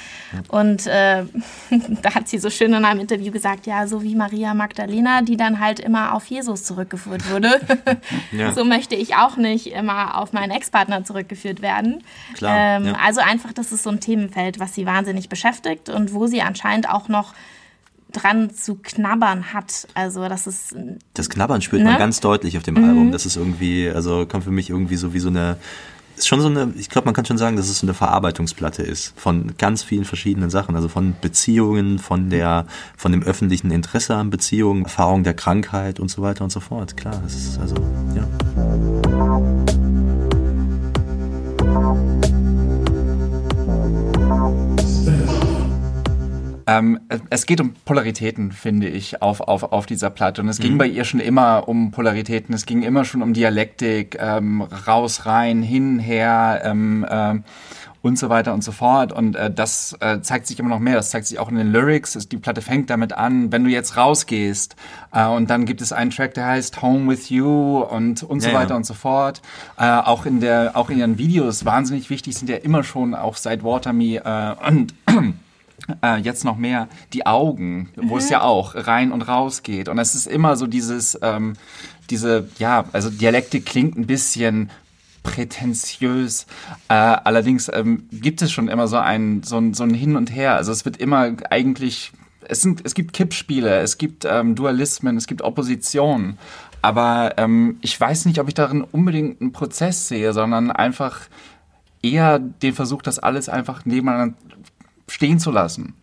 Und 0.49 0.87
äh, 0.87 1.25
da 2.03 2.15
hat 2.15 2.29
sie 2.29 2.38
so 2.38 2.51
schön 2.51 2.75
in 2.75 2.85
einem 2.85 3.01
Interview 3.01 3.33
gesagt, 3.33 3.67
ja, 3.67 3.87
so 3.87 4.03
wie 4.03 4.15
Maria 4.15 4.53
Magdalena, 4.53 5.23
die 5.23 5.37
dann 5.38 5.59
halt 5.59 5.81
immer 5.81 6.15
auf 6.15 6.27
Jesus 6.27 6.65
zurückgeführt 6.65 7.31
wurde. 7.31 7.61
Ja. 8.33 8.53
so 8.55 8.65
möchte 8.65 8.95
ich 8.95 9.17
auch 9.17 9.37
nicht 9.37 9.67
immer 9.69 10.19
auf 10.19 10.33
meinen 10.33 10.51
Ex-Partner 10.51 11.05
zurückgeführt 11.05 11.62
werden. 11.62 12.03
Klar, 12.35 12.57
Ähm, 12.77 12.87
ja. 12.87 12.95
Also 13.05 13.21
einfach, 13.21 13.53
das 13.53 13.73
ist 13.73 13.83
so 13.83 13.91
ein 13.91 14.01
Themenfeld, 14.01 14.59
was 14.59 14.75
sie 14.75 14.87
wahnsinnig 14.87 15.29
beschäftigt 15.29 15.88
und 15.88 16.12
wo 16.12 16.27
sie 16.27 16.43
anscheinend 16.43 16.88
auch 16.88 17.09
noch 17.09 17.35
dran 18.12 18.51
zu 18.51 18.77
knabbern 18.77 19.53
hat. 19.53 19.88
Also 19.94 20.29
das 20.29 20.46
ist 20.46 20.75
Das 21.14 21.29
Knabbern 21.29 21.62
spürt 21.62 21.83
Ne? 21.83 21.90
man 21.90 21.98
ganz 21.98 22.20
deutlich 22.20 22.57
auf 22.57 22.62
dem 22.62 22.77
Album. 22.77 23.12
Das 23.12 23.27
ist 23.27 23.37
irgendwie, 23.37 23.90
also 23.90 24.27
kommt 24.27 24.44
für 24.44 24.51
mich 24.51 24.70
irgendwie 24.70 24.96
so 24.96 25.12
wie 25.14 25.18
so 25.18 25.29
eine, 25.29 25.57
ist 26.16 26.29
schon 26.29 26.40
so 26.40 26.48
eine, 26.48 26.72
ich 26.77 26.88
glaube, 26.88 27.07
man 27.07 27.14
kann 27.14 27.25
schon 27.25 27.38
sagen, 27.38 27.57
dass 27.57 27.68
es 27.68 27.79
so 27.81 27.87
eine 27.87 27.94
Verarbeitungsplatte 27.94 28.83
ist 28.83 29.14
von 29.16 29.55
ganz 29.59 29.83
vielen 29.83 30.05
verschiedenen 30.05 30.51
Sachen. 30.51 30.77
Also 30.77 30.88
von 30.88 31.14
Beziehungen, 31.20 31.98
von 31.98 32.31
der, 32.31 32.66
von 32.96 33.12
dem 33.12 33.22
öffentlichen 33.22 33.70
Interesse 33.70 34.14
an 34.16 34.31
Beziehungen, 34.31 34.85
Erfahrung 34.85 35.25
der 35.25 35.35
Krankheit 35.35 36.01
und 36.01 36.11
so 36.11 36.22
weiter 36.22 36.44
und 36.44 36.51
so 36.51 36.61
fort. 36.61 36.96
Klar, 36.96 37.20
das 37.25 37.35
ist 37.35 37.59
also, 37.59 37.75
ja. 38.14 38.27
Ähm, 46.72 47.00
es 47.28 47.46
geht 47.46 47.61
um 47.61 47.74
Polaritäten, 47.85 48.50
finde 48.52 48.88
ich, 48.88 49.20
auf, 49.20 49.40
auf, 49.40 49.62
auf 49.64 49.87
dieser 49.87 50.11
Platte. 50.11 50.40
Und 50.40 50.48
es 50.48 50.58
ging 50.58 50.78
bei 50.78 50.87
ihr 50.87 51.04
schon 51.04 51.20
immer 51.20 51.68
um 51.68 51.90
Polaritäten. 51.90 52.54
Es 52.54 52.66
ging 52.66 52.82
immer 52.82 53.04
schon 53.04 53.22
um 53.22 53.35
Dialektik, 53.35 54.16
ähm, 54.18 54.62
raus, 54.62 55.26
rein, 55.26 55.62
hin, 55.62 55.98
her 55.98 56.62
ähm, 56.64 57.06
ähm, 57.11 57.44
und 58.00 58.18
so 58.18 58.28
weiter 58.30 58.54
und 58.54 58.64
so 58.64 58.72
fort. 58.72 59.12
Und 59.12 59.37
äh, 59.37 59.50
das 59.52 59.96
äh, 60.00 60.20
zeigt 60.22 60.46
sich 60.46 60.58
immer 60.58 60.70
noch 60.70 60.78
mehr. 60.78 60.94
Das 60.94 61.11
zeigt 61.11 61.26
sich 61.26 61.38
auch 61.38 61.50
in 61.50 61.56
den 61.56 61.72
Lyrics. 61.72 62.12
Die 62.28 62.37
Platte 62.38 62.62
fängt 62.62 62.88
damit 62.90 63.12
an, 63.12 63.52
wenn 63.52 63.64
du 63.64 63.70
jetzt 63.70 63.96
rausgehst. 63.96 64.74
Äh, 65.12 65.26
und 65.26 65.50
dann 65.50 65.66
gibt 65.66 65.82
es 65.82 65.92
einen 65.92 66.11
Track, 66.11 66.35
der 66.35 66.46
heißt 66.46 66.80
Home 66.80 67.11
with 67.11 67.28
You 67.28 67.80
und, 67.80 68.22
und 68.22 68.40
so 68.40 68.48
Ja, 68.48 68.54
ja. 68.54 68.61
weiter 68.61 68.76
und 68.76 68.87
so 68.87 68.94
fort. 68.94 69.42
Äh, 69.78 69.85
auch 69.85 70.24
in 70.26 70.40
der, 70.40 70.72
auch 70.74 70.88
in 70.90 70.98
ihren 70.98 71.18
Videos 71.18 71.64
wahnsinnig 71.64 72.08
wichtig 72.08 72.37
sind 72.37 72.48
ja 72.48 72.56
immer 72.56 72.82
schon 72.82 73.14
auch 73.14 73.37
seit 73.37 73.62
Water 73.62 73.92
Me 73.92 74.16
äh, 74.16 74.68
und 74.68 74.94
äh, 76.03 76.18
jetzt 76.18 76.45
noch 76.45 76.57
mehr 76.57 76.88
die 77.12 77.27
Augen, 77.27 77.90
wo 77.97 78.16
es 78.16 78.29
ja 78.31 78.42
auch 78.42 78.75
rein 78.75 79.12
und 79.12 79.23
raus 79.23 79.62
geht. 79.62 79.88
Und 79.88 79.99
es 79.99 80.14
ist 80.14 80.27
immer 80.27 80.57
so 80.57 80.66
dieses, 80.66 81.18
ähm, 81.23 81.55
diese, 82.11 82.49
ja, 82.59 82.85
also 82.92 83.11
Dialektik 83.11 83.66
klingt 83.66 83.97
ein 83.97 84.07
bisschen 84.07 84.71
prätentiös. 85.23 86.47
Äh, 86.88 86.95
allerdings 86.95 87.71
ähm, 87.73 88.09
gibt 88.11 88.42
es 88.42 88.53
schon 88.53 88.68
immer 88.68 88.88
so 88.88 88.97
ein, 88.97 89.42
so, 89.42 89.59
ein, 89.59 89.75
so 89.75 89.85
ein 89.85 89.95
Hin 89.95 90.16
und 90.16 90.35
Her. 90.35 90.57
Also 90.57 90.73
es 90.73 90.85
wird 90.85 90.97
immer 90.97 91.33
eigentlich, 91.51 92.12
es, 92.42 92.62
sind, 92.62 92.83
es 92.85 92.95
gibt 92.95 93.12
Kippspiele, 93.12 93.81
es 93.81 93.99
gibt 93.99 94.25
ähm, 94.25 94.55
Dualismen, 94.55 95.16
es 95.16 95.27
gibt 95.27 95.42
Opposition. 95.42 96.38
Aber 96.81 97.35
ähm, 97.37 97.79
ich 97.81 97.99
weiß 97.99 98.27
nicht, 98.27 98.40
ob 98.40 98.49
ich 98.49 98.55
darin 98.55 98.83
unbedingt 98.83 99.40
einen 99.40 99.53
Prozess 99.53 100.09
sehe, 100.09 100.33
sondern 100.33 100.73
einfach 100.73 101.21
eher 102.03 102.40
den 102.40 102.75
Versuch, 102.75 103.03
das 103.03 103.21
alles 103.21 103.49
einfach 103.49 103.85
nebeneinander 103.85 104.37
stehen 105.12 105.38
zu 105.38 105.51
lassen. 105.51 105.94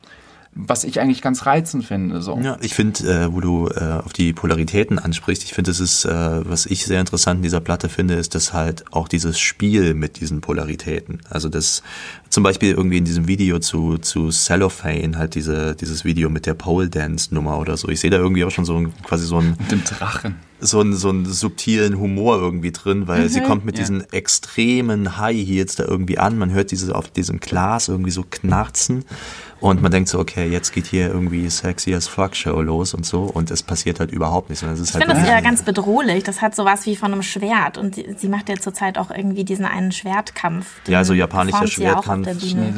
Was 0.56 0.84
ich 0.84 1.00
eigentlich 1.00 1.22
ganz 1.22 1.46
reizend 1.46 1.86
finde. 1.86 2.22
So. 2.22 2.38
Ja, 2.40 2.58
ich 2.62 2.74
finde, 2.74 3.04
äh, 3.08 3.32
wo 3.32 3.40
du 3.40 3.68
äh, 3.68 4.02
auf 4.04 4.14
die 4.14 4.34
Polaritäten 4.34 4.98
ansprichst, 4.98 5.44
ich 5.44 5.54
finde, 5.54 5.70
es 5.70 5.80
ist, 5.80 6.06
äh, 6.06 6.10
was 6.10 6.66
ich 6.66 6.86
sehr 6.86 7.00
interessant 7.00 7.38
in 7.38 7.44
dieser 7.44 7.60
Platte 7.60 7.88
finde, 7.88 8.16
ist, 8.16 8.34
dass 8.34 8.52
halt 8.52 8.84
auch 8.92 9.08
dieses 9.08 9.40
Spiel 9.40 9.94
mit 9.94 10.20
diesen 10.20 10.42
Polaritäten, 10.42 11.22
also 11.30 11.50
das 11.50 11.84
zum 12.30 12.44
Beispiel 12.44 12.72
irgendwie 12.72 12.98
in 12.98 13.06
diesem 13.06 13.28
Video 13.28 13.60
zu, 13.60 14.00
zu 14.00 14.32
Cellophane, 14.32 15.18
halt 15.18 15.36
diese, 15.36 15.76
dieses 15.76 16.04
Video 16.04 16.32
mit 16.32 16.48
der 16.48 16.56
Pole 16.56 16.90
Dance 16.90 17.34
Nummer 17.34 17.60
oder 17.60 17.78
so. 17.78 17.88
Ich 17.88 18.00
sehe 18.00 18.10
da 18.10 18.18
irgendwie 18.18 18.44
auch 18.44 18.52
schon 18.52 18.66
so 18.66 18.84
quasi 19.04 19.28
so 19.28 19.38
ein, 19.38 19.56
Mit 19.60 19.72
dem 19.72 19.84
Drachen. 19.84 20.36
So 20.62 20.80
einen, 20.82 20.94
so 20.96 21.10
einen 21.10 21.26
subtilen 21.26 22.00
Humor 22.00 22.38
irgendwie 22.40 22.72
drin, 22.72 23.08
weil 23.08 23.24
Mhm. 23.24 23.30
sie 23.30 23.42
kommt 23.42 23.66
mit 23.66 23.76
Ja. 23.78 23.82
diesen 23.84 24.12
extremen 24.12 25.18
High 25.18 25.38
Heels 25.48 25.76
da 25.76 25.86
irgendwie 25.86 26.18
an. 26.18 26.38
Man 26.38 26.52
hört 26.52 26.72
diese 26.72 26.94
auf 26.96 27.10
diesem 27.10 27.40
Glas 27.40 27.88
irgendwie 27.88 28.12
so 28.12 28.26
knarzen 28.30 29.06
und 29.62 29.82
man 29.82 29.92
denkt 29.92 30.10
so, 30.10 30.20
okay, 30.20 30.48
jetzt 30.50 30.72
geht 30.74 30.86
hier 30.88 31.08
irgendwie 31.08 31.50
Sexy 31.50 31.94
as 31.94 32.08
Fuck 32.08 32.36
Show 32.36 32.62
los 32.62 32.94
und 32.94 33.06
so 33.06 33.24
und 33.24 33.52
es 33.52 33.64
passiert 33.64 34.00
halt 34.00 34.12
überhaupt 34.12 34.50
nichts. 34.50 34.64
Ich 34.64 34.68
halt 34.70 35.04
finde 35.06 35.08
das 35.08 35.28
ja 35.28 35.40
ganz 35.42 35.64
bedrohlich. 35.64 36.24
Das 36.24 36.42
hat 36.42 36.56
sowas 36.56 36.86
wie 36.86 36.96
von 36.96 37.12
einem 37.14 37.24
Schwert. 37.24 37.78
Und 37.78 37.96
sie, 37.96 38.16
sie 38.18 38.28
macht 38.30 38.50
ja 38.50 38.56
zurzeit 38.56 38.98
auch 38.98 39.12
irgendwie 39.12 39.44
diesen 39.44 39.66
einen 39.66 39.92
Schwertkampf. 39.92 40.66
Ja, 40.88 41.04
so 41.04 41.14
Den 41.14 41.20
japanischer 41.20 41.68
Schwertkampf. 41.68 42.28
Bühne. 42.40 42.74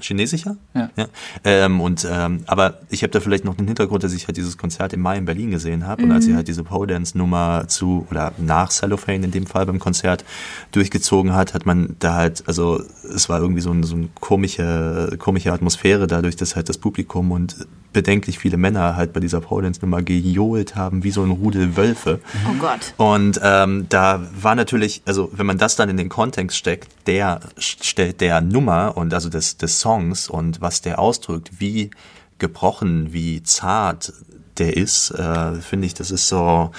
Chinesische. 0.00 0.56
Chinesischer? 0.74 0.90
Ja. 0.96 1.08
Ähm, 1.44 1.80
und 1.80 2.06
ähm, 2.10 2.42
aber 2.46 2.80
ich 2.90 3.02
habe 3.02 3.10
da 3.10 3.20
vielleicht 3.20 3.44
noch 3.44 3.58
einen 3.58 3.66
Hintergrund, 3.66 4.02
dass 4.04 4.12
ich 4.12 4.26
halt 4.26 4.36
dieses 4.36 4.58
Konzert 4.58 4.92
im 4.92 5.00
Mai 5.00 5.18
in 5.18 5.24
Berlin 5.24 5.50
gesehen 5.50 5.86
habe 5.86 6.02
und 6.02 6.12
als 6.12 6.24
sie 6.24 6.34
halt 6.34 6.48
diese 6.48 6.64
Pole 6.64 6.88
Dance 6.88 7.16
Nummer 7.16 7.64
zu 7.68 8.06
oder 8.10 8.32
nach 8.38 8.70
Cellophane 8.70 9.24
in 9.24 9.30
dem 9.30 9.46
Fall 9.46 9.66
beim 9.66 9.78
Konzert 9.78 10.24
durchgezogen 10.72 11.34
hat, 11.34 11.54
hat 11.54 11.66
man 11.66 11.96
da 11.98 12.14
halt 12.14 12.44
also 12.46 12.82
es 13.14 13.28
war 13.28 13.40
irgendwie 13.40 13.60
so, 13.60 13.70
ein, 13.70 13.82
so 13.82 13.96
eine 13.96 14.08
komische 14.20 15.16
komische 15.18 15.52
Atmosphäre 15.52 16.06
dadurch, 16.06 16.36
dass 16.36 16.56
halt 16.56 16.68
das 16.68 16.78
Publikum 16.78 17.30
und 17.30 17.66
bedenklich 17.96 18.38
viele 18.38 18.58
Männer 18.58 18.94
halt 18.94 19.14
bei 19.14 19.20
dieser 19.20 19.40
Pole 19.40 19.72
Nummer 19.80 20.02
gejohlt 20.02 20.76
haben 20.76 21.02
wie 21.02 21.10
so 21.10 21.22
ein 21.22 21.30
Rudel 21.30 21.78
Wölfe. 21.78 22.20
Oh 22.46 22.52
Gott. 22.60 22.92
Und 22.98 23.40
ähm, 23.42 23.86
da 23.88 24.20
war 24.38 24.54
natürlich, 24.54 25.00
also 25.06 25.30
wenn 25.32 25.46
man 25.46 25.56
das 25.56 25.76
dann 25.76 25.88
in 25.88 25.96
den 25.96 26.10
Kontext 26.10 26.58
steckt, 26.58 26.90
der 27.06 27.40
stellt 27.56 28.20
der 28.20 28.42
Nummer 28.42 28.98
und 28.98 29.14
also 29.14 29.30
des, 29.30 29.56
des 29.56 29.80
Songs 29.80 30.28
und 30.28 30.60
was 30.60 30.82
der 30.82 30.98
ausdrückt, 30.98 31.52
wie 31.58 31.90
gebrochen, 32.38 33.14
wie 33.14 33.42
zart 33.42 34.12
der 34.58 34.76
ist, 34.76 35.12
äh, 35.12 35.54
finde 35.54 35.86
ich, 35.86 35.94
das 35.94 36.10
ist 36.10 36.28
so, 36.28 36.72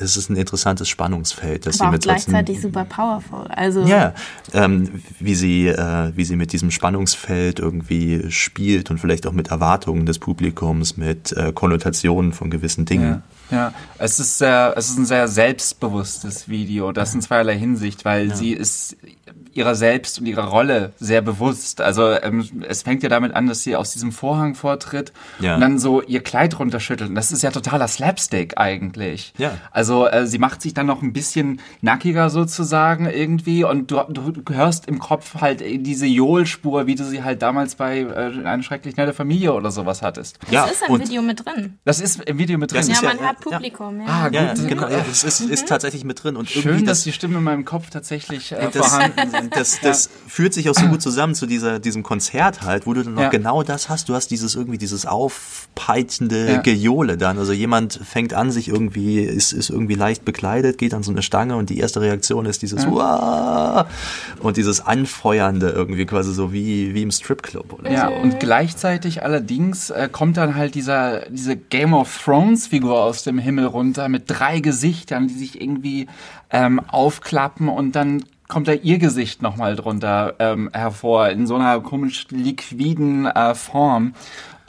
es 0.00 0.16
ist 0.16 0.30
ein 0.30 0.36
interessantes 0.36 0.88
Spannungsfeld, 0.88 1.66
Aber 1.66 1.74
auch 1.74 1.78
sie 1.78 1.90
mit 1.90 2.02
gleichzeitig 2.02 2.60
super 2.60 2.84
powerful. 2.84 3.46
Also 3.48 3.84
ja, 3.84 4.14
ähm, 4.52 5.02
wie 5.18 5.34
sie, 5.34 5.68
äh, 5.68 6.12
wie 6.16 6.24
sie 6.24 6.36
mit 6.36 6.52
diesem 6.52 6.70
Spannungsfeld 6.70 7.58
irgendwie 7.58 8.30
spielt 8.30 8.90
und 8.90 8.98
vielleicht 8.98 9.26
auch 9.26 9.32
mit 9.32 9.48
Erwartungen 9.48 10.06
des 10.06 10.18
Publikums, 10.18 10.96
mit 10.96 11.32
äh, 11.32 11.52
Konnotationen 11.52 12.32
von 12.32 12.50
gewissen 12.50 12.86
Dingen. 12.86 13.22
Ja, 13.50 13.56
ja. 13.56 13.74
Es 13.98 14.18
ist 14.18 14.38
sehr, 14.38 14.74
es 14.76 14.90
ist 14.90 14.98
ein 14.98 15.06
sehr 15.06 15.28
selbstbewusstes 15.28 16.48
Video, 16.48 16.92
das 16.92 17.14
in 17.14 17.20
zweierlei 17.20 17.58
Hinsicht, 17.58 18.04
weil 18.04 18.34
sie 18.34 18.52
ist 18.52 18.96
ihrer 19.52 19.74
selbst 19.74 20.18
und 20.20 20.26
ihrer 20.26 20.44
Rolle 20.44 20.92
sehr 20.98 21.22
bewusst. 21.22 21.80
Also 21.80 22.10
ähm, 22.10 22.48
es 22.68 22.82
fängt 22.82 23.02
ja 23.02 23.08
damit 23.08 23.34
an, 23.34 23.46
dass 23.46 23.62
sie 23.62 23.76
aus 23.76 23.92
diesem 23.92 24.12
Vorhang 24.12 24.54
vortritt 24.54 25.12
Ja. 25.38 25.54
und 25.54 25.60
dann 25.60 25.78
so 25.78 26.02
ihr 26.02 26.22
Kleid 26.22 26.58
runterschüttelt. 26.58 27.10
Und 27.10 27.16
das 27.16 27.32
ist 27.32 27.42
ja 27.42 27.50
totaler 27.50 27.88
Slapstick 27.88 28.58
eigentlich. 28.58 29.32
Ja. 29.38 29.52
Also 29.70 30.06
äh, 30.06 30.26
sie 30.26 30.38
macht 30.38 30.62
sich 30.62 30.74
dann 30.74 30.86
noch 30.86 31.02
ein 31.02 31.12
bisschen 31.12 31.60
nackiger 31.80 32.30
sozusagen 32.30 33.06
irgendwie 33.06 33.64
und 33.64 33.90
du, 33.90 34.00
du 34.08 34.42
hörst 34.54 34.86
im 34.86 34.98
Kopf 34.98 35.36
halt 35.40 35.62
diese 35.64 36.06
Johl-Spur, 36.06 36.86
wie 36.86 36.94
du 36.94 37.04
sie 37.04 37.22
halt 37.22 37.42
damals 37.42 37.74
bei 37.74 38.00
äh, 38.00 38.32
eine 38.44 38.62
schrecklich 38.62 38.96
nette 38.96 39.12
Familie 39.12 39.52
oder 39.54 39.70
sowas 39.70 40.02
hattest. 40.02 40.38
das 40.42 40.50
Ja, 40.50 40.64
ist 40.66 40.82
im 40.86 40.94
und- 40.94 41.08
Video 41.08 41.22
mit 41.22 41.44
drin. 41.44 41.78
Das 41.84 42.00
ist 42.00 42.22
im 42.24 42.38
Video 42.38 42.58
mit 42.58 42.72
drin. 42.72 42.78
Das 42.80 42.88
Ja, 42.88 42.94
ist 42.94 43.02
ja- 43.02 43.08
man 43.08 43.18
hört 43.20 43.36
ja. 43.44 43.50
Publikum. 43.50 44.00
Ja. 44.00 44.06
Ah, 44.06 44.28
Ja, 44.30 44.54
Gut, 44.54 44.68
genau. 44.68 44.88
Ja, 44.88 45.04
es 45.10 45.24
ist, 45.24 45.40
ist 45.40 45.68
tatsächlich 45.68 46.04
mit 46.04 46.22
drin. 46.22 46.36
Und 46.36 46.48
Schön, 46.50 46.62
irgendwie 46.64 46.84
dass 46.84 46.98
das, 46.98 47.04
die 47.04 47.12
Stimmen 47.12 47.36
in 47.36 47.42
meinem 47.42 47.64
Kopf 47.64 47.90
tatsächlich 47.90 48.52
äh, 48.52 48.68
das, 48.72 48.86
vorhanden 48.88 49.30
sind. 49.30 49.39
Das, 49.50 49.80
das 49.80 50.10
führt 50.28 50.52
sich 50.54 50.68
auch 50.70 50.74
so 50.74 50.86
gut 50.86 51.00
zusammen 51.02 51.34
zu 51.34 51.46
dieser, 51.46 51.78
diesem 51.78 52.02
Konzert 52.02 52.62
halt, 52.62 52.86
wo 52.86 52.94
du 52.94 53.02
dann 53.02 53.14
noch 53.14 53.22
Ja. 53.22 53.28
genau 53.30 53.62
das 53.62 53.88
hast. 53.88 54.08
Du 54.08 54.14
hast 54.14 54.30
dieses 54.30 54.54
irgendwie 54.54 54.78
dieses 54.78 55.06
aufpeitschende 55.06 56.52
Ja. 56.52 56.60
Gejohle 56.60 57.16
dann. 57.16 57.38
Also 57.38 57.52
jemand 57.52 57.94
fängt 58.04 58.34
an, 58.34 58.50
sich 58.50 58.68
irgendwie, 58.68 59.20
ist, 59.20 59.52
ist 59.52 59.70
irgendwie 59.70 59.94
leicht 59.94 60.24
bekleidet, 60.24 60.78
geht 60.78 60.94
an 60.94 61.02
so 61.02 61.10
eine 61.10 61.22
Stange 61.22 61.56
und 61.56 61.70
die 61.70 61.78
erste 61.78 62.00
Reaktion 62.00 62.46
ist 62.46 62.62
dieses 62.62 62.84
Uah! 62.86 63.86
und 64.40 64.56
dieses 64.56 64.80
Anfeuernde 64.80 65.70
irgendwie 65.70 66.06
quasi 66.06 66.32
so 66.32 66.52
wie, 66.52 66.94
wie 66.94 67.02
im 67.02 67.10
Stripclub 67.10 67.72
oder 67.72 67.90
Ja, 67.90 68.08
so. 68.08 68.14
und 68.14 68.40
gleichzeitig 68.40 69.22
allerdings 69.22 69.90
äh, 69.90 70.08
kommt 70.10 70.36
dann 70.36 70.54
halt 70.54 70.74
dieser, 70.74 71.26
diese 71.30 71.56
Game 71.56 71.94
of 71.94 72.20
Thrones 72.24 72.66
Figur 72.66 73.02
aus 73.02 73.22
dem 73.22 73.38
Himmel 73.38 73.66
runter 73.66 74.08
mit 74.08 74.24
drei 74.26 74.60
Gesichtern, 74.60 75.28
die 75.28 75.34
sich 75.34 75.60
irgendwie 75.60 76.06
ähm, 76.50 76.80
aufklappen 76.88 77.68
und 77.68 77.92
dann 77.96 78.24
kommt 78.50 78.68
da 78.68 78.72
ihr 78.72 78.98
Gesicht 78.98 79.40
nochmal 79.40 79.76
drunter 79.76 80.34
ähm, 80.38 80.68
hervor 80.74 81.30
in 81.30 81.46
so 81.46 81.54
einer 81.54 81.80
komisch 81.80 82.26
liquiden 82.30 83.26
äh, 83.26 83.54
Form. 83.54 84.12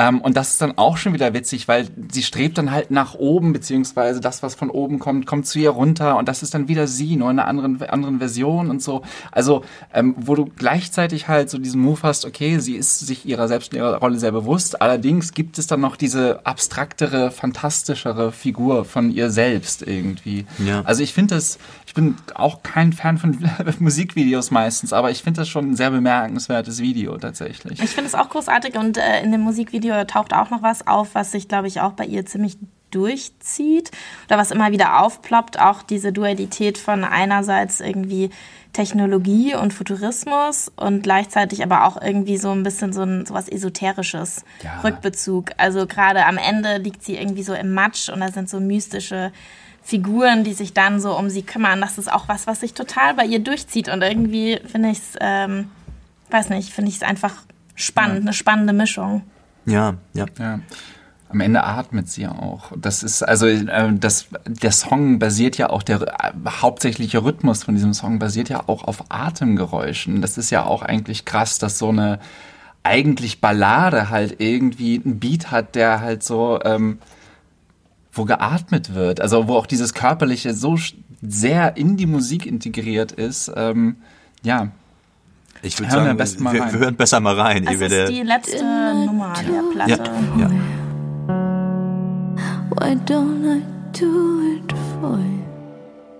Ähm, 0.01 0.19
und 0.21 0.35
das 0.35 0.53
ist 0.53 0.61
dann 0.61 0.77
auch 0.79 0.97
schon 0.97 1.13
wieder 1.13 1.33
witzig, 1.33 1.67
weil 1.67 1.87
sie 2.11 2.23
strebt 2.23 2.57
dann 2.57 2.71
halt 2.71 2.89
nach 2.89 3.13
oben, 3.13 3.53
beziehungsweise 3.53 4.19
das, 4.19 4.41
was 4.41 4.55
von 4.55 4.71
oben 4.71 4.97
kommt, 4.97 5.27
kommt 5.27 5.45
zu 5.45 5.59
ihr 5.59 5.69
runter 5.69 6.17
und 6.17 6.27
das 6.27 6.41
ist 6.41 6.55
dann 6.55 6.67
wieder 6.67 6.87
sie, 6.87 7.15
nur 7.15 7.29
in 7.29 7.37
einer 7.37 7.47
anderen, 7.47 7.83
anderen 7.83 8.17
Version 8.17 8.71
und 8.71 8.81
so. 8.81 9.03
Also, 9.31 9.63
ähm, 9.93 10.15
wo 10.17 10.33
du 10.33 10.45
gleichzeitig 10.45 11.27
halt 11.27 11.51
so 11.51 11.59
diesen 11.59 11.81
Move 11.81 11.99
hast, 12.01 12.25
okay, 12.25 12.57
sie 12.57 12.75
ist 12.75 12.99
sich 12.99 13.27
ihrer 13.27 13.47
selbst 13.47 13.73
und 13.73 13.77
ihrer 13.77 13.97
Rolle 13.97 14.17
sehr 14.17 14.31
bewusst, 14.31 14.81
allerdings 14.81 15.33
gibt 15.33 15.59
es 15.59 15.67
dann 15.67 15.81
noch 15.81 15.95
diese 15.95 16.45
abstraktere, 16.47 17.29
fantastischere 17.29 18.31
Figur 18.31 18.85
von 18.85 19.11
ihr 19.11 19.29
selbst 19.29 19.83
irgendwie. 19.83 20.45
Ja. 20.65 20.81
Also 20.83 21.03
ich 21.03 21.13
finde 21.13 21.35
das, 21.35 21.59
ich 21.85 21.93
bin 21.93 22.15
auch 22.33 22.63
kein 22.63 22.91
Fan 22.91 23.19
von 23.19 23.37
Musikvideos 23.79 24.49
meistens, 24.49 24.93
aber 24.93 25.11
ich 25.11 25.21
finde 25.21 25.41
das 25.41 25.49
schon 25.49 25.71
ein 25.71 25.75
sehr 25.75 25.91
bemerkenswertes 25.91 26.79
Video 26.79 27.17
tatsächlich. 27.19 27.79
Ich 27.83 27.91
finde 27.91 28.07
es 28.07 28.15
auch 28.15 28.29
großartig 28.29 28.75
und 28.75 28.97
äh, 28.97 29.21
in 29.21 29.31
dem 29.31 29.41
Musikvideo 29.41 29.90
taucht 30.07 30.33
auch 30.33 30.49
noch 30.49 30.61
was 30.63 30.87
auf, 30.87 31.15
was 31.15 31.31
sich, 31.31 31.47
glaube 31.47 31.67
ich, 31.67 31.81
auch 31.81 31.93
bei 31.93 32.05
ihr 32.05 32.25
ziemlich 32.25 32.57
durchzieht 32.91 33.91
oder 34.27 34.37
was 34.37 34.51
immer 34.51 34.71
wieder 34.71 35.01
aufploppt. 35.01 35.59
Auch 35.59 35.81
diese 35.81 36.11
Dualität 36.11 36.77
von 36.77 37.03
einerseits 37.03 37.79
irgendwie 37.79 38.29
Technologie 38.73 39.53
und 39.55 39.73
Futurismus 39.73 40.71
und 40.75 41.03
gleichzeitig 41.03 41.63
aber 41.63 41.85
auch 41.85 42.01
irgendwie 42.01 42.37
so 42.37 42.51
ein 42.51 42.63
bisschen 42.63 42.93
so 42.93 43.01
ein 43.03 43.25
sowas 43.25 43.49
Esoterisches 43.49 44.45
Ja. 44.63 44.79
Rückbezug. 44.81 45.51
Also 45.57 45.87
gerade 45.87 46.25
am 46.25 46.37
Ende 46.37 46.77
liegt 46.77 47.03
sie 47.03 47.15
irgendwie 47.17 47.43
so 47.43 47.53
im 47.53 47.73
Matsch 47.73 48.09
und 48.09 48.21
da 48.21 48.31
sind 48.31 48.49
so 48.49 48.59
mystische 48.59 49.31
Figuren, 49.83 50.43
die 50.43 50.53
sich 50.53 50.73
dann 50.73 51.01
so 51.01 51.17
um 51.17 51.29
sie 51.29 51.41
kümmern. 51.41 51.81
Das 51.81 51.97
ist 51.97 52.11
auch 52.11 52.27
was, 52.27 52.47
was 52.47 52.59
sich 52.61 52.73
total 52.73 53.13
bei 53.15 53.25
ihr 53.25 53.39
durchzieht 53.39 53.89
und 53.89 54.01
irgendwie 54.03 54.59
finde 54.65 54.89
ich 54.91 54.99
es, 54.99 55.17
ähm, 55.19 55.69
weiß 56.29 56.49
nicht, 56.49 56.71
finde 56.71 56.89
ich 56.89 56.97
es 56.97 57.03
einfach 57.03 57.33
spannend, 57.75 58.21
eine 58.21 58.33
spannende 58.33 58.73
Mischung. 58.73 59.23
Ja, 59.65 59.95
ja. 60.13 60.25
Ja. 60.39 60.59
Am 61.29 61.39
Ende 61.39 61.63
atmet 61.63 62.09
sie 62.09 62.27
auch. 62.27 62.73
Das 62.75 63.03
ist 63.03 63.23
also 63.23 63.47
äh, 63.47 63.93
das 63.93 64.27
der 64.45 64.71
Song 64.73 65.17
basiert 65.17 65.57
ja 65.57 65.69
auch 65.69 65.81
der 65.81 66.01
äh, 66.01 66.31
hauptsächliche 66.45 67.23
Rhythmus 67.23 67.63
von 67.63 67.75
diesem 67.75 67.93
Song 67.93 68.19
basiert 68.19 68.49
ja 68.49 68.67
auch 68.67 68.83
auf 68.83 69.05
Atemgeräuschen. 69.09 70.21
Das 70.21 70.37
ist 70.37 70.49
ja 70.49 70.65
auch 70.65 70.81
eigentlich 70.81 71.23
krass, 71.23 71.57
dass 71.57 71.77
so 71.77 71.89
eine 71.89 72.19
eigentlich 72.83 73.39
Ballade 73.39 74.09
halt 74.09 74.41
irgendwie 74.41 75.01
einen 75.03 75.19
Beat 75.19 75.51
hat, 75.51 75.75
der 75.75 76.01
halt 76.01 76.23
so 76.23 76.59
ähm, 76.65 76.99
wo 78.11 78.25
geatmet 78.25 78.93
wird, 78.93 79.21
also 79.21 79.47
wo 79.47 79.55
auch 79.55 79.67
dieses 79.67 79.93
körperliche 79.93 80.53
so 80.53 80.77
sehr 81.21 81.77
in 81.77 81.95
die 81.95 82.07
Musik 82.07 82.45
integriert 82.45 83.11
ist. 83.13 83.51
Ähm, 83.55 83.97
ja, 84.43 84.71
Ich 85.63 85.79
würde 85.79 85.91
sagen, 85.91 86.17
wir, 86.17 86.61
rein. 86.61 86.73
wir 86.73 86.79
hören 86.79 86.95
besser 86.95 87.19
mal 87.19 87.39
rein. 87.39 87.65
Das 87.65 87.75
ist 87.75 88.09
die 88.09 88.23
letzte 88.23 88.63
Nummer 89.05 89.33
der 89.45 89.53
ja, 89.87 89.95
Platte. 89.97 90.11
ja. 90.39 90.49
Why 92.79 92.95
don't 93.05 93.45
I 93.45 93.61
do 93.91 94.41
it 94.57 94.71
for 94.99 95.17
you? 95.19 95.41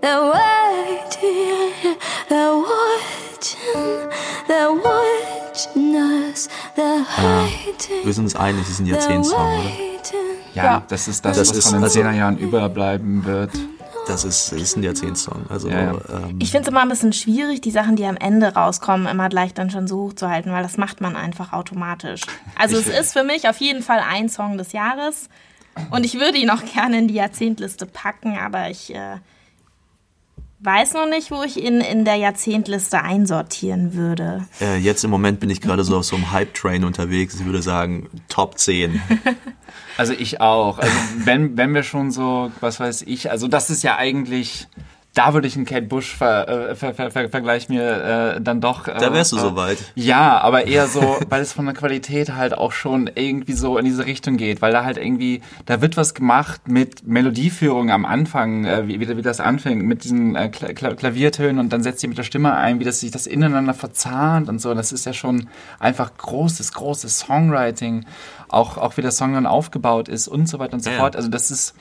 They're 0.02 0.32
waiting, 0.32 1.96
they're 2.30 2.56
watching, 2.58 4.10
they're 4.48 4.74
watching 4.74 5.96
us, 5.96 6.50
they're 6.76 7.04
hiding, 7.06 8.04
Wir 8.06 8.14
sind 8.14 8.24
uns 8.26 8.36
einig, 8.36 8.62
das 8.64 8.72
ist 8.72 8.80
ein 8.80 8.86
they're 8.88 8.94
Jahrzehntsong, 8.94 9.60
oder? 9.60 9.70
ja, 10.54 10.64
Ja. 10.64 10.84
das 10.88 11.08
ist 11.08 11.24
das, 11.24 11.38
Das 11.38 11.50
was 11.50 11.58
ist 11.58 11.66
von 11.66 11.76
den 11.80 11.84
also- 11.84 12.00
10er 12.00 12.12
Jahren 12.14 12.38
überbleiben 12.38 13.24
wird. 13.26 13.52
Das 14.08 14.24
ist, 14.24 14.52
das 14.52 14.60
ist 14.62 14.78
ein 14.78 14.84
Jahrzehntsong. 14.84 15.46
Also, 15.50 15.70
Ja, 15.70 15.84
ja. 15.84 15.92
Ähm, 16.10 16.40
Ich 16.40 16.52
finde 16.52 16.64
es 16.64 16.72
immer 16.72 16.82
ein 16.82 16.90
bisschen 16.90 17.14
schwierig, 17.14 17.62
die 17.62 17.72
Sachen, 17.72 17.96
die 17.96 18.06
am 18.06 18.18
Ende 18.18 18.54
rauskommen, 18.54 19.08
immer 19.08 19.30
gleich 19.30 19.54
dann 19.54 19.70
schon 19.70 19.88
so 19.88 19.98
hoch 20.02 20.14
zu 20.14 20.30
halten, 20.30 20.52
weil 20.52 20.64
das 20.64 20.78
macht 20.78 21.02
man 21.02 21.16
einfach 21.16 21.54
automatisch. 21.54 22.22
Also 22.58 22.78
es 22.78 22.88
ist 22.88 23.14
für 23.14 23.24
mich 23.24 23.48
auf 23.48 23.58
jeden 23.58 23.84
Fall 23.84 24.00
ein 24.08 24.28
Song 24.28 24.58
des 24.58 24.72
Jahres 24.72 25.30
und 25.92 26.04
ich 26.04 26.16
würde 26.20 26.38
ihn 26.38 26.50
auch 26.50 26.64
gerne 26.74 26.98
in 26.98 27.08
die 27.08 27.14
Jahrzehntliste 27.14 27.86
packen, 27.86 28.38
aber 28.38 28.70
ich 28.70 28.94
äh, 28.94 29.18
weiß 30.64 30.94
noch 30.94 31.08
nicht, 31.10 31.32
wo 31.32 31.44
ich 31.44 31.58
ihn 31.58 31.82
in 31.82 32.06
der 32.06 32.16
Jahrzehntliste 32.16 33.02
einsortieren 33.02 33.94
würde. 33.94 34.46
äh, 34.60 34.78
jetzt 34.78 35.04
im 35.04 35.10
Moment 35.10 35.40
bin 35.40 35.50
ich 35.50 35.62
gerade 35.62 35.84
so 35.84 35.98
auf 35.98 36.06
so 36.06 36.16
einem 36.16 36.32
Hype-Train 36.32 36.84
unterwegs. 36.84 37.36
Ich 37.40 37.46
würde 37.46 37.62
sagen, 37.62 38.10
Top 38.30 38.58
10. 38.58 39.02
Also 39.98 40.14
ich 40.14 40.42
auch. 40.42 40.80
Also 40.80 40.94
wenn, 41.26 41.58
wenn 41.58 41.74
wir 41.74 41.84
schon 41.84 42.12
so, 42.12 42.52
was 42.60 42.80
weiß 42.80 43.04
ich, 43.04 43.30
also 43.30 43.48
das 43.48 43.70
ist 43.70 43.84
ja 43.84 43.98
eigentlich 43.98 44.68
da 45.14 45.34
würde 45.34 45.46
ich 45.48 45.58
einen 45.58 45.66
Kate 45.66 45.88
Bush 45.88 46.16
ver, 46.16 46.48
äh, 46.70 46.76
ver, 46.76 46.94
ver, 46.94 47.12
ver, 47.12 47.28
Vergleich 47.30 47.68
mir 47.68 48.36
äh, 48.38 48.42
dann 48.42 48.62
doch. 48.62 48.88
Äh, 48.88 48.94
Da 48.98 49.14
wärst 49.14 49.34
du 49.34 49.38
äh, 49.38 49.40
soweit. 49.42 49.78
Ja, 49.96 50.40
aber 50.40 50.68
eher 50.68 50.88
so, 50.88 51.20
weil 51.30 51.42
es 51.42 51.52
von 51.52 51.66
der 51.66 51.74
Qualität 51.74 52.34
halt 52.34 52.58
auch 52.58 52.72
schon 52.72 53.10
irgendwie 53.16 53.52
so 53.54 53.78
in 53.78 53.84
diese 53.84 54.06
Richtung 54.06 54.38
geht, 54.38 54.62
weil 54.62 54.72
da 54.72 54.86
halt 54.86 54.98
irgendwie, 54.98 55.42
da 55.66 55.82
wird 55.82 55.98
was 55.98 56.14
gemacht 56.14 56.68
mit 56.70 57.06
Melodieführung 57.06 57.92
am 57.92 58.06
Anfang, 58.06 58.64
äh, 58.64 58.88
wie, 58.88 59.02
wie, 59.02 59.18
wie 59.18 59.22
das 59.22 59.42
anfängt, 59.42 59.84
mit 59.84 60.06
diesen 60.06 60.36
äh, 60.36 60.48
Kla 60.48 60.72
Kla 60.74 60.94
Klaviertönen 60.96 61.60
und 61.60 61.74
dann 61.74 61.84
setzt 61.84 62.00
sie 62.00 62.08
mit 62.08 62.18
der 62.18 62.24
Stimme 62.24 62.56
ein, 62.56 62.80
wie 62.80 62.86
das 62.86 63.02
sich 63.02 63.12
das 63.12 63.28
ineinander 63.28 63.74
verzahnt 63.74 64.48
und 64.48 64.60
so. 64.60 64.74
Das 64.74 64.94
ist 64.94 65.06
ja 65.06 65.12
schon 65.12 65.50
einfach 65.80 66.12
großes, 66.18 66.72
großes 66.72 67.20
Songwriting, 67.20 68.06
auch, 68.48 68.78
auch 68.78 68.96
wie 68.96 69.02
der 69.02 69.12
Song 69.12 69.34
dann 69.34 69.46
aufgebaut 69.46 70.08
ist 70.08 70.30
und 70.30 70.48
so 70.48 70.58
weiter 70.60 70.74
und 70.76 70.84
so 70.84 70.90
Ja. 70.90 70.98
fort. 71.00 71.18
Also 71.18 71.28
das 71.28 71.52
ist, 71.52 71.76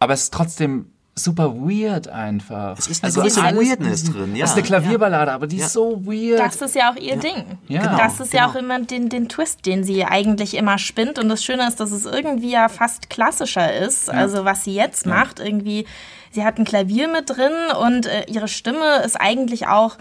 aber 0.00 0.14
es 0.14 0.24
ist 0.24 0.34
trotzdem 0.34 0.86
super 1.16 1.54
weird 1.54 2.08
einfach. 2.08 2.76
Es 2.78 2.88
ist 2.88 3.04
eine 3.04 3.08
also 3.08 3.20
gewisse 3.20 3.42
Weirdness 3.42 4.04
drin, 4.04 4.34
ja. 4.34 4.42
Das 4.42 4.50
ist 4.50 4.56
eine 4.56 4.66
Klavierballade, 4.66 5.32
aber 5.32 5.46
die 5.46 5.58
Ja. 5.58 5.66
ist 5.66 5.72
so 5.72 6.04
weird. 6.04 6.40
Das 6.40 6.60
ist 6.60 6.74
ja 6.74 6.90
auch 6.92 6.96
ihr 6.96 7.16
Ding. 7.16 7.44
Ja. 7.68 7.82
Genau, 7.82 7.98
das 7.98 8.20
ist 8.20 8.32
ja 8.32 8.46
genau. 8.46 8.52
auch 8.52 8.60
immer 8.60 8.80
den, 8.80 9.08
den 9.08 9.28
Twist, 9.28 9.64
den 9.66 9.84
sie 9.84 10.04
eigentlich 10.04 10.56
immer 10.56 10.78
spinnt. 10.78 11.18
Und 11.18 11.28
das 11.28 11.44
Schöne 11.44 11.68
ist, 11.68 11.78
dass 11.78 11.92
es 11.92 12.04
irgendwie 12.04 12.50
ja 12.50 12.68
fast 12.68 13.10
klassischer 13.10 13.76
ist. 13.76 14.10
Also 14.10 14.44
was 14.44 14.64
sie 14.64 14.74
jetzt 14.74 15.06
macht, 15.06 15.38
irgendwie, 15.38 15.86
sie 16.32 16.44
hat 16.44 16.58
ein 16.58 16.64
Klavier 16.64 17.08
mit 17.08 17.30
drin 17.30 17.52
und 17.80 18.06
äh, 18.06 18.24
ihre 18.26 18.48
Stimme 18.48 19.02
ist 19.04 19.14
eigentlich 19.20 19.68
auch 19.68 19.96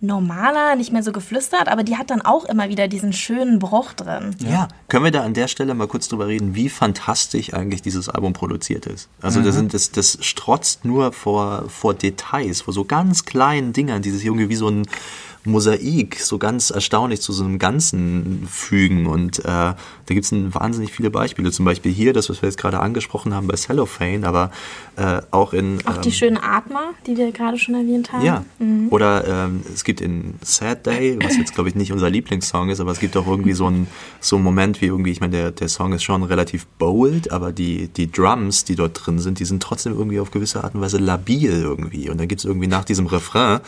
normaler, 0.00 0.76
nicht 0.76 0.92
mehr 0.92 1.02
so 1.02 1.10
geflüstert, 1.10 1.68
aber 1.68 1.82
die 1.82 1.96
hat 1.96 2.10
dann 2.10 2.22
auch 2.22 2.44
immer 2.44 2.68
wieder 2.68 2.86
diesen 2.86 3.12
schönen 3.12 3.58
Bruch 3.58 3.92
drin. 3.94 4.36
Ja. 4.38 4.68
können 4.88 5.04
wir 5.04 5.10
da 5.10 5.24
an 5.24 5.34
der 5.34 5.48
Stelle 5.48 5.74
mal 5.74 5.88
kurz 5.88 6.08
drüber 6.08 6.28
reden, 6.28 6.54
wie 6.54 6.68
fantastisch 6.68 7.52
eigentlich 7.52 7.82
dieses 7.82 8.08
Album 8.08 8.32
produziert 8.32 8.86
ist. 8.86 9.08
Also 9.20 9.42
das, 9.42 9.56
sind, 9.56 9.74
das, 9.74 9.90
das 9.90 10.18
strotzt 10.20 10.84
nur 10.84 11.12
vor, 11.12 11.64
vor 11.68 11.94
Details, 11.94 12.60
vor 12.60 12.72
so 12.72 12.84
ganz 12.84 13.24
kleinen 13.24 13.72
Dingern, 13.72 14.02
die 14.02 14.10
sich 14.10 14.24
irgendwie 14.24 14.48
wie 14.48 14.56
so 14.56 14.68
ein 14.68 14.86
Mosaik 15.48 16.20
so 16.20 16.38
ganz 16.38 16.70
erstaunlich 16.70 17.20
zu 17.20 17.32
so 17.32 17.44
einem 17.44 17.58
Ganzen 17.58 18.46
fügen. 18.50 19.06
Und 19.06 19.40
äh, 19.40 19.42
da 19.44 19.74
gibt 20.06 20.24
es 20.24 20.32
wahnsinnig 20.32 20.92
viele 20.92 21.10
Beispiele. 21.10 21.50
Zum 21.50 21.64
Beispiel 21.64 21.92
hier, 21.92 22.12
das, 22.12 22.30
was 22.30 22.42
wir 22.42 22.48
jetzt 22.48 22.58
gerade 22.58 22.80
angesprochen 22.80 23.34
haben 23.34 23.46
bei 23.46 23.56
Cellophane, 23.56 24.26
aber 24.26 24.50
äh, 24.96 25.20
auch 25.30 25.52
in... 25.52 25.78
Auch 25.86 25.98
die 25.98 26.08
ähm, 26.08 26.14
schönen 26.14 26.38
Atmer, 26.38 26.94
die 27.06 27.16
wir 27.16 27.32
gerade 27.32 27.58
schon 27.58 27.74
erwähnt 27.74 28.12
haben. 28.12 28.24
Ja. 28.24 28.44
Oder 28.90 29.46
ähm, 29.46 29.62
es 29.72 29.84
gibt 29.84 30.00
in 30.00 30.34
Sad 30.42 30.86
Day, 30.86 31.18
was 31.22 31.36
jetzt 31.36 31.54
glaube 31.54 31.68
ich 31.68 31.74
nicht 31.74 31.92
unser 31.92 32.10
Lieblingssong 32.10 32.70
ist, 32.70 32.80
aber 32.80 32.92
es 32.92 33.00
gibt 33.00 33.16
auch 33.16 33.26
irgendwie 33.26 33.52
so 33.52 33.66
einen 33.66 33.88
so 34.20 34.36
einen 34.36 34.44
Moment 34.44 34.80
wie 34.80 34.86
irgendwie, 34.86 35.10
ich 35.10 35.20
meine, 35.20 35.36
der, 35.36 35.50
der 35.50 35.68
Song 35.68 35.92
ist 35.92 36.02
schon 36.02 36.22
relativ 36.22 36.66
bold, 36.66 37.32
aber 37.32 37.52
die, 37.52 37.88
die 37.88 38.10
Drums, 38.10 38.64
die 38.64 38.76
dort 38.76 39.06
drin 39.06 39.18
sind, 39.18 39.38
die 39.38 39.44
sind 39.44 39.62
trotzdem 39.62 39.92
irgendwie 39.94 40.20
auf 40.20 40.30
gewisse 40.30 40.64
Art 40.64 40.74
und 40.74 40.80
Weise 40.80 40.98
labil 40.98 41.50
irgendwie. 41.50 42.10
Und 42.10 42.18
dann 42.18 42.28
gibt 42.28 42.40
es 42.40 42.44
irgendwie 42.44 42.66
nach 42.66 42.84
diesem 42.84 43.06
Refrain, 43.06 43.60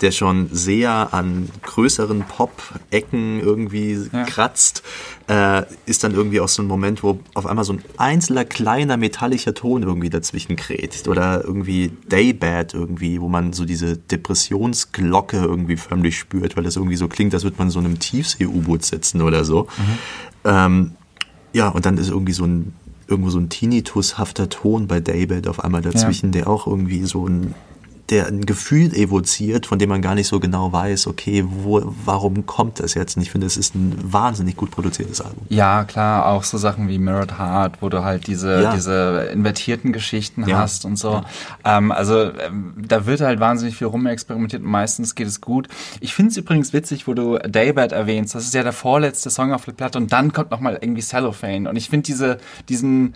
der 0.00 0.10
schon 0.10 0.48
sehr 0.52 1.14
an 1.14 1.48
größeren 1.62 2.24
Pop-Ecken 2.24 3.40
irgendwie 3.40 4.08
kratzt, 4.26 4.82
äh, 5.28 5.62
ist 5.86 6.04
dann 6.04 6.14
irgendwie 6.14 6.40
auch 6.40 6.48
so 6.48 6.62
ein 6.62 6.66
Moment, 6.66 7.02
wo 7.02 7.20
auf 7.34 7.46
einmal 7.46 7.64
so 7.64 7.74
ein 7.74 7.82
einzelner 7.96 8.44
kleiner 8.44 8.96
metallischer 8.96 9.54
Ton 9.54 9.82
irgendwie 9.82 10.10
dazwischen 10.10 10.56
kräht. 10.56 11.08
Oder 11.08 11.44
irgendwie 11.44 11.92
Daybed 12.08 12.74
irgendwie, 12.74 13.20
wo 13.20 13.28
man 13.28 13.52
so 13.52 13.64
diese 13.64 13.96
Depressionsglocke 13.96 15.38
irgendwie 15.38 15.76
förmlich 15.76 16.18
spürt, 16.18 16.56
weil 16.56 16.64
das 16.64 16.76
irgendwie 16.76 16.96
so 16.96 17.08
klingt, 17.08 17.32
als 17.34 17.44
würde 17.44 17.56
man 17.58 17.68
in 17.68 17.72
so 17.72 17.78
einem 17.78 17.98
Tiefsee-U-Boot 17.98 18.84
sitzen 18.84 19.22
oder 19.22 19.44
so. 19.44 19.66
Ähm, 20.44 20.92
ja, 21.52 21.68
und 21.68 21.86
dann 21.86 21.96
ist 21.96 22.10
irgendwie 22.10 22.32
so 22.32 22.44
ein 22.44 22.74
irgendwo 23.08 23.30
so 23.30 23.38
ein 23.38 23.48
Tinnitus-hafter 23.48 24.48
Ton 24.48 24.88
bei 24.88 25.00
Daybed 25.00 25.46
auf 25.48 25.62
einmal 25.62 25.82
dazwischen, 25.82 26.32
der 26.32 26.48
auch 26.48 26.66
irgendwie 26.66 27.04
so 27.04 27.26
ein 27.26 27.54
der 28.10 28.26
ein 28.28 28.46
Gefühl 28.46 28.94
evoziert, 28.94 29.66
von 29.66 29.78
dem 29.78 29.88
man 29.88 30.00
gar 30.02 30.14
nicht 30.14 30.28
so 30.28 30.38
genau 30.40 30.72
weiß, 30.72 31.06
okay, 31.08 31.44
wo, 31.46 31.82
warum 32.04 32.46
kommt 32.46 32.80
das 32.80 32.94
jetzt? 32.94 33.16
Und 33.16 33.22
ich 33.22 33.30
finde, 33.30 33.46
es 33.46 33.56
ist 33.56 33.74
ein 33.74 33.98
wahnsinnig 34.02 34.56
gut 34.56 34.70
produziertes 34.70 35.20
Album. 35.20 35.44
Ja, 35.48 35.84
klar, 35.84 36.26
auch 36.26 36.44
so 36.44 36.56
Sachen 36.58 36.88
wie 36.88 36.98
Mirrored 36.98 37.38
Heart, 37.38 37.82
wo 37.82 37.88
du 37.88 38.04
halt 38.04 38.26
diese, 38.26 38.62
Ja. 38.62 38.74
diese 38.74 39.30
invertierten 39.32 39.92
Geschichten 39.92 40.46
Ja. 40.48 40.58
hast 40.58 40.84
und 40.84 40.96
so. 40.96 41.22
Ähm, 41.64 41.90
also 41.92 42.30
ähm, 42.32 42.74
da 42.76 43.06
wird 43.06 43.20
halt 43.20 43.40
wahnsinnig 43.40 43.76
viel 43.76 43.86
rumexperimentiert 43.88 44.62
und 44.62 44.70
meistens 44.70 45.14
geht 45.14 45.26
es 45.26 45.40
gut. 45.40 45.68
Ich 46.00 46.14
finde 46.14 46.30
es 46.30 46.36
übrigens 46.36 46.72
witzig, 46.72 47.06
wo 47.08 47.14
du 47.14 47.38
Daybed 47.38 47.92
erwähnst. 47.92 48.34
Das 48.34 48.44
ist 48.44 48.54
ja 48.54 48.62
der 48.62 48.72
vorletzte 48.72 49.30
Song 49.30 49.52
auf 49.52 49.64
der 49.64 49.72
Platte 49.72 49.98
und 49.98 50.12
dann 50.12 50.32
kommt 50.32 50.50
nochmal 50.50 50.78
irgendwie 50.80 51.02
Cellophane. 51.02 51.68
Und 51.68 51.76
ich 51.76 51.88
finde 51.90 52.04
diese, 52.04 52.38
diesen 52.68 53.14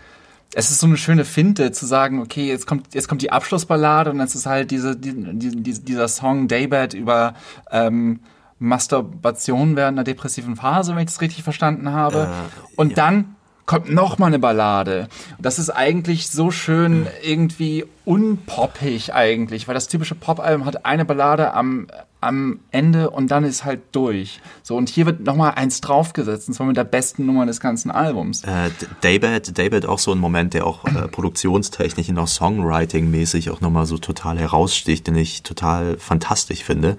es 0.55 0.71
ist 0.71 0.81
so 0.81 0.87
eine 0.87 0.97
schöne 0.97 1.25
Finte 1.25 1.71
zu 1.73 1.87
sagen, 1.87 2.21
okay, 2.21 2.49
jetzt 2.49 2.67
kommt 2.67 2.95
jetzt 2.95 3.09
kommt 3.09 3.23
die 3.23 3.33
Abschlussballade 3.33 4.11
und 4.11 4.21
es 4.21 4.35
ist 4.35 4.47
halt 4.47 4.71
diese, 4.71 4.97
die, 4.97 5.13
die, 5.15 5.63
die, 5.63 5.79
dieser 5.81 6.09
Song 6.09 6.49
Daybed 6.49 6.95
über 6.95 7.35
ähm, 7.71 8.21
Masturbation 8.59 9.77
während 9.77 9.97
einer 9.97 10.05
depressiven 10.05 10.57
Phase, 10.57 10.95
wenn 10.95 11.03
ich 11.03 11.07
das 11.07 11.21
richtig 11.21 11.45
verstanden 11.45 11.93
habe. 11.93 12.29
und 12.77 12.99
dann 12.99 13.37
kommt 13.65 13.89
noch 13.89 14.19
mal 14.19 14.27
eine 14.27 14.41
Ballade. 14.41 15.09
Das 15.39 15.61
ist 15.61 15.71
eigentlich 15.71 16.29
so 16.29 16.51
schön 16.51 17.07
irgendwie 17.23 17.85
unpoppig 18.05 19.15
eigentlich, 19.15 19.69
weil 19.69 19.75
das 19.75 19.87
typische 19.87 20.17
Pop-Album 20.17 20.67
hat 20.67 20.85
eine 20.85 21.05
Ballade 21.05 21.55
am 21.55 21.87
am 22.21 22.61
Ende 22.71 23.11
und 23.11 23.31
dann 23.31 23.45
ist 23.45 23.65
halt 23.65 23.81
durch. 23.93 24.41
So 24.63 24.77
und 24.77 24.89
hier 24.89 25.07
wird 25.07 25.21
noch 25.21 25.37
mal 25.37 25.51
eins 25.51 25.81
draufgesetzt, 25.81 26.49
und 26.49 26.55
zwar 26.55 26.67
mit 26.67 26.77
der 26.77 26.85
besten 26.85 27.25
Nummer 27.25 27.47
des 27.47 27.61
ganzen 27.61 27.91
Albums. 27.91 28.45
Äh, 28.45 28.71
Daybed, 29.01 29.57
Daybed 29.57 29.87
auch 29.87 29.99
so 29.99 30.13
ein 30.13 30.19
Moment, 30.19 30.55
der 30.55 30.67
auch 30.67 30.85
äh, 30.85 31.09
produktionstechnisch 31.09 32.09
und 32.11 32.19
auch 32.19 32.29
Songwriting-mäßig 32.29 33.51
auch 33.51 33.61
nochmal 33.61 33.87
so 33.87 33.97
total 33.99 34.39
heraussticht, 34.39 35.07
den 35.07 35.17
ich 35.17 35.43
total 35.43 35.97
fantastisch 35.99 36.63
finde. 36.63 36.97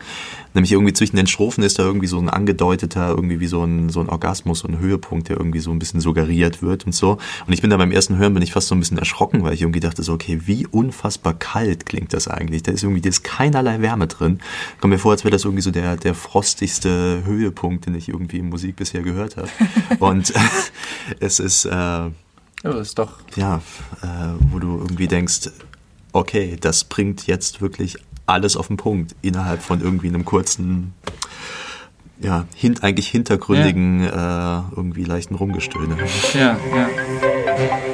Nämlich 0.53 0.71
irgendwie 0.73 0.93
zwischen 0.93 1.15
den 1.15 1.27
Strophen 1.27 1.63
ist 1.63 1.79
da 1.79 1.83
irgendwie 1.83 2.07
so 2.07 2.17
ein 2.17 2.29
angedeuteter, 2.29 3.09
irgendwie 3.09 3.39
wie 3.39 3.47
so 3.47 3.63
ein, 3.63 3.89
so 3.89 4.01
ein 4.01 4.09
Orgasmus, 4.09 4.59
so 4.59 4.67
ein 4.67 4.79
Höhepunkt, 4.79 5.29
der 5.29 5.37
irgendwie 5.37 5.59
so 5.59 5.71
ein 5.71 5.79
bisschen 5.79 6.01
suggeriert 6.01 6.61
wird 6.61 6.85
und 6.85 6.93
so. 6.93 7.19
Und 7.47 7.53
ich 7.53 7.61
bin 7.61 7.69
da 7.69 7.77
beim 7.77 7.91
ersten 7.91 8.17
Hören 8.17 8.33
bin 8.33 8.43
ich 8.43 8.51
fast 8.51 8.67
so 8.67 8.75
ein 8.75 8.79
bisschen 8.79 8.97
erschrocken, 8.97 9.43
weil 9.43 9.53
ich 9.53 9.61
irgendwie 9.61 9.79
dachte 9.79 10.03
so, 10.03 10.13
okay, 10.13 10.41
wie 10.45 10.67
unfassbar 10.67 11.33
kalt 11.35 11.85
klingt 11.85 12.13
das 12.13 12.27
eigentlich? 12.27 12.63
Da 12.63 12.71
ist 12.71 12.83
irgendwie, 12.83 13.01
da 13.01 13.09
ist 13.09 13.23
keinerlei 13.23 13.81
Wärme 13.81 14.07
drin. 14.07 14.39
Kommt 14.81 14.91
mir 14.91 14.99
vor, 14.99 15.10
als 15.11 15.23
wäre 15.23 15.31
das 15.31 15.45
irgendwie 15.45 15.61
so 15.61 15.71
der, 15.71 15.97
der 15.97 16.15
frostigste 16.15 17.23
Höhepunkt, 17.25 17.85
den 17.85 17.95
ich 17.95 18.09
irgendwie 18.09 18.39
in 18.39 18.49
Musik 18.49 18.75
bisher 18.75 19.01
gehört 19.01 19.37
habe. 19.37 19.49
Und 19.99 20.33
es 21.19 21.39
ist, 21.39 21.65
äh, 21.65 21.69
Ja, 21.69 22.11
ist 22.79 22.97
doch 22.97 23.19
ja, 23.35 23.61
äh, 24.01 24.07
wo 24.51 24.59
du 24.59 24.77
irgendwie 24.77 25.07
denkst, 25.07 25.49
okay, 26.13 26.57
das 26.59 26.83
bringt 26.83 27.27
jetzt 27.27 27.61
wirklich 27.61 27.97
alles 28.25 28.55
auf 28.55 28.67
den 28.67 28.77
Punkt 28.77 29.15
innerhalb 29.21 29.61
von 29.61 29.81
irgendwie 29.81 30.07
einem 30.07 30.25
kurzen, 30.25 30.93
ja, 32.19 32.45
hint, 32.55 32.83
eigentlich 32.83 33.07
hintergründigen, 33.07 34.03
äh, 34.03 34.61
irgendwie 34.75 35.03
leichten 35.03 35.35
Rumgestöhne. 35.35 35.97
ja, 36.33 36.57
ja. 36.75 37.90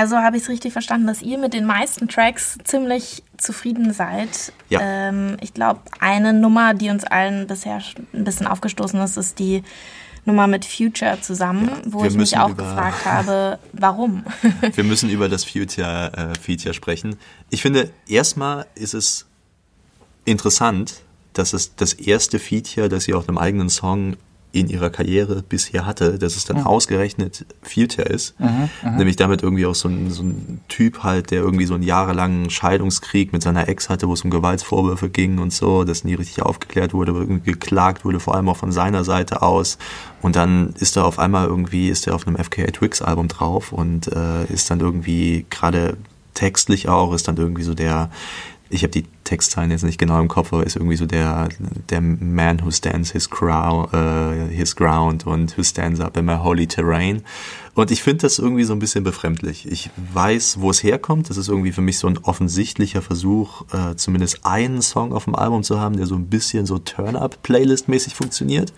Also 0.00 0.16
habe 0.16 0.38
ich 0.38 0.44
es 0.44 0.48
richtig 0.48 0.72
verstanden, 0.72 1.06
dass 1.06 1.20
ihr 1.20 1.36
mit 1.36 1.52
den 1.52 1.66
meisten 1.66 2.08
Tracks 2.08 2.56
ziemlich 2.64 3.22
zufrieden 3.36 3.92
seid. 3.92 4.50
Ja. 4.70 4.80
Ähm, 4.82 5.36
ich 5.42 5.52
glaube, 5.52 5.80
eine 5.98 6.32
Nummer, 6.32 6.72
die 6.72 6.88
uns 6.88 7.04
allen 7.04 7.46
bisher 7.46 7.82
ein 8.14 8.24
bisschen 8.24 8.46
aufgestoßen 8.46 8.98
ist, 9.02 9.18
ist 9.18 9.38
die 9.38 9.62
Nummer 10.24 10.46
mit 10.46 10.64
Future 10.64 11.18
zusammen, 11.20 11.70
wo 11.84 12.00
wir 12.00 12.08
ich 12.08 12.16
mich 12.16 12.38
auch 12.38 12.56
gefragt 12.56 13.04
habe, 13.04 13.58
warum. 13.74 14.24
Wir 14.74 14.84
müssen 14.84 15.10
über 15.10 15.28
das 15.28 15.44
Future, 15.44 16.32
äh, 16.32 16.72
sprechen. 16.72 17.16
Ich 17.50 17.60
finde, 17.60 17.90
erstmal 18.08 18.64
ist 18.76 18.94
es 18.94 19.26
interessant, 20.24 21.02
dass 21.34 21.52
es 21.52 21.76
das 21.76 21.92
erste 21.92 22.38
Feature, 22.38 22.88
das 22.88 23.04
sie 23.04 23.12
auf 23.12 23.28
einem 23.28 23.36
eigenen 23.36 23.68
Song 23.68 24.16
in 24.52 24.68
ihrer 24.68 24.90
Karriere 24.90 25.42
bisher 25.48 25.86
hatte, 25.86 26.18
dass 26.18 26.36
es 26.36 26.44
dann 26.44 26.62
ausgerechnet 26.64 27.46
Future 27.62 28.08
ist. 28.08 28.34
Nämlich 28.96 29.16
damit 29.16 29.42
irgendwie 29.42 29.66
auch 29.66 29.74
so 29.74 29.88
ein, 29.88 30.10
so 30.10 30.22
ein 30.22 30.60
Typ 30.68 31.02
halt, 31.02 31.30
der 31.30 31.40
irgendwie 31.40 31.66
so 31.66 31.74
einen 31.74 31.82
jahrelangen 31.82 32.50
Scheidungskrieg 32.50 33.32
mit 33.32 33.42
seiner 33.42 33.68
Ex 33.68 33.88
hatte, 33.88 34.08
wo 34.08 34.12
es 34.12 34.22
um 34.22 34.30
Gewaltsvorwürfe 34.30 35.08
ging 35.08 35.38
und 35.38 35.52
so, 35.52 35.84
das 35.84 36.04
nie 36.04 36.14
richtig 36.14 36.42
aufgeklärt 36.42 36.92
wurde, 36.92 37.12
aber 37.12 37.20
irgendwie 37.20 37.52
geklagt 37.52 38.04
wurde, 38.04 38.18
vor 38.18 38.34
allem 38.34 38.48
auch 38.48 38.56
von 38.56 38.72
seiner 38.72 39.04
Seite 39.04 39.42
aus. 39.42 39.78
Und 40.20 40.36
dann 40.36 40.74
ist 40.78 40.96
er 40.96 41.04
auf 41.04 41.18
einmal 41.18 41.46
irgendwie, 41.46 41.88
ist 41.88 42.06
er 42.06 42.14
auf 42.14 42.26
einem 42.26 42.36
FKA 42.36 42.66
Twix 42.66 43.02
Album 43.02 43.28
drauf 43.28 43.72
und 43.72 44.08
äh, 44.08 44.44
ist 44.46 44.70
dann 44.70 44.80
irgendwie 44.80 45.46
gerade 45.50 45.96
textlich 46.34 46.88
auch, 46.88 47.14
ist 47.14 47.28
dann 47.28 47.36
irgendwie 47.36 47.62
so 47.62 47.74
der, 47.74 48.10
ich 48.68 48.82
habe 48.82 48.90
die 48.90 49.06
Textzeilen 49.30 49.70
jetzt 49.70 49.84
nicht 49.84 49.98
genau 49.98 50.20
im 50.20 50.26
Kopf, 50.26 50.52
aber 50.52 50.66
ist 50.66 50.74
irgendwie 50.74 50.96
so 50.96 51.06
der, 51.06 51.48
der 51.88 52.00
Man 52.00 52.64
who 52.64 52.72
stands 52.72 53.12
his, 53.12 53.30
crow, 53.30 53.92
äh, 53.92 54.48
his 54.48 54.74
ground 54.74 55.24
und 55.24 55.56
who 55.56 55.62
stands 55.62 56.00
up 56.00 56.16
in 56.16 56.24
my 56.24 56.34
holy 56.34 56.66
terrain. 56.66 57.22
Und 57.74 57.92
ich 57.92 58.02
finde 58.02 58.22
das 58.22 58.40
irgendwie 58.40 58.64
so 58.64 58.72
ein 58.72 58.80
bisschen 58.80 59.04
befremdlich. 59.04 59.70
Ich 59.70 59.90
weiß, 60.12 60.60
wo 60.60 60.70
es 60.70 60.82
herkommt. 60.82 61.30
Das 61.30 61.36
ist 61.36 61.48
irgendwie 61.48 61.70
für 61.70 61.80
mich 61.80 61.98
so 61.98 62.08
ein 62.08 62.18
offensichtlicher 62.18 63.02
Versuch, 63.02 63.62
äh, 63.72 63.94
zumindest 63.94 64.44
einen 64.44 64.82
Song 64.82 65.12
auf 65.12 65.26
dem 65.26 65.36
Album 65.36 65.62
zu 65.62 65.78
haben, 65.78 65.96
der 65.96 66.06
so 66.06 66.16
ein 66.16 66.26
bisschen 66.26 66.66
so 66.66 66.78
Turn-Up-Playlist-mäßig 66.80 68.16
funktioniert. 68.16 68.72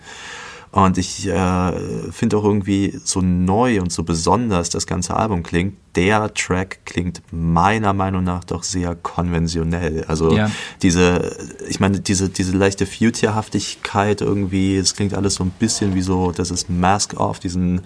Und 0.71 0.99
ich 0.99 1.25
äh, 1.27 2.11
finde 2.11 2.37
auch 2.37 2.43
irgendwie 2.43 2.99
so 3.03 3.21
neu 3.21 3.81
und 3.81 3.91
so 3.91 4.03
besonders 4.03 4.69
das 4.69 4.85
ganze 4.85 5.15
Album 5.15 5.41
klingt. 5.41 5.77
Der 5.95 6.33
Track 6.33 6.79
klingt 6.85 7.21
meiner 7.31 7.93
Meinung 7.93 8.23
nach 8.23 8.43
doch 8.43 8.63
sehr 8.63 8.95
konventionell. 8.95 10.03
Also 10.07 10.35
Ja. 10.35 10.49
diese, 10.81 11.35
ich 11.69 11.79
meine, 11.79 11.99
diese, 11.99 12.29
diese 12.29 12.57
leichte 12.57 12.85
Future-Haftigkeit 12.85 14.21
irgendwie, 14.21 14.75
es 14.77 14.95
klingt 14.95 15.13
alles 15.13 15.35
so 15.35 15.43
ein 15.43 15.51
bisschen 15.51 15.93
wie 15.95 16.01
so, 16.01 16.31
das 16.31 16.51
ist 16.51 16.69
Mask 16.69 17.19
Off, 17.19 17.39
diesen, 17.39 17.81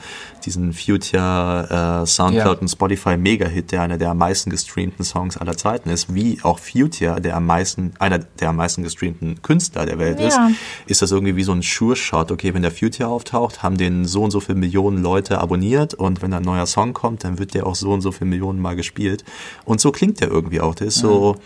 diesen 0.46 0.74
Future 0.74 2.02
äh, 2.04 2.06
Soundcloud 2.06 2.56
Ja. 2.58 2.62
und 2.62 2.68
Spotify 2.70 3.18
Mega-Hit, 3.18 3.72
der 3.72 3.82
einer 3.82 3.98
der 3.98 4.12
am 4.12 4.18
meisten 4.20 4.50
gestreamten 4.50 5.04
Songs 5.04 5.38
aller 5.38 5.58
Zeiten 5.58 5.90
ist, 5.90 6.14
wie 6.14 6.40
auch 6.44 6.60
Future, 6.60 7.20
der 7.20 7.36
am 7.36 7.46
meisten, 7.46 7.92
einer 8.00 8.20
der 8.20 8.50
am 8.50 8.56
meisten 8.58 8.84
gestreamten 8.84 9.42
Künstler 9.42 9.86
der 9.86 10.00
Welt 10.00 10.20
ist, 10.20 10.36
Ja. 10.36 10.52
ist 10.86 11.02
das 11.02 11.12
irgendwie 11.12 11.36
wie 11.36 11.44
so 11.44 11.52
ein 11.52 11.62
Sure-Shot. 11.62 12.32
Okay, 12.32 12.54
wenn 12.54 12.62
der 12.62 12.72
Future 12.72 13.10
auftaucht, 13.10 13.64
haben 13.64 13.78
den 13.78 14.06
so 14.06 14.24
und 14.24 14.32
so 14.32 14.40
viele 14.40 14.58
Millionen 14.58 15.04
Leute 15.04 15.40
abonniert 15.40 15.94
und 15.94 16.22
wenn 16.22 16.34
ein 16.34 16.44
neuer 16.44 16.66
Song 16.66 16.94
kommt, 16.94 17.24
dann 17.24 17.38
wird 17.40 17.54
der 17.54 17.66
auch 17.68 17.76
so 17.76 17.97
und 17.98 18.02
so 18.02 18.12
viele 18.12 18.30
Millionen 18.30 18.62
Mal 18.62 18.76
gespielt. 18.76 19.24
Und 19.66 19.82
so 19.82 19.92
klingt 19.92 20.22
der 20.22 20.30
irgendwie 20.30 20.62
auch. 20.62 20.76
Der 20.76 20.88
ist 20.88 21.00
so, 21.00 21.38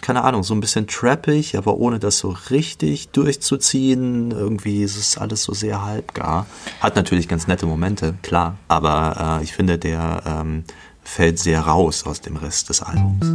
keine 0.00 0.22
Ahnung, 0.24 0.42
so 0.42 0.54
ein 0.54 0.60
bisschen 0.60 0.86
trappig, 0.86 1.56
aber 1.56 1.76
ohne 1.76 1.98
das 1.98 2.18
so 2.18 2.36
richtig 2.50 3.08
durchzuziehen. 3.08 4.30
Irgendwie 4.30 4.82
ist 4.82 4.96
es 4.96 5.18
alles 5.18 5.42
so 5.42 5.54
sehr 5.54 5.82
halbgar. 5.82 6.46
Hat 6.80 6.96
natürlich 6.96 7.28
ganz 7.28 7.46
nette 7.46 7.66
Momente, 7.66 8.14
klar, 8.22 8.58
aber 8.68 9.38
äh, 9.40 9.44
ich 9.44 9.52
finde, 9.52 9.78
der 9.78 10.22
ähm, 10.26 10.64
fällt 11.02 11.38
sehr 11.38 11.60
raus 11.60 12.04
aus 12.04 12.20
dem 12.20 12.36
Rest 12.36 12.68
des 12.68 12.82
Albums. 12.82 13.26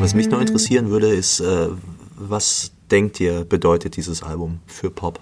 Was 0.00 0.14
mich 0.14 0.30
noch 0.30 0.40
interessieren 0.40 0.90
würde, 0.90 1.08
ist, 1.08 1.40
äh, 1.40 1.68
was 2.16 2.72
denkt 2.90 3.20
ihr, 3.20 3.44
bedeutet 3.44 3.96
dieses 3.96 4.22
Album 4.22 4.60
für 4.66 4.90
Pop? 4.90 5.20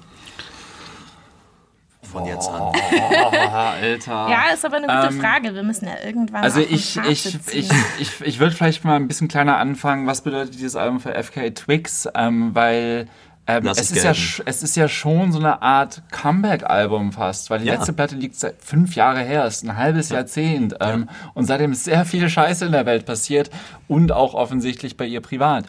Von 2.13 2.25
jetzt 2.27 2.49
an. 2.49 2.63
Oh, 2.63 2.73
Alter. 3.53 4.29
Ja, 4.31 4.45
ist 4.55 4.65
aber 4.65 4.77
eine 4.77 4.87
gute 4.87 5.15
Ähm, 5.15 5.21
Frage. 5.21 5.55
Wir 5.55 5.63
müssen 5.63 5.87
ja 5.87 5.95
irgendwann. 6.05 6.43
Also 6.45 6.61
ich, 6.61 6.97
ich, 7.09 7.27
ich, 7.53 7.71
ich, 7.99 8.21
ich 8.21 8.39
würde 8.39 8.55
vielleicht 8.55 8.85
mal 8.85 8.97
ein 8.97 9.09
bisschen 9.09 9.29
kleiner 9.29 9.57
anfangen, 9.59 10.07
was 10.07 10.23
bedeutet 10.23 10.55
dieses 10.55 10.77
Album 10.77 11.01
für 11.01 11.15
FK 11.15 11.51
Twix, 11.55 12.09
ähm, 12.15 12.55
weil 12.55 13.09
ähm, 13.49 13.67
es, 13.69 13.91
ist 13.93 14.03
ja, 14.03 14.11
es 14.45 14.63
ist 14.63 14.77
ja 14.77 14.89
schon 14.89 15.31
so 15.33 15.39
eine 15.39 15.63
Art 15.63 16.03
Comeback-Album 16.11 17.13
fast, 17.13 17.49
weil 17.51 17.61
die 17.61 17.67
Ja. 17.67 17.75
letzte 17.75 17.93
Platte 17.93 18.17
liegt 18.17 18.35
seit 18.35 18.61
fünf 18.63 18.97
Jahre 18.97 19.21
her, 19.21 19.45
ist 19.47 19.63
ein 19.65 19.77
halbes 19.77 20.09
Jahrzehnt 20.09 20.75
ähm, 20.81 21.09
und 21.35 21.45
seitdem 21.47 21.71
ist 21.73 21.85
sehr 21.85 22.05
viel 22.05 22.29
Scheiße 22.29 22.65
in 22.67 22.73
der 22.73 22.87
Welt 22.87 23.07
passiert 23.07 23.51
und 23.89 24.11
auch 24.11 24.35
offensichtlich 24.35 24.97
bei 24.97 25.07
ihr 25.07 25.21
privat. 25.21 25.67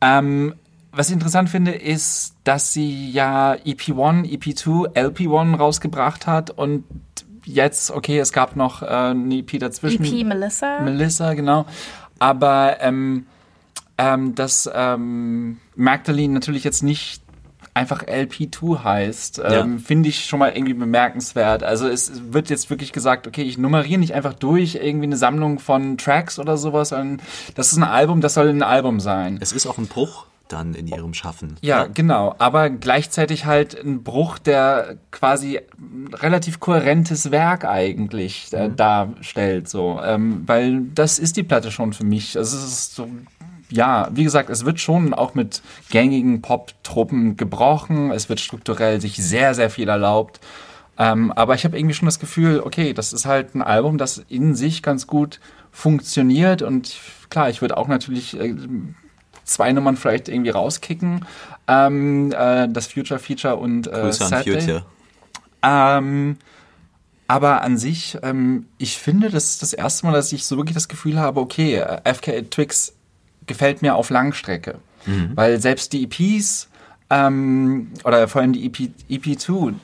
Ähm, 0.00 0.54
was 0.94 1.08
ich 1.08 1.14
interessant 1.14 1.50
finde, 1.50 1.72
ist, 1.72 2.34
dass 2.44 2.72
sie 2.72 3.10
ja 3.10 3.54
E 3.64 3.72
EP1, 3.72 4.24
EP2, 4.24 4.94
LP1 4.94 5.56
rausgebracht 5.56 6.26
hat 6.26 6.50
und 6.50 6.84
jetzt, 7.44 7.90
okay, 7.90 8.18
es 8.18 8.32
gab 8.32 8.56
noch 8.56 8.82
äh, 8.82 8.86
eine 8.86 9.36
EP 9.36 9.58
dazwischen. 9.58 10.04
EP 10.04 10.24
Melissa. 10.26 10.80
Melissa, 10.80 11.34
genau. 11.34 11.66
Aber 12.18 12.78
ähm, 12.80 13.26
ähm, 13.98 14.34
dass 14.34 14.70
ähm, 14.72 15.58
Magdalene 15.76 16.34
natürlich 16.34 16.64
jetzt 16.64 16.82
nicht 16.82 17.22
einfach 17.74 18.04
LP2 18.04 18.84
heißt, 18.84 19.42
ähm, 19.44 19.80
finde 19.80 20.08
ich 20.08 20.24
schon 20.26 20.38
mal 20.38 20.52
irgendwie 20.54 20.74
bemerkenswert. 20.74 21.64
Also 21.64 21.88
es 21.88 22.32
wird 22.32 22.48
jetzt 22.48 22.70
wirklich 22.70 22.92
gesagt, 22.92 23.26
okay, 23.26 23.42
ich 23.42 23.58
nummeriere 23.58 23.98
nicht 23.98 24.14
einfach 24.14 24.34
durch 24.34 24.76
irgendwie 24.76 25.06
eine 25.06 25.16
Sammlung 25.16 25.58
von 25.58 25.98
Tracks 25.98 26.38
oder 26.38 26.56
sowas, 26.56 26.90
sondern 26.90 27.20
das 27.56 27.72
ist 27.72 27.78
ein 27.78 27.82
Album, 27.82 28.20
das 28.20 28.34
soll 28.34 28.48
ein 28.48 28.62
Album 28.62 29.00
sein. 29.00 29.38
Es 29.40 29.52
ist 29.52 29.66
auch 29.66 29.78
ein 29.78 29.88
Bruch 29.88 30.26
dann 30.48 30.74
in 30.74 30.86
ihrem 30.86 31.14
Schaffen. 31.14 31.56
Ja, 31.62 31.86
genau. 31.86 32.34
Aber 32.38 32.70
gleichzeitig 32.70 33.46
halt 33.46 33.74
ein 33.74 34.02
Bruch, 34.02 34.38
der 34.38 34.96
quasi 35.10 35.60
relativ 36.12 36.60
kohärentes 36.60 37.30
Werk 37.30 37.64
eigentlich 37.64 38.52
äh, 38.52 38.68
darstellt. 38.68 39.68
So, 39.68 40.00
ähm, 40.04 40.42
weil 40.46 40.82
das 40.94 41.18
ist 41.18 41.36
die 41.36 41.42
Platte 41.42 41.70
schon 41.70 41.92
für 41.92 42.04
mich. 42.04 42.36
Also 42.36 42.56
es 42.56 42.64
ist 42.64 42.94
so. 42.94 43.08
Ja, 43.70 44.08
wie 44.12 44.24
gesagt, 44.24 44.50
es 44.50 44.64
wird 44.64 44.78
schon 44.78 45.14
auch 45.14 45.34
mit 45.34 45.62
gängigen 45.90 46.42
Pop-Truppen 46.42 47.36
gebrochen. 47.36 48.10
Es 48.12 48.28
wird 48.28 48.38
strukturell 48.38 49.00
sich 49.00 49.16
sehr, 49.16 49.54
sehr 49.54 49.70
viel 49.70 49.88
erlaubt. 49.88 50.40
Ähm, 50.96 51.32
aber 51.32 51.54
ich 51.54 51.64
habe 51.64 51.76
irgendwie 51.76 51.94
schon 51.94 52.06
das 52.06 52.20
Gefühl, 52.20 52.60
okay, 52.60 52.92
das 52.92 53.12
ist 53.12 53.24
halt 53.24 53.54
ein 53.54 53.62
Album, 53.62 53.98
das 53.98 54.22
in 54.28 54.54
sich 54.54 54.82
ganz 54.82 55.06
gut 55.06 55.40
funktioniert. 55.72 56.62
Und 56.62 56.94
klar, 57.30 57.50
ich 57.50 57.62
würde 57.62 57.76
auch 57.76 57.88
natürlich 57.88 58.38
äh, 58.38 58.54
zwei 59.44 59.72
Nummern 59.72 59.96
vielleicht 59.96 60.28
irgendwie 60.28 60.50
rauskicken. 60.50 61.24
Ähm, 61.66 62.32
äh, 62.32 62.68
das 62.68 62.88
Future 62.88 63.20
Feature 63.20 63.56
und 63.56 63.86
äh, 63.86 63.90
Grüße 63.90 64.24
an. 64.24 64.42
Future. 64.42 64.84
Ähm, 65.62 66.36
aber 67.26 67.62
an 67.62 67.78
sich, 67.78 68.18
ähm, 68.22 68.66
ich 68.78 68.98
finde, 68.98 69.30
das 69.30 69.50
ist 69.50 69.62
das 69.62 69.72
erste 69.72 70.06
Mal, 70.06 70.12
dass 70.12 70.32
ich 70.32 70.44
so 70.44 70.56
wirklich 70.56 70.74
das 70.74 70.88
Gefühl 70.88 71.18
habe, 71.18 71.40
okay, 71.40 71.76
äh, 71.76 72.14
FK 72.14 72.42
Twix 72.50 72.92
gefällt 73.46 73.82
mir 73.82 73.94
auf 73.94 74.10
Langstrecke. 74.10 74.78
Weil 75.34 75.60
selbst 75.60 75.92
die 75.92 76.04
EPs 76.04 76.68
ähm, 77.10 77.92
oder 78.04 78.26
vor 78.28 78.40
allem 78.40 78.52
die 78.52 78.66
EP, 78.66 78.90
EP2, 79.10 79.74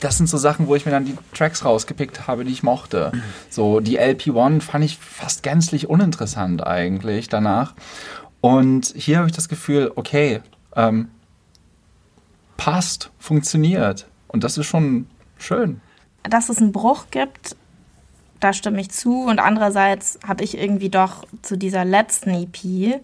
das 0.00 0.16
sind 0.16 0.28
so 0.28 0.38
Sachen, 0.38 0.66
wo 0.66 0.74
ich 0.74 0.86
mir 0.86 0.92
dann 0.92 1.04
die 1.04 1.16
Tracks 1.34 1.64
rausgepickt 1.64 2.26
habe, 2.26 2.44
die 2.44 2.52
ich 2.52 2.62
mochte. 2.62 3.12
So, 3.50 3.80
die 3.80 4.00
LP1 4.00 4.62
fand 4.62 4.84
ich 4.84 4.96
fast 4.96 5.42
gänzlich 5.42 5.88
uninteressant 5.88 6.66
eigentlich 6.66 7.28
danach. 7.28 7.74
Und 8.40 8.94
hier 8.96 9.18
habe 9.18 9.28
ich 9.28 9.34
das 9.34 9.48
Gefühl, 9.48 9.92
okay, 9.96 10.40
ähm, 10.76 11.08
passt, 12.56 13.10
funktioniert. 13.18 14.06
Und 14.28 14.44
das 14.44 14.58
ist 14.58 14.66
schon 14.66 15.06
schön. 15.38 15.80
dass 16.22 16.48
es 16.48 16.58
einen 16.58 16.72
Bruch 16.72 17.06
gibt, 17.10 17.56
da 18.40 18.52
stimme 18.52 18.80
ich 18.80 18.90
zu. 18.90 19.24
Und 19.24 19.38
andererseits 19.38 20.18
habe 20.26 20.44
ich 20.44 20.58
irgendwie 20.58 20.88
doch 20.88 21.24
zu 21.42 21.56
dieser 21.56 21.84
letzten 21.84 22.30
EP, 22.30 23.00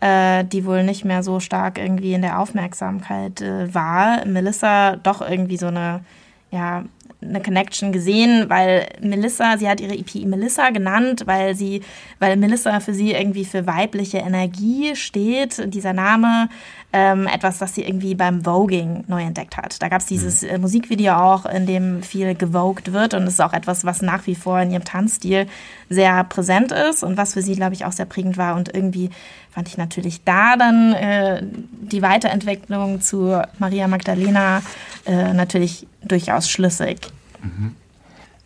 äh, 0.00 0.44
die 0.44 0.64
wohl 0.64 0.84
nicht 0.84 1.04
mehr 1.04 1.22
so 1.22 1.40
stark 1.40 1.78
irgendwie 1.78 2.14
in 2.14 2.22
der 2.22 2.38
Aufmerksamkeit 2.38 3.40
äh, 3.40 3.74
war, 3.74 4.24
Melissa 4.26 4.96
doch 4.96 5.20
irgendwie 5.20 5.56
so 5.56 5.66
eine, 5.66 6.04
ja, 6.50 6.84
eine 7.28 7.42
Connection 7.42 7.92
gesehen, 7.92 8.48
weil 8.48 8.86
Melissa, 9.00 9.58
sie 9.58 9.68
hat 9.68 9.80
ihre 9.80 9.94
EP 9.94 10.14
Melissa 10.26 10.70
genannt, 10.70 11.22
weil 11.26 11.54
sie, 11.54 11.82
weil 12.18 12.36
Melissa 12.36 12.80
für 12.80 12.94
sie 12.94 13.12
irgendwie 13.12 13.44
für 13.44 13.66
weibliche 13.66 14.18
Energie 14.18 14.94
steht, 14.96 15.72
dieser 15.72 15.92
Name, 15.92 16.48
ähm, 16.96 17.26
etwas, 17.26 17.58
das 17.58 17.74
sie 17.74 17.82
irgendwie 17.82 18.14
beim 18.14 18.44
Voging 18.44 19.02
neu 19.08 19.22
entdeckt 19.22 19.56
hat. 19.56 19.82
Da 19.82 19.88
gab 19.88 20.00
es 20.00 20.06
dieses 20.06 20.44
äh, 20.44 20.58
Musikvideo 20.58 21.14
auch, 21.14 21.44
in 21.44 21.66
dem 21.66 22.04
viel 22.04 22.36
gewogt 22.36 22.92
wird 22.92 23.14
und 23.14 23.24
es 23.24 23.34
ist 23.34 23.40
auch 23.40 23.52
etwas, 23.52 23.84
was 23.84 24.00
nach 24.00 24.28
wie 24.28 24.36
vor 24.36 24.60
in 24.60 24.70
ihrem 24.70 24.84
Tanzstil 24.84 25.48
sehr 25.90 26.22
präsent 26.22 26.70
ist 26.70 27.02
und 27.02 27.16
was 27.16 27.34
für 27.34 27.42
sie, 27.42 27.56
glaube 27.56 27.74
ich, 27.74 27.84
auch 27.84 27.90
sehr 27.90 28.06
prägend 28.06 28.38
war 28.38 28.54
und 28.54 28.72
irgendwie 28.72 29.10
fand 29.50 29.66
ich 29.66 29.76
natürlich 29.76 30.22
da 30.22 30.56
dann 30.56 30.92
äh, 30.92 31.42
die 31.42 32.00
Weiterentwicklung 32.00 33.00
zu 33.00 33.42
Maria 33.58 33.88
Magdalena 33.88 34.62
äh, 35.04 35.32
natürlich 35.32 35.88
durchaus 36.04 36.48
schlüssig. 36.48 37.10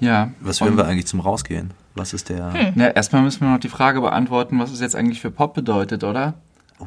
Ja. 0.00 0.30
Was 0.40 0.62
hören 0.62 0.78
wir 0.78 0.86
eigentlich 0.86 1.06
zum 1.06 1.20
Rausgehen? 1.20 1.72
Was 1.94 2.14
ist 2.14 2.30
der. 2.30 2.54
Hm. 2.54 2.72
Na, 2.76 2.88
erstmal 2.88 3.22
müssen 3.22 3.40
wir 3.42 3.50
noch 3.50 3.60
die 3.60 3.68
Frage 3.68 4.00
beantworten, 4.00 4.58
was 4.58 4.70
es 4.70 4.80
jetzt 4.80 4.96
eigentlich 4.96 5.20
für 5.20 5.30
Pop 5.30 5.52
bedeutet, 5.52 6.02
oder? 6.04 6.34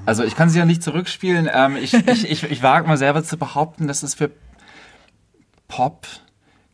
Also 0.06 0.24
ich 0.24 0.36
kann 0.36 0.50
sie 0.50 0.60
ja 0.60 0.66
nicht 0.66 0.84
zurückspielen. 0.84 1.50
Ähm, 1.54 1.78
ich 1.78 1.94
ich, 1.94 2.30
ich, 2.30 2.44
ich 2.44 2.64
wage 2.64 2.88
mal 2.88 2.98
selber 2.98 3.24
zu 3.24 3.38
behaupten, 3.38 3.88
dass 3.88 4.04
es 4.04 4.16
für 4.16 4.32
Pop 5.68 6.08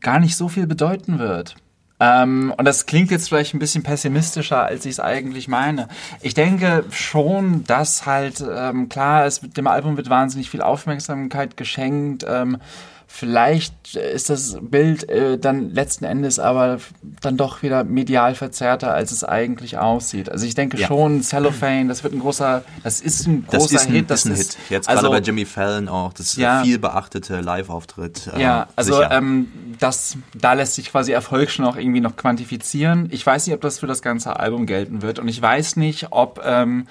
gar 0.01 0.19
nicht 0.19 0.35
so 0.35 0.47
viel 0.49 0.67
bedeuten 0.67 1.19
wird. 1.19 1.55
Ähm, 1.99 2.53
und 2.55 2.65
das 2.65 2.85
klingt 2.85 3.09
jetzt 3.09 3.29
vielleicht 3.29 3.55
ein 3.55 3.59
bisschen 3.59 3.83
pessimistischer, 3.83 4.63
als 4.63 4.85
ich 4.85 4.91
es 4.91 4.99
eigentlich 4.99 5.47
meine. 5.47 5.87
Ich 6.21 6.35
denke 6.35 6.85
schon, 6.91 7.63
dass 7.63 8.05
halt, 8.05 8.43
ähm, 8.47 8.87
klar, 8.87 9.25
es 9.25 9.41
wird, 9.41 9.57
dem 9.57 9.67
Album 9.67 9.97
wird 9.97 10.09
wahnsinnig 10.09 10.49
viel 10.49 10.61
Aufmerksamkeit 10.61 11.57
geschenkt. 11.57 12.23
Ähm, 12.27 12.57
vielleicht 13.09 13.95
ist 13.95 14.29
das 14.29 14.57
Bild 14.61 15.09
äh, 15.09 15.39
dann 15.39 15.71
letzten 15.73 16.03
Endes 16.05 16.39
aber 16.39 16.77
dann 17.21 17.37
doch 17.37 17.63
wieder 17.63 17.83
medial 17.85 18.35
verzerrter, 18.35 18.93
als 18.93 19.11
es 19.11 19.23
eigentlich 19.23 19.77
aussieht. 19.77 20.29
Also 20.29 20.45
ich 20.45 20.55
denke 20.55 20.77
Ja. 20.77 20.87
schon, 20.87 21.23
Cellophane, 21.23 21.87
das 21.87 22.03
wird 22.03 22.13
ein 22.13 22.19
großer, 22.19 22.63
das 22.83 22.99
ist 23.01 23.25
ein 23.25 23.45
Das 23.49 23.61
großer 23.61 23.75
ist 23.75 23.87
ein, 23.87 23.93
Hit. 23.93 24.09
das 24.11 24.25
ist 24.25 24.31
ein 24.31 24.35
Hit. 24.35 24.57
Jetzt 24.69 24.89
also, 24.89 25.03
gerade 25.03 25.21
bei 25.21 25.25
Jimmy 25.25 25.45
Fallon 25.45 25.87
auch. 25.87 26.13
Das 26.13 26.35
Ja. 26.35 26.61
viel 26.63 26.77
beachtete 26.79 27.39
Live-Auftritt. 27.41 28.29
äh, 28.35 28.41
Ja, 28.41 28.67
also 28.75 29.01
ähm, 29.01 29.47
das, 29.79 30.17
da 30.35 30.53
lässt 30.53 30.75
sich 30.75 30.91
quasi 30.91 31.13
Erfolg 31.13 31.49
schon 31.49 31.65
auch 31.65 31.77
irgendwie 31.77 32.01
noch 32.01 32.17
quantifizieren. 32.17 33.07
Ich 33.11 33.25
weiß 33.25 33.47
nicht, 33.47 33.55
ob 33.55 33.61
das 33.61 33.79
für 33.79 33.87
das 33.87 34.01
ganze 34.01 34.37
Album 34.39 34.65
gelten 34.65 35.01
wird 35.01 35.17
und 35.19 35.27
ich 35.29 35.41
weiß 35.41 35.77
nicht, 35.77 36.07
ob, 36.11 36.41
ähm, 36.45 36.87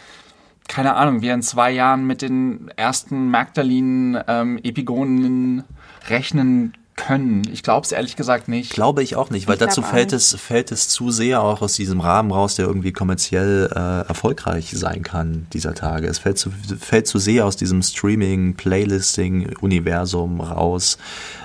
keine 0.69 0.95
Ahnung, 0.95 1.23
wir 1.23 1.35
in 1.35 1.43
zwei 1.43 1.71
Jahren 1.71 2.07
mit 2.07 2.23
den 2.23 2.69
ersten 2.77 3.31
Magdalenen 3.31 4.23
ähm, 4.27 4.59
Epigonen 4.63 5.65
rechnen 6.09 6.75
können. 6.97 7.43
Ich 7.53 7.63
glaube 7.63 7.85
es 7.85 7.93
ehrlich 7.93 8.17
gesagt 8.17 8.49
nicht. 8.49 8.73
Glaube 8.73 9.03
ich 9.03 9.17
auch 9.17 9.31
nicht, 9.31 9.47
weil 9.47 9.55
Ich 9.55 9.61
dazu 9.61 9.83
fällt 9.83 10.13
es, 10.13 10.35
fällt 10.35 10.73
es 10.73 10.89
zu 10.89 11.11
sehr 11.11 11.43
auch 11.43 11.63
aus 11.63 11.75
diesem 11.75 12.01
Rahmen 12.01 12.33
raus, 12.33 12.57
der 12.57 12.67
irgendwie 12.67 12.93
kommerziell 12.93 13.71
äh, 13.73 14.09
erfolgreich 14.09 14.73
sein 14.75 15.03
kann 15.03 15.47
dieser 15.53 15.75
Tage. 15.75 16.09
Es 16.09 16.19
fällt 16.19 16.39
zu, 16.39 16.51
fällt 16.81 17.07
zu 17.07 17.19
sehr 17.19 17.45
aus 17.45 17.57
diesem 17.57 17.83
Streaming, 17.83 18.55
Playlisting-Universum 18.55 20.41
raus. 20.41 20.99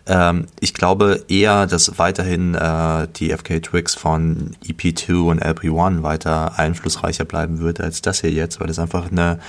Ähm, 0.07 0.47
ich 0.59 0.73
glaube 0.73 1.25
eher, 1.27 1.67
dass 1.67 1.99
weiterhin 1.99 2.55
äh, 2.55 3.07
die 3.15 3.29
FK 3.31 3.61
Twigs 3.61 3.93
von 3.93 4.55
EP2 4.65 5.27
und 5.29 5.43
LP1 5.43 6.01
weiter 6.01 6.57
einflussreicher 6.57 7.25
bleiben 7.25 7.59
wird 7.59 7.81
als 7.81 8.01
das 8.01 8.21
hier 8.21 8.31
jetzt, 8.31 8.59
weil 8.59 8.69
es 8.69 8.79
einfach 8.79 9.11
eine 9.11 9.39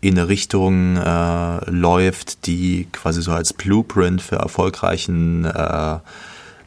in 0.00 0.18
eine 0.18 0.28
Richtung 0.28 0.96
äh, 0.96 1.70
läuft, 1.70 2.46
die 2.46 2.88
quasi 2.92 3.22
so 3.22 3.32
als 3.32 3.52
Blueprint 3.52 4.22
für 4.22 4.36
erfolgreichen 4.36 5.44
äh, 5.44 5.98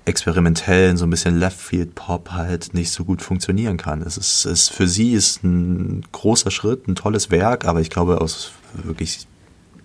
experimentellen, 0.06 0.98
so 0.98 1.06
ein 1.06 1.10
bisschen 1.10 1.40
Left-Field-Pop 1.40 2.32
halt 2.32 2.74
nicht 2.74 2.92
so 2.92 3.06
gut 3.06 3.22
funktionieren 3.22 3.78
kann. 3.78 4.02
Es 4.02 4.18
ist, 4.18 4.46
es 4.46 4.70
für 4.70 4.88
sie 4.88 5.14
ist 5.14 5.44
ein 5.44 6.06
großer 6.12 6.52
Schritt, 6.52 6.88
ein 6.88 6.96
tolles 6.96 7.32
Werk, 7.32 7.66
aber 7.66 7.80
ich 7.80 7.90
glaube, 7.90 8.22
aus 8.22 8.52
wirklich 8.74 9.28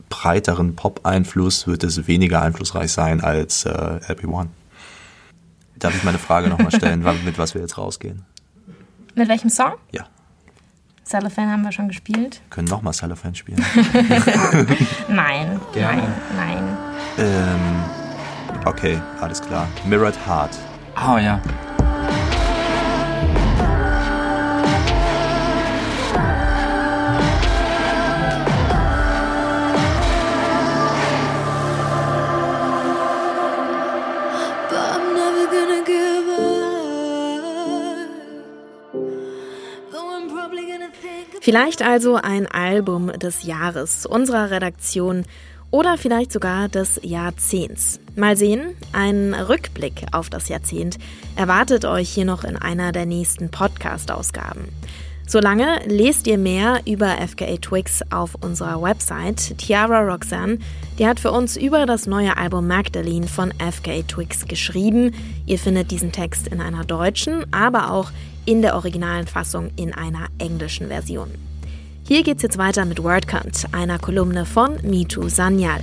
breiteren 0.08 0.74
Pop-Einfluss 0.74 1.66
wird 1.66 1.84
es 1.84 2.06
weniger 2.06 2.42
einflussreich 2.42 2.90
sein 2.92 3.20
als 3.22 3.64
äh, 3.64 3.70
LP1. 3.70 4.48
Darf 5.78 5.94
ich 5.94 6.02
meine 6.02 6.18
Frage 6.18 6.48
nochmal 6.48 6.72
stellen, 6.72 7.04
mit 7.24 7.38
was 7.38 7.54
wir 7.54 7.60
jetzt 7.60 7.78
rausgehen? 7.78 8.24
Mit 9.14 9.28
welchem 9.28 9.50
Song? 9.50 9.74
Ja, 9.92 10.06
Cellophane 11.08 11.50
haben 11.50 11.62
wir 11.62 11.72
schon 11.72 11.88
gespielt. 11.88 12.42
können 12.50 12.68
nochmal 12.68 12.92
Cellophane 12.92 13.34
spielen. 13.34 13.64
Nein. 15.08 15.58
Gerne. 15.72 16.02
Nein, 16.36 16.62
nein. 16.66 16.76
ähm, 17.18 18.64
okay, 18.66 19.00
alles 19.20 19.40
klar. 19.40 19.66
Mirrored 19.86 20.16
Heart. 20.26 20.50
Oh 20.96 21.16
ja. 21.16 21.40
Vielleicht 41.48 41.80
also 41.80 42.16
ein 42.16 42.46
Album 42.46 43.10
des 43.10 43.44
Jahres 43.44 44.04
unserer 44.04 44.50
Redaktion 44.50 45.24
oder 45.70 45.96
vielleicht 45.96 46.30
sogar 46.30 46.68
des 46.68 47.00
Jahrzehnts. 47.02 48.00
Mal 48.16 48.36
sehen, 48.36 48.76
ein 48.92 49.32
Rückblick 49.32 50.08
auf 50.12 50.28
das 50.28 50.50
Jahrzehnt 50.50 50.98
erwartet 51.36 51.86
euch 51.86 52.10
hier 52.10 52.26
noch 52.26 52.44
in 52.44 52.58
einer 52.58 52.92
der 52.92 53.06
nächsten 53.06 53.50
Podcast-Ausgaben. 53.50 54.68
Solange 55.28 55.80
lest 55.84 56.26
ihr 56.26 56.38
mehr 56.38 56.80
über 56.86 57.18
FKA 57.18 57.58
Twigs 57.58 58.00
auf 58.08 58.34
unserer 58.36 58.80
Website. 58.80 59.58
Tiara 59.58 60.00
Roxanne, 60.00 60.58
die 60.98 61.06
hat 61.06 61.20
für 61.20 61.30
uns 61.32 61.58
über 61.58 61.84
das 61.84 62.06
neue 62.06 62.38
Album 62.38 62.66
Magdalene 62.66 63.26
von 63.28 63.52
FKA 63.52 64.00
Twigs 64.08 64.48
geschrieben. 64.48 65.12
Ihr 65.44 65.58
findet 65.58 65.90
diesen 65.90 66.12
Text 66.12 66.48
in 66.48 66.62
einer 66.62 66.82
deutschen, 66.82 67.44
aber 67.52 67.92
auch 67.92 68.10
in 68.46 68.62
der 68.62 68.74
originalen 68.74 69.26
Fassung 69.26 69.70
in 69.76 69.92
einer 69.92 70.28
englischen 70.38 70.88
Version. 70.88 71.28
Hier 72.04 72.22
geht's 72.22 72.42
jetzt 72.42 72.56
weiter 72.56 72.86
mit 72.86 73.02
WordCount, 73.02 73.66
einer 73.72 73.98
Kolumne 73.98 74.46
von 74.46 74.78
Mitu 74.82 75.28
Sanyal. 75.28 75.82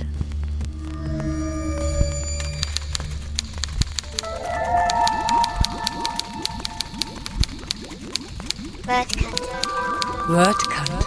WordCount. 10.28 11.06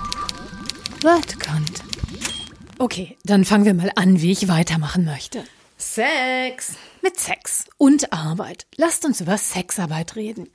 WordCount. 1.04 1.84
Okay, 2.78 3.18
dann 3.26 3.44
fangen 3.44 3.66
wir 3.66 3.74
mal 3.74 3.92
an, 3.98 4.22
wie 4.22 4.32
ich 4.32 4.48
weitermachen 4.48 5.04
möchte. 5.04 5.44
Sex. 5.78 6.76
Mit 7.02 7.20
Sex 7.20 7.66
und 7.78 8.14
Arbeit. 8.14 8.66
Lasst 8.78 9.04
uns 9.04 9.20
über 9.20 9.38
Sexarbeit 9.38 10.16
reden. 10.16 10.48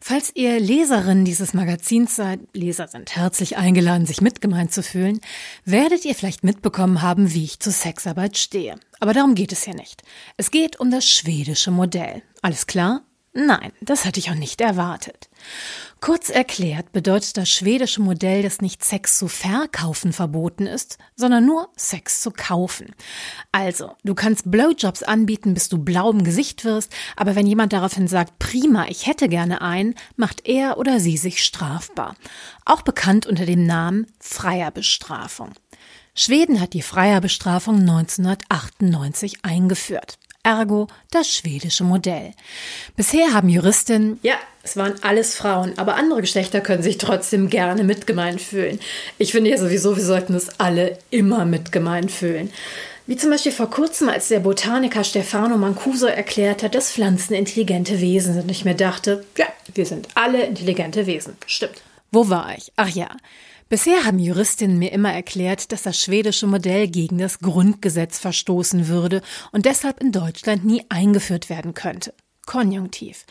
Falls 0.00 0.32
ihr 0.34 0.58
Leserinnen 0.58 1.24
dieses 1.24 1.54
Magazins 1.54 2.16
seid, 2.16 2.40
Leser 2.54 2.88
sind 2.88 3.14
herzlich 3.14 3.56
eingeladen, 3.56 4.04
sich 4.04 4.20
mitgemeint 4.20 4.72
zu 4.72 4.82
fühlen, 4.82 5.20
werdet 5.64 6.04
ihr 6.04 6.16
vielleicht 6.16 6.42
mitbekommen 6.42 7.02
haben, 7.02 7.32
wie 7.34 7.44
ich 7.44 7.60
zu 7.60 7.70
Sexarbeit 7.70 8.36
stehe. 8.36 8.74
Aber 8.98 9.14
darum 9.14 9.36
geht 9.36 9.52
es 9.52 9.62
hier 9.62 9.76
nicht. 9.76 10.02
Es 10.36 10.50
geht 10.50 10.80
um 10.80 10.90
das 10.90 11.08
schwedische 11.08 11.70
Modell. 11.70 12.22
Alles 12.42 12.66
klar? 12.66 13.02
Nein, 13.32 13.70
das 13.80 14.04
hatte 14.04 14.18
ich 14.18 14.30
auch 14.30 14.34
nicht 14.34 14.60
erwartet. 14.60 15.28
Kurz 16.00 16.30
erklärt 16.30 16.92
bedeutet 16.92 17.36
das 17.36 17.48
schwedische 17.48 18.00
Modell, 18.00 18.42
dass 18.42 18.60
nicht 18.60 18.84
Sex 18.84 19.18
zu 19.18 19.26
verkaufen 19.26 20.12
verboten 20.12 20.66
ist, 20.66 20.96
sondern 21.16 21.44
nur 21.44 21.70
Sex 21.76 22.20
zu 22.20 22.30
kaufen. 22.30 22.94
Also, 23.50 23.96
du 24.04 24.14
kannst 24.14 24.48
Blowjobs 24.50 25.02
anbieten, 25.02 25.54
bis 25.54 25.68
du 25.68 25.78
blau 25.78 26.10
im 26.10 26.22
Gesicht 26.22 26.64
wirst, 26.64 26.92
aber 27.16 27.34
wenn 27.34 27.48
jemand 27.48 27.72
daraufhin 27.72 28.06
sagt, 28.06 28.38
prima, 28.38 28.86
ich 28.88 29.06
hätte 29.06 29.28
gerne 29.28 29.60
einen, 29.60 29.96
macht 30.16 30.46
er 30.46 30.78
oder 30.78 31.00
sie 31.00 31.16
sich 31.16 31.42
strafbar. 31.44 32.14
Auch 32.64 32.82
bekannt 32.82 33.26
unter 33.26 33.44
dem 33.44 33.66
Namen 33.66 34.06
Freierbestrafung. 34.20 35.50
Schweden 36.14 36.60
hat 36.60 36.74
die 36.74 36.82
Freierbestrafung 36.82 37.80
1998 37.80 39.44
eingeführt. 39.44 40.18
Ergo 40.42 40.86
das 41.10 41.28
schwedische 41.28 41.84
Modell. 41.84 42.32
Bisher 42.96 43.34
haben 43.34 43.48
Juristinnen, 43.48 44.18
ja, 44.22 44.36
es 44.68 44.76
waren 44.76 44.94
alles 45.02 45.34
Frauen, 45.34 45.72
aber 45.78 45.96
andere 45.96 46.20
Geschlechter 46.20 46.60
können 46.60 46.82
sich 46.82 46.98
trotzdem 46.98 47.48
gerne 47.48 47.84
mitgemeint 47.84 48.40
fühlen. 48.40 48.78
Ich 49.16 49.32
finde 49.32 49.50
ja 49.50 49.56
sowieso, 49.56 49.96
wir 49.96 50.04
sollten 50.04 50.34
es 50.34 50.60
alle 50.60 50.98
immer 51.10 51.46
mitgemeint 51.46 52.10
fühlen. 52.10 52.50
Wie 53.06 53.16
zum 53.16 53.30
Beispiel 53.30 53.52
vor 53.52 53.70
kurzem, 53.70 54.10
als 54.10 54.28
der 54.28 54.40
Botaniker 54.40 55.02
Stefano 55.04 55.56
Mancuso 55.56 56.06
erklärt 56.06 56.62
hat, 56.62 56.74
dass 56.74 56.92
Pflanzen 56.92 57.32
intelligente 57.32 58.02
Wesen 58.02 58.34
sind. 58.34 58.42
Und 58.42 58.50
ich 58.50 58.66
mir 58.66 58.74
dachte, 58.74 59.24
ja, 59.38 59.46
wir 59.72 59.86
sind 59.86 60.08
alle 60.14 60.44
intelligente 60.44 61.06
Wesen. 61.06 61.38
Stimmt. 61.46 61.80
Wo 62.12 62.28
war 62.28 62.54
ich? 62.54 62.70
Ach 62.76 62.90
ja. 62.90 63.08
Bisher 63.70 64.04
haben 64.04 64.18
Juristinnen 64.18 64.78
mir 64.78 64.92
immer 64.92 65.12
erklärt, 65.12 65.72
dass 65.72 65.82
das 65.82 65.98
schwedische 65.98 66.46
Modell 66.46 66.88
gegen 66.88 67.16
das 67.16 67.38
Grundgesetz 67.38 68.18
verstoßen 68.18 68.88
würde 68.88 69.22
und 69.52 69.64
deshalb 69.64 70.00
in 70.02 70.12
Deutschland 70.12 70.66
nie 70.66 70.84
eingeführt 70.90 71.48
werden 71.48 71.72
könnte. 71.72 72.12
Konjunktiv. 72.48 73.26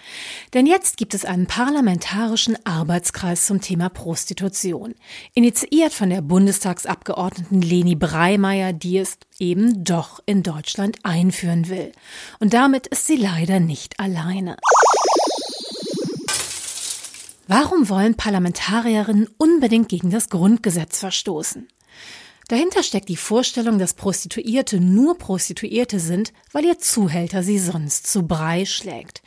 Denn 0.54 0.68
jetzt 0.68 0.96
gibt 0.96 1.16
es 1.16 1.26
einen 1.26 1.48
parlamentarischen 1.48 2.56
Arbeitskreis 2.68 3.48
zum 3.48 3.62
Thema 3.62 3.90
Prostitution. 3.90 4.94
Initiiert 5.34 5.92
von 5.92 6.12
der 6.12 6.22
Bundestagsabgeordneten 6.22 7.60
Leni 7.64 7.96
Breimeyer, 7.96 8.74
die 8.74 9.00
es 9.00 9.18
eben 9.40 9.84
doch 9.84 10.20
in 10.28 10.44
Deutschland 10.44 11.00
einführen 11.02 11.68
will. 11.68 11.94
Und 12.40 12.54
damit 12.54 12.86
ist 12.86 13.08
sie 13.08 13.16
leider 13.16 13.60
nicht 13.60 14.00
alleine. 14.00 14.56
Warum 17.48 17.90
wollen 17.90 18.16
Parlamentarierinnen 18.16 19.30
unbedingt 19.40 19.90
gegen 19.90 20.12
das 20.12 20.30
Grundgesetz 20.30 21.00
verstoßen? 21.00 21.68
Dahinter 22.48 22.82
steckt 22.82 23.10
die 23.10 23.18
Vorstellung, 23.18 23.78
dass 23.78 23.94
Prostituierte 23.94 24.80
nur 24.80 25.18
Prostituierte 25.18 26.00
sind, 26.00 26.32
weil 26.54 26.64
ihr 26.64 26.80
Zuhälter 26.80 27.44
sie 27.44 27.60
sonst 27.60 28.08
zu 28.08 28.24
Brei 28.24 28.66
schlägt. 28.66 29.22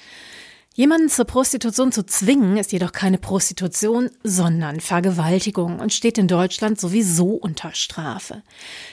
Jemanden 0.74 1.10
zur 1.10 1.26
Prostitution 1.26 1.92
zu 1.92 2.06
zwingen, 2.06 2.56
ist 2.56 2.72
jedoch 2.72 2.92
keine 2.92 3.18
Prostitution, 3.18 4.08
sondern 4.22 4.80
Vergewaltigung 4.80 5.80
und 5.80 5.92
steht 5.92 6.16
in 6.16 6.28
Deutschland 6.28 6.80
sowieso 6.80 7.32
unter 7.34 7.74
Strafe. 7.74 8.42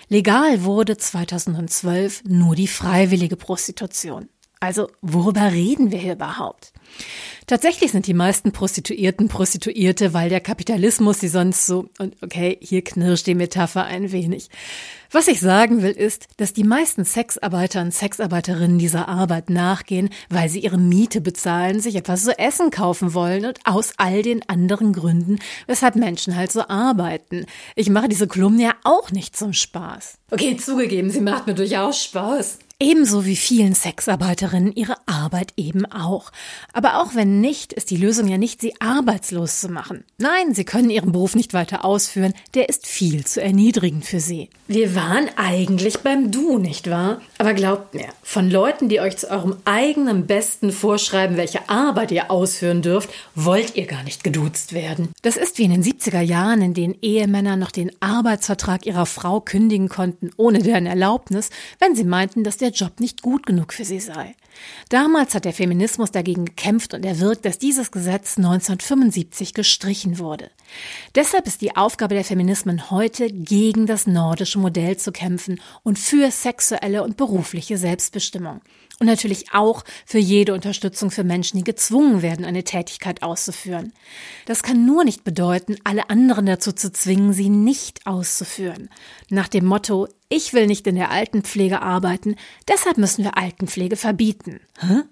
Legal 0.09 0.63
wurde 0.63 0.97
2012 0.97 2.23
nur 2.25 2.55
die 2.55 2.67
freiwillige 2.67 3.37
Prostitution. 3.37 4.27
Also 4.59 4.89
worüber 5.01 5.51
reden 5.51 5.91
wir 5.91 5.99
hier 5.99 6.13
überhaupt? 6.13 6.73
Tatsächlich 7.45 7.91
sind 7.91 8.07
die 8.07 8.13
meisten 8.13 8.51
Prostituierten 8.51 9.29
Prostituierte, 9.29 10.13
weil 10.13 10.29
der 10.29 10.41
Kapitalismus 10.41 11.21
sie 11.21 11.29
sonst 11.29 11.65
so, 11.65 11.89
und 11.97 12.15
okay, 12.21 12.57
hier 12.59 12.83
knirscht 12.83 13.27
die 13.27 13.35
Metapher 13.35 13.85
ein 13.85 14.11
wenig. 14.11 14.49
Was 15.11 15.29
ich 15.29 15.39
sagen 15.39 15.81
will, 15.81 15.91
ist, 15.91 16.27
dass 16.35 16.51
die 16.51 16.65
meisten 16.65 17.05
Sexarbeiter 17.05 17.81
und 17.81 17.93
Sexarbeiterinnen 17.93 18.79
dieser 18.79 19.07
Arbeit 19.07 19.49
nachgehen, 19.49 20.09
weil 20.29 20.49
sie 20.49 20.59
ihre 20.59 20.77
Miete 20.77 21.21
bezahlen, 21.21 21.79
sich 21.79 21.95
etwas 21.95 22.25
zu 22.25 22.37
essen 22.37 22.71
kaufen 22.71 23.13
wollen 23.13 23.45
und 23.45 23.59
aus 23.63 23.93
all 23.95 24.21
den 24.23 24.47
anderen 24.49 24.91
Gründen, 24.91 25.39
weshalb 25.67 25.95
Menschen 25.95 26.35
halt 26.35 26.51
so 26.51 26.67
arbeiten. 26.67 27.45
Ich 27.75 27.89
mache 27.89 28.09
diese 28.09 28.27
Kolumne 28.27 28.63
ja 28.63 28.75
auch 28.83 29.11
nicht 29.11 29.37
zum 29.37 29.53
Spaß. 29.53 30.17
Okay, 30.31 30.57
zugegeben, 30.57 31.09
sie 31.09 31.21
macht 31.21 31.47
mir 31.47 31.55
durchaus 31.55 32.03
Spaß. 32.03 32.59
Ebenso 32.79 33.25
wie 33.25 33.35
vielen 33.35 33.73
Sexarbeiterinnen 33.73 34.71
ihre 34.71 34.97
Arbeit 35.07 35.51
eben 35.57 35.87
auch. 35.87 36.31
Aber 36.73 37.01
auch 37.01 37.15
wenn 37.15 37.41
nicht, 37.41 37.73
ist 37.73 37.89
die 37.89 37.97
Lösung 37.97 38.27
ja 38.27 38.37
nicht, 38.37 38.61
sie 38.61 38.79
arbeitslos 38.79 39.59
zu 39.59 39.69
machen. 39.69 40.03
Nein, 40.19 40.53
sie 40.53 40.63
können 40.63 40.91
ihren 40.91 41.11
Beruf 41.11 41.33
nicht 41.33 41.55
weiter 41.55 41.83
ausführen, 41.83 42.35
der 42.53 42.69
ist 42.69 42.85
viel 42.85 43.25
zu 43.25 43.41
erniedrigend 43.41 44.05
für 44.05 44.19
sie. 44.19 44.51
Wir 44.67 44.93
waren 44.93 45.27
eigentlich 45.37 46.01
beim 46.01 46.29
Du, 46.29 46.59
nicht 46.59 46.87
wahr? 46.87 47.19
Aber 47.39 47.55
glaubt 47.55 47.95
mir, 47.95 48.09
von 48.21 48.51
Leuten, 48.51 48.89
die 48.89 48.99
euch 48.99 49.17
zu 49.17 49.31
eurem 49.31 49.55
eigenen 49.65 50.27
Besten 50.27 50.71
vorschreiben, 50.71 51.35
welche 51.35 51.69
Arbeit 51.69 52.11
ihr 52.11 52.29
ausführen 52.29 52.83
dürft, 52.83 53.09
wollt 53.33 53.75
ihr 53.75 53.87
gar 53.87 54.03
nicht 54.03 54.23
geduzt 54.23 54.73
werden. 54.73 55.09
Das 55.23 55.35
ist 55.35 55.57
wie 55.57 55.63
in 55.63 55.71
den 55.71 55.83
70er 55.83 56.21
Jahren, 56.21 56.61
in 56.61 56.75
denen 56.75 56.95
Ehemänner 57.01 57.55
noch 57.55 57.71
den 57.71 57.91
Arbeitsvertrag 58.01 58.85
ihrer 58.85 59.07
Frau 59.07 59.41
kündigen 59.41 59.89
konnten, 59.89 60.29
ohne 60.37 60.59
deren 60.59 60.85
Erlaubnis, 60.85 61.49
wenn 61.79 61.95
sie 61.95 62.03
meinten, 62.03 62.43
dass 62.43 62.57
der 62.57 62.66
Job 62.69 62.99
nicht 62.99 63.21
gut 63.21 63.45
genug 63.45 63.73
für 63.73 63.85
sie 63.85 63.99
sei. 63.99 64.35
Damals 64.89 65.35
hat 65.35 65.45
der 65.45 65.53
Feminismus 65.53 66.11
dagegen 66.11 66.45
gekämpft 66.45 66.93
und 66.93 67.05
erwirkt, 67.05 67.45
dass 67.45 67.59
dieses 67.59 67.91
Gesetz 67.91 68.37
1975 68.37 69.53
gestrichen 69.53 70.19
wurde. 70.19 70.49
Deshalb 71.15 71.47
ist 71.47 71.61
die 71.61 71.75
Aufgabe 71.75 72.15
der 72.15 72.23
Feminismen 72.23 72.91
heute, 72.91 73.31
gegen 73.31 73.85
das 73.85 74.07
nordische 74.07 74.59
Modell 74.59 74.97
zu 74.97 75.11
kämpfen 75.11 75.61
und 75.83 75.99
für 75.99 76.31
sexuelle 76.31 77.03
und 77.03 77.17
berufliche 77.17 77.77
Selbstbestimmung. 77.77 78.61
Und 78.99 79.05
natürlich 79.05 79.53
auch 79.53 79.83
für 80.05 80.17
jede 80.17 80.53
Unterstützung 80.53 81.11
für 81.11 81.23
Menschen, 81.23 81.57
die 81.57 81.63
gezwungen 81.63 82.23
werden, 82.23 82.45
eine 82.45 82.63
Tätigkeit 82.63 83.21
auszuführen. 83.21 83.93
Das 84.45 84.63
kann 84.63 84.85
nur 84.85 85.03
nicht 85.03 85.23
bedeuten, 85.23 85.75
alle 85.83 86.09
anderen 86.09 86.47
dazu 86.47 86.71
zu 86.71 86.91
zwingen, 86.91 87.31
sie 87.31 87.49
nicht 87.49 88.07
auszuführen. 88.07 88.89
Nach 89.29 89.47
dem 89.47 89.65
Motto, 89.65 90.07
ich 90.29 90.53
will 90.53 90.65
nicht 90.65 90.87
in 90.87 90.95
der 90.95 91.11
Altenpflege 91.11 91.81
arbeiten, 91.81 92.35
deshalb 92.67 92.97
müssen 92.97 93.23
wir 93.23 93.37
Altenpflege 93.37 93.97
verbieten. 93.97 94.61
Hä? 94.79 95.03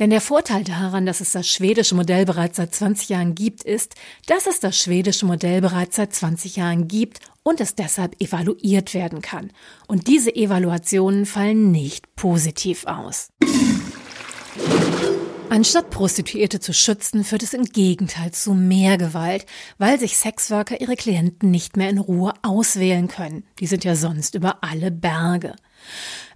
Denn 0.00 0.10
der 0.10 0.20
Vorteil 0.20 0.64
daran, 0.64 1.06
dass 1.06 1.20
es 1.20 1.32
das 1.32 1.48
schwedische 1.48 1.94
Modell 1.94 2.24
bereits 2.24 2.56
seit 2.56 2.74
20 2.74 3.10
Jahren 3.10 3.34
gibt, 3.34 3.62
ist, 3.62 3.94
dass 4.26 4.46
es 4.46 4.58
das 4.58 4.76
schwedische 4.76 5.24
Modell 5.24 5.60
bereits 5.60 5.96
seit 5.96 6.12
20 6.12 6.56
Jahren 6.56 6.88
gibt 6.88 7.20
und 7.44 7.60
es 7.60 7.76
deshalb 7.76 8.20
evaluiert 8.20 8.92
werden 8.92 9.22
kann. 9.22 9.52
Und 9.86 10.08
diese 10.08 10.34
Evaluationen 10.34 11.26
fallen 11.26 11.70
nicht 11.70 12.16
positiv 12.16 12.86
aus. 12.86 13.28
Anstatt 15.50 15.90
Prostituierte 15.90 16.58
zu 16.58 16.72
schützen, 16.72 17.22
führt 17.22 17.44
es 17.44 17.54
im 17.54 17.64
Gegenteil 17.64 18.32
zu 18.32 18.54
mehr 18.54 18.98
Gewalt, 18.98 19.46
weil 19.78 20.00
sich 20.00 20.16
Sexworker 20.16 20.80
ihre 20.80 20.96
Klienten 20.96 21.52
nicht 21.52 21.76
mehr 21.76 21.90
in 21.90 21.98
Ruhe 21.98 22.32
auswählen 22.42 23.06
können. 23.06 23.44
Die 23.60 23.68
sind 23.68 23.84
ja 23.84 23.94
sonst 23.94 24.34
über 24.34 24.64
alle 24.64 24.90
Berge. 24.90 25.54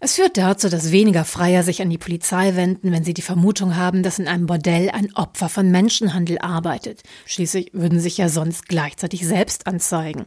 Es 0.00 0.14
führt 0.14 0.36
dazu, 0.36 0.68
dass 0.68 0.92
weniger 0.92 1.24
Freier 1.24 1.64
sich 1.64 1.82
an 1.82 1.90
die 1.90 1.98
Polizei 1.98 2.54
wenden, 2.54 2.92
wenn 2.92 3.02
sie 3.02 3.14
die 3.14 3.22
Vermutung 3.22 3.76
haben, 3.76 4.04
dass 4.04 4.20
in 4.20 4.28
einem 4.28 4.46
Bordell 4.46 4.90
ein 4.90 5.12
Opfer 5.16 5.48
von 5.48 5.70
Menschenhandel 5.72 6.38
arbeitet. 6.38 7.02
Schließlich 7.26 7.70
würden 7.72 7.98
sich 7.98 8.16
ja 8.16 8.28
sonst 8.28 8.68
gleichzeitig 8.68 9.26
selbst 9.26 9.66
anzeigen. 9.66 10.26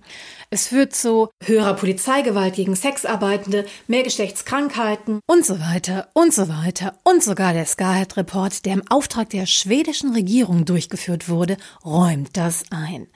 Es 0.49 0.67
führt 0.67 0.93
zu 0.93 1.29
höherer 1.41 1.75
Polizeigewalt 1.75 2.55
gegen 2.55 2.75
Sexarbeitende, 2.75 3.65
mehr 3.87 4.03
Geschlechtskrankheiten 4.03 5.21
und 5.25 5.45
so 5.45 5.59
weiter 5.61 6.09
und 6.13 6.33
so 6.33 6.49
weiter. 6.49 6.97
Und 7.03 7.23
sogar 7.23 7.53
der 7.53 7.65
Scarhead-Report, 7.65 8.65
der 8.65 8.73
im 8.73 8.83
Auftrag 8.89 9.29
der 9.29 9.45
schwedischen 9.45 10.11
Regierung 10.13 10.65
durchgeführt 10.65 11.29
wurde, 11.29 11.55
räumt 11.85 12.35
das 12.35 12.63
ein. 12.71 13.07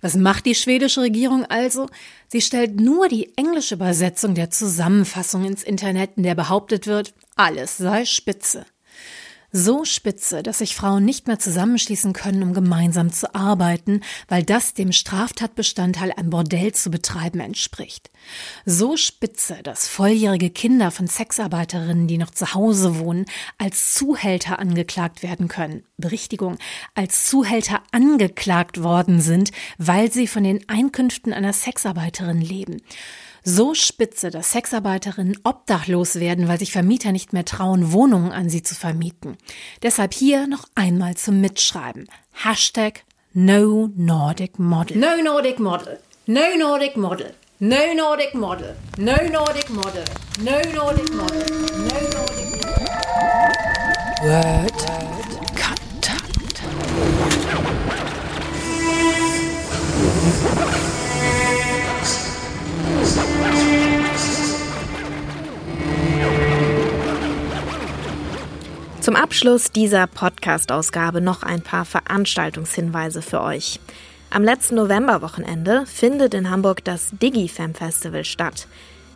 Was 0.00 0.16
macht 0.16 0.46
die 0.46 0.54
schwedische 0.54 1.00
Regierung 1.00 1.44
also? 1.46 1.88
Sie 2.28 2.40
stellt 2.40 2.80
nur 2.80 3.08
die 3.08 3.36
englische 3.36 3.76
Übersetzung 3.76 4.34
der 4.34 4.50
Zusammenfassung 4.50 5.44
ins 5.44 5.62
Internet, 5.62 6.12
in 6.16 6.22
der 6.22 6.34
behauptet 6.34 6.86
wird, 6.86 7.14
alles 7.36 7.76
sei 7.76 8.04
spitze. 8.04 8.66
So 9.56 9.84
spitze, 9.84 10.42
dass 10.42 10.58
sich 10.58 10.74
Frauen 10.74 11.04
nicht 11.04 11.28
mehr 11.28 11.38
zusammenschließen 11.38 12.12
können, 12.12 12.42
um 12.42 12.54
gemeinsam 12.54 13.12
zu 13.12 13.36
arbeiten, 13.36 14.00
weil 14.26 14.42
das 14.42 14.74
dem 14.74 14.90
Straftatbestandteil, 14.90 16.12
ein 16.16 16.30
Bordell 16.30 16.72
zu 16.72 16.90
betreiben, 16.90 17.38
entspricht. 17.38 18.10
So 18.66 18.96
spitze, 18.96 19.62
dass 19.62 19.86
volljährige 19.86 20.50
Kinder 20.50 20.90
von 20.90 21.06
Sexarbeiterinnen, 21.06 22.08
die 22.08 22.18
noch 22.18 22.30
zu 22.30 22.52
Hause 22.52 22.98
wohnen, 22.98 23.26
als 23.56 23.94
Zuhälter 23.94 24.58
angeklagt 24.58 25.22
werden 25.22 25.46
können. 25.46 25.84
Berichtigung, 25.98 26.58
als 26.96 27.26
Zuhälter 27.26 27.80
angeklagt 27.92 28.82
worden 28.82 29.20
sind, 29.20 29.52
weil 29.78 30.10
sie 30.10 30.26
von 30.26 30.42
den 30.42 30.68
Einkünften 30.68 31.32
einer 31.32 31.52
Sexarbeiterin 31.52 32.40
leben 32.40 32.82
so 33.44 33.74
spitze, 33.74 34.30
dass 34.30 34.52
Sexarbeiterinnen 34.52 35.38
obdachlos 35.44 36.16
werden, 36.16 36.48
weil 36.48 36.58
sich 36.58 36.72
Vermieter 36.72 37.12
nicht 37.12 37.32
mehr 37.32 37.44
trauen, 37.44 37.92
Wohnungen 37.92 38.32
an 38.32 38.48
sie 38.48 38.62
zu 38.62 38.74
vermieten. 38.74 39.36
Deshalb 39.82 40.14
hier 40.14 40.46
noch 40.46 40.66
einmal 40.74 41.14
zum 41.14 41.40
Mitschreiben. 41.40 42.08
Hashtag 42.32 43.04
No 43.34 43.90
Nordic 43.94 44.58
Model. 44.58 44.96
No 44.96 45.22
Nordic 45.22 45.58
Model. 45.60 46.00
No 46.26 46.40
Nordic 46.58 46.96
Model. 46.96 47.34
No 47.60 47.94
Nordic 47.94 48.34
Model. 48.34 48.74
No 48.96 49.12
Nordic 49.30 49.70
Model. 49.70 50.04
No 50.38 50.52
Nordic 50.72 51.10
Model. 51.12 51.44
No 51.44 51.90
Nordic 52.14 52.50
Model. 52.50 52.74
Word. 54.22 54.72
Kontakt. 55.54 56.64
Zum 69.00 69.16
Abschluss 69.16 69.70
dieser 69.70 70.06
Podcast-Ausgabe 70.06 71.20
noch 71.20 71.42
ein 71.42 71.60
paar 71.60 71.84
Veranstaltungshinweise 71.84 73.20
für 73.20 73.42
euch. 73.42 73.78
Am 74.30 74.42
letzten 74.42 74.76
Novemberwochenende 74.76 75.84
findet 75.84 76.32
in 76.32 76.48
Hamburg 76.48 76.82
das 76.84 77.10
DigiFam 77.20 77.74
Festival 77.74 78.24
statt. 78.24 78.66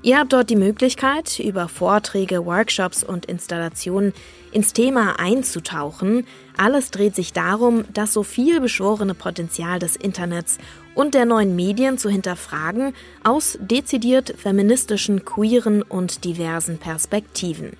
Ihr 0.02 0.18
habt 0.18 0.32
dort 0.32 0.50
die 0.50 0.56
Möglichkeit, 0.56 1.40
über 1.40 1.68
Vorträge, 1.68 2.44
Workshops 2.46 3.02
und 3.02 3.26
Installationen 3.26 4.12
ins 4.52 4.72
Thema 4.72 5.18
einzutauchen. 5.18 6.26
Alles 6.56 6.90
dreht 6.90 7.16
sich 7.16 7.32
darum, 7.32 7.84
das 7.92 8.12
so 8.12 8.22
viel 8.22 8.60
beschworene 8.60 9.14
Potenzial 9.14 9.78
des 9.78 9.96
Internets 9.96 10.58
und 10.98 11.14
der 11.14 11.26
neuen 11.26 11.54
Medien 11.54 11.96
zu 11.96 12.10
hinterfragen 12.10 12.92
aus 13.22 13.56
dezidiert 13.60 14.34
feministischen, 14.36 15.24
queeren 15.24 15.82
und 15.82 16.24
diversen 16.24 16.78
Perspektiven. 16.78 17.76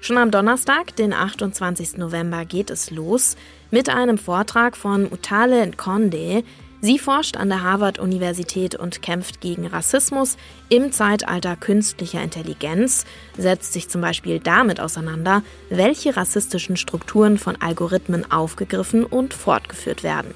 Schon 0.00 0.16
am 0.16 0.30
Donnerstag, 0.30 0.96
den 0.96 1.12
28. 1.12 1.98
November, 1.98 2.46
geht 2.46 2.70
es 2.70 2.90
los 2.90 3.36
mit 3.70 3.90
einem 3.90 4.16
Vortrag 4.16 4.74
von 4.74 5.04
Utale 5.12 5.66
Nkonde. 5.66 6.44
Sie 6.80 6.98
forscht 6.98 7.36
an 7.36 7.50
der 7.50 7.62
Harvard-Universität 7.62 8.74
und 8.74 9.02
kämpft 9.02 9.42
gegen 9.42 9.66
Rassismus 9.66 10.38
im 10.70 10.92
Zeitalter 10.92 11.56
künstlicher 11.56 12.22
Intelligenz, 12.22 13.04
setzt 13.36 13.74
sich 13.74 13.90
zum 13.90 14.00
Beispiel 14.00 14.40
damit 14.40 14.80
auseinander, 14.80 15.42
welche 15.68 16.16
rassistischen 16.16 16.78
Strukturen 16.78 17.36
von 17.36 17.60
Algorithmen 17.60 18.30
aufgegriffen 18.30 19.04
und 19.04 19.34
fortgeführt 19.34 20.02
werden. 20.02 20.32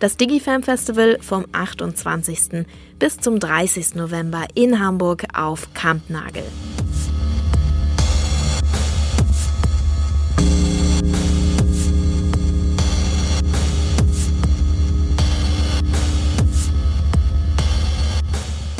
Das 0.00 0.16
DigiFam 0.16 0.62
Festival 0.62 1.18
vom 1.20 1.44
28. 1.52 2.64
bis 2.98 3.18
zum 3.18 3.38
30. 3.38 3.96
November 3.96 4.46
in 4.54 4.80
Hamburg 4.80 5.26
auf 5.34 5.74
Kampnagel. 5.74 6.42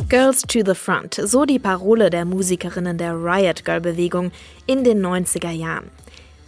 Girls 0.09 0.41
to 0.41 0.61
the 0.65 0.75
Front, 0.75 1.21
so 1.23 1.45
die 1.45 1.59
Parole 1.59 2.09
der 2.09 2.25
Musikerinnen 2.25 2.97
der 2.97 3.13
Riot 3.13 3.67
Girl 3.67 3.83
Bewegung 3.83 4.33
in 4.67 4.85
den 4.85 5.05
90er 5.05 5.51
Jahren. 5.51 5.91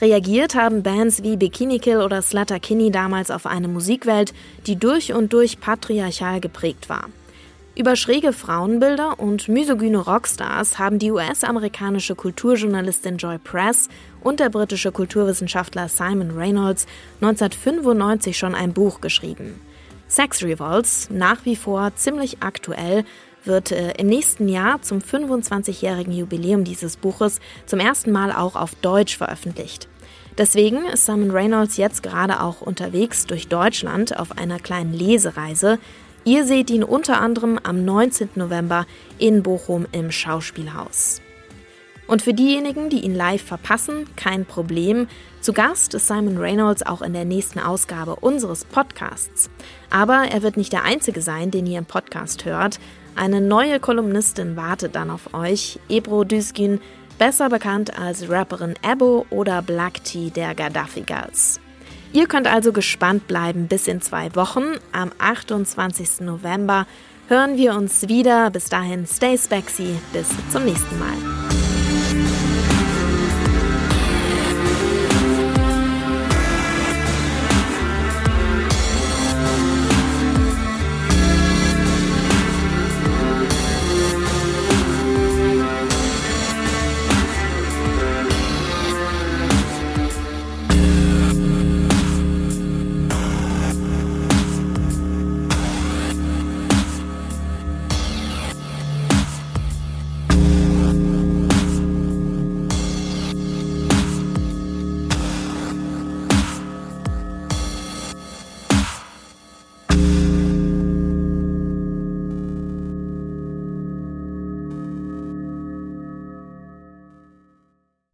Reagiert 0.03 0.57
haben 0.57 0.83
Bands 0.83 1.23
wie 1.23 1.37
Bikini 1.37 1.79
Kill 1.79 1.99
oder 1.99 2.23
Slatter 2.23 2.59
Kinney 2.59 2.91
damals 2.91 3.31
auf 3.31 3.47
eine 3.47 3.69
Musikwelt, 3.69 4.35
die 4.67 4.75
durch 4.75 5.13
und 5.13 5.33
durch 5.33 5.61
patriarchal 5.61 6.41
geprägt 6.41 6.89
war. 6.89 7.09
Über 7.77 7.95
schräge 7.95 8.33
Frauenbilder 8.33 9.21
und 9.21 9.47
misogyne 9.47 9.99
Rockstars 9.99 10.81
haben 10.81 10.99
die 10.99 11.13
US-amerikanische 11.13 12.17
Kulturjournalistin 12.17 13.17
Joy 13.17 13.39
Press 13.39 13.89
und 14.25 14.41
der 14.41 14.49
britische 14.49 14.91
Kulturwissenschaftler 14.91 15.89
Simon 15.89 16.33
Reynolds 16.33 16.89
1995 17.21 18.37
schon 18.37 18.57
ein 18.57 18.73
Buch 18.73 19.01
geschrieben. 19.01 19.61
Sex 20.09 20.43
Revolts, 20.43 21.11
nach 21.11 21.45
wie 21.45 21.55
vor 21.55 21.95
ziemlich 21.95 22.39
aktuell, 22.41 23.05
wird 23.45 23.71
äh, 23.71 23.93
im 23.93 24.09
nächsten 24.09 24.49
Jahr 24.49 24.83
zum 24.83 24.99
25-jährigen 24.99 26.13
Jubiläum 26.13 26.65
dieses 26.65 26.97
Buches 26.97 27.39
zum 27.67 27.79
ersten 27.79 28.11
Mal 28.11 28.33
auch 28.33 28.57
auf 28.57 28.75
Deutsch 28.75 29.17
veröffentlicht. 29.17 29.89
Deswegen 30.39 30.87
ist 30.87 31.07
Simon 31.07 31.31
Reynolds 31.31 31.77
jetzt 31.77 32.03
gerade 32.03 32.41
auch 32.41 32.63
unterwegs 32.63 33.27
durch 33.27 33.49
Deutschland 33.49 34.19
auf 34.19 34.39
einer 34.39 34.59
kleinen 34.59 34.93
Lesereise. 34.93 35.79
Ihr 36.25 36.45
seht 36.45 36.71
ihn 36.71 36.85
unter 36.85 37.21
anderem 37.21 37.59
am 37.63 37.85
19. 37.85 38.31
November 38.37 38.87
in 39.19 39.43
Bochum 39.43 39.87
im 39.93 40.11
Schauspielhaus. 40.11 41.21
Und 42.07 42.23
für 42.23 42.35
diejenigen, 42.35 42.91
die 42.91 43.01
ihn 43.01 43.15
live 43.15 43.43
verpassen, 43.43 44.07
kein 44.17 44.45
Problem. 44.45 45.07
Zu 45.41 45.53
Gast 45.53 45.95
ist 45.95 46.09
Simon 46.09 46.37
Reynolds 46.37 46.85
auch 46.85 47.03
in 47.03 47.13
der 47.13 47.25
nächsten 47.25 47.59
Ausgabe 47.59 48.17
unseres 48.17 48.65
Podcasts. 48.65 49.51
Aber 49.91 50.25
er 50.31 50.43
wird 50.43 50.57
nicht 50.57 50.73
der 50.73 50.85
Einzige 50.85 51.23
sein, 51.23 51.51
den 51.51 51.67
ihr 51.67 51.79
im 51.79 51.87
Podcast 51.87 52.45
hört. 52.45 52.81
Eine 53.15 53.41
neue 53.41 53.79
Kolumnistin 53.79 54.57
wartet 54.57 54.95
dann 54.95 55.11
auf 55.11 55.35
euch, 55.35 55.79
Ebro 55.89 56.25
Düzgün, 56.25 56.81
besser 57.19 57.49
bekannt 57.49 57.99
als 57.99 58.29
Rapperin 58.29 58.75
Ebo 58.83 59.27
oder 59.31 59.63
Black 59.63 60.05
Tea 60.05 60.31
der 60.31 60.55
Gaddafi 60.55 61.03
Girls. 61.03 61.61
Ihr 62.13 62.27
könnt 62.27 62.47
also 62.47 62.73
gespannt 62.73 63.27
bleiben 63.27 63.69
bis 63.69 63.89
in 63.89 64.01
zwei 64.01 64.35
Wochen. 64.35 64.75
Am 64.93 65.11
28. 65.19 66.21
November 66.21 66.87
hören 67.29 67.57
wir 67.57 67.75
uns 67.75 68.09
wieder. 68.09 68.51
Bis 68.51 68.67
dahin, 68.67 69.07
stay 69.07 69.39
spexy. 69.39 69.97
Bis 70.13 70.29
zum 70.51 70.65
nächsten 70.65 70.99
Mal. 70.99 71.62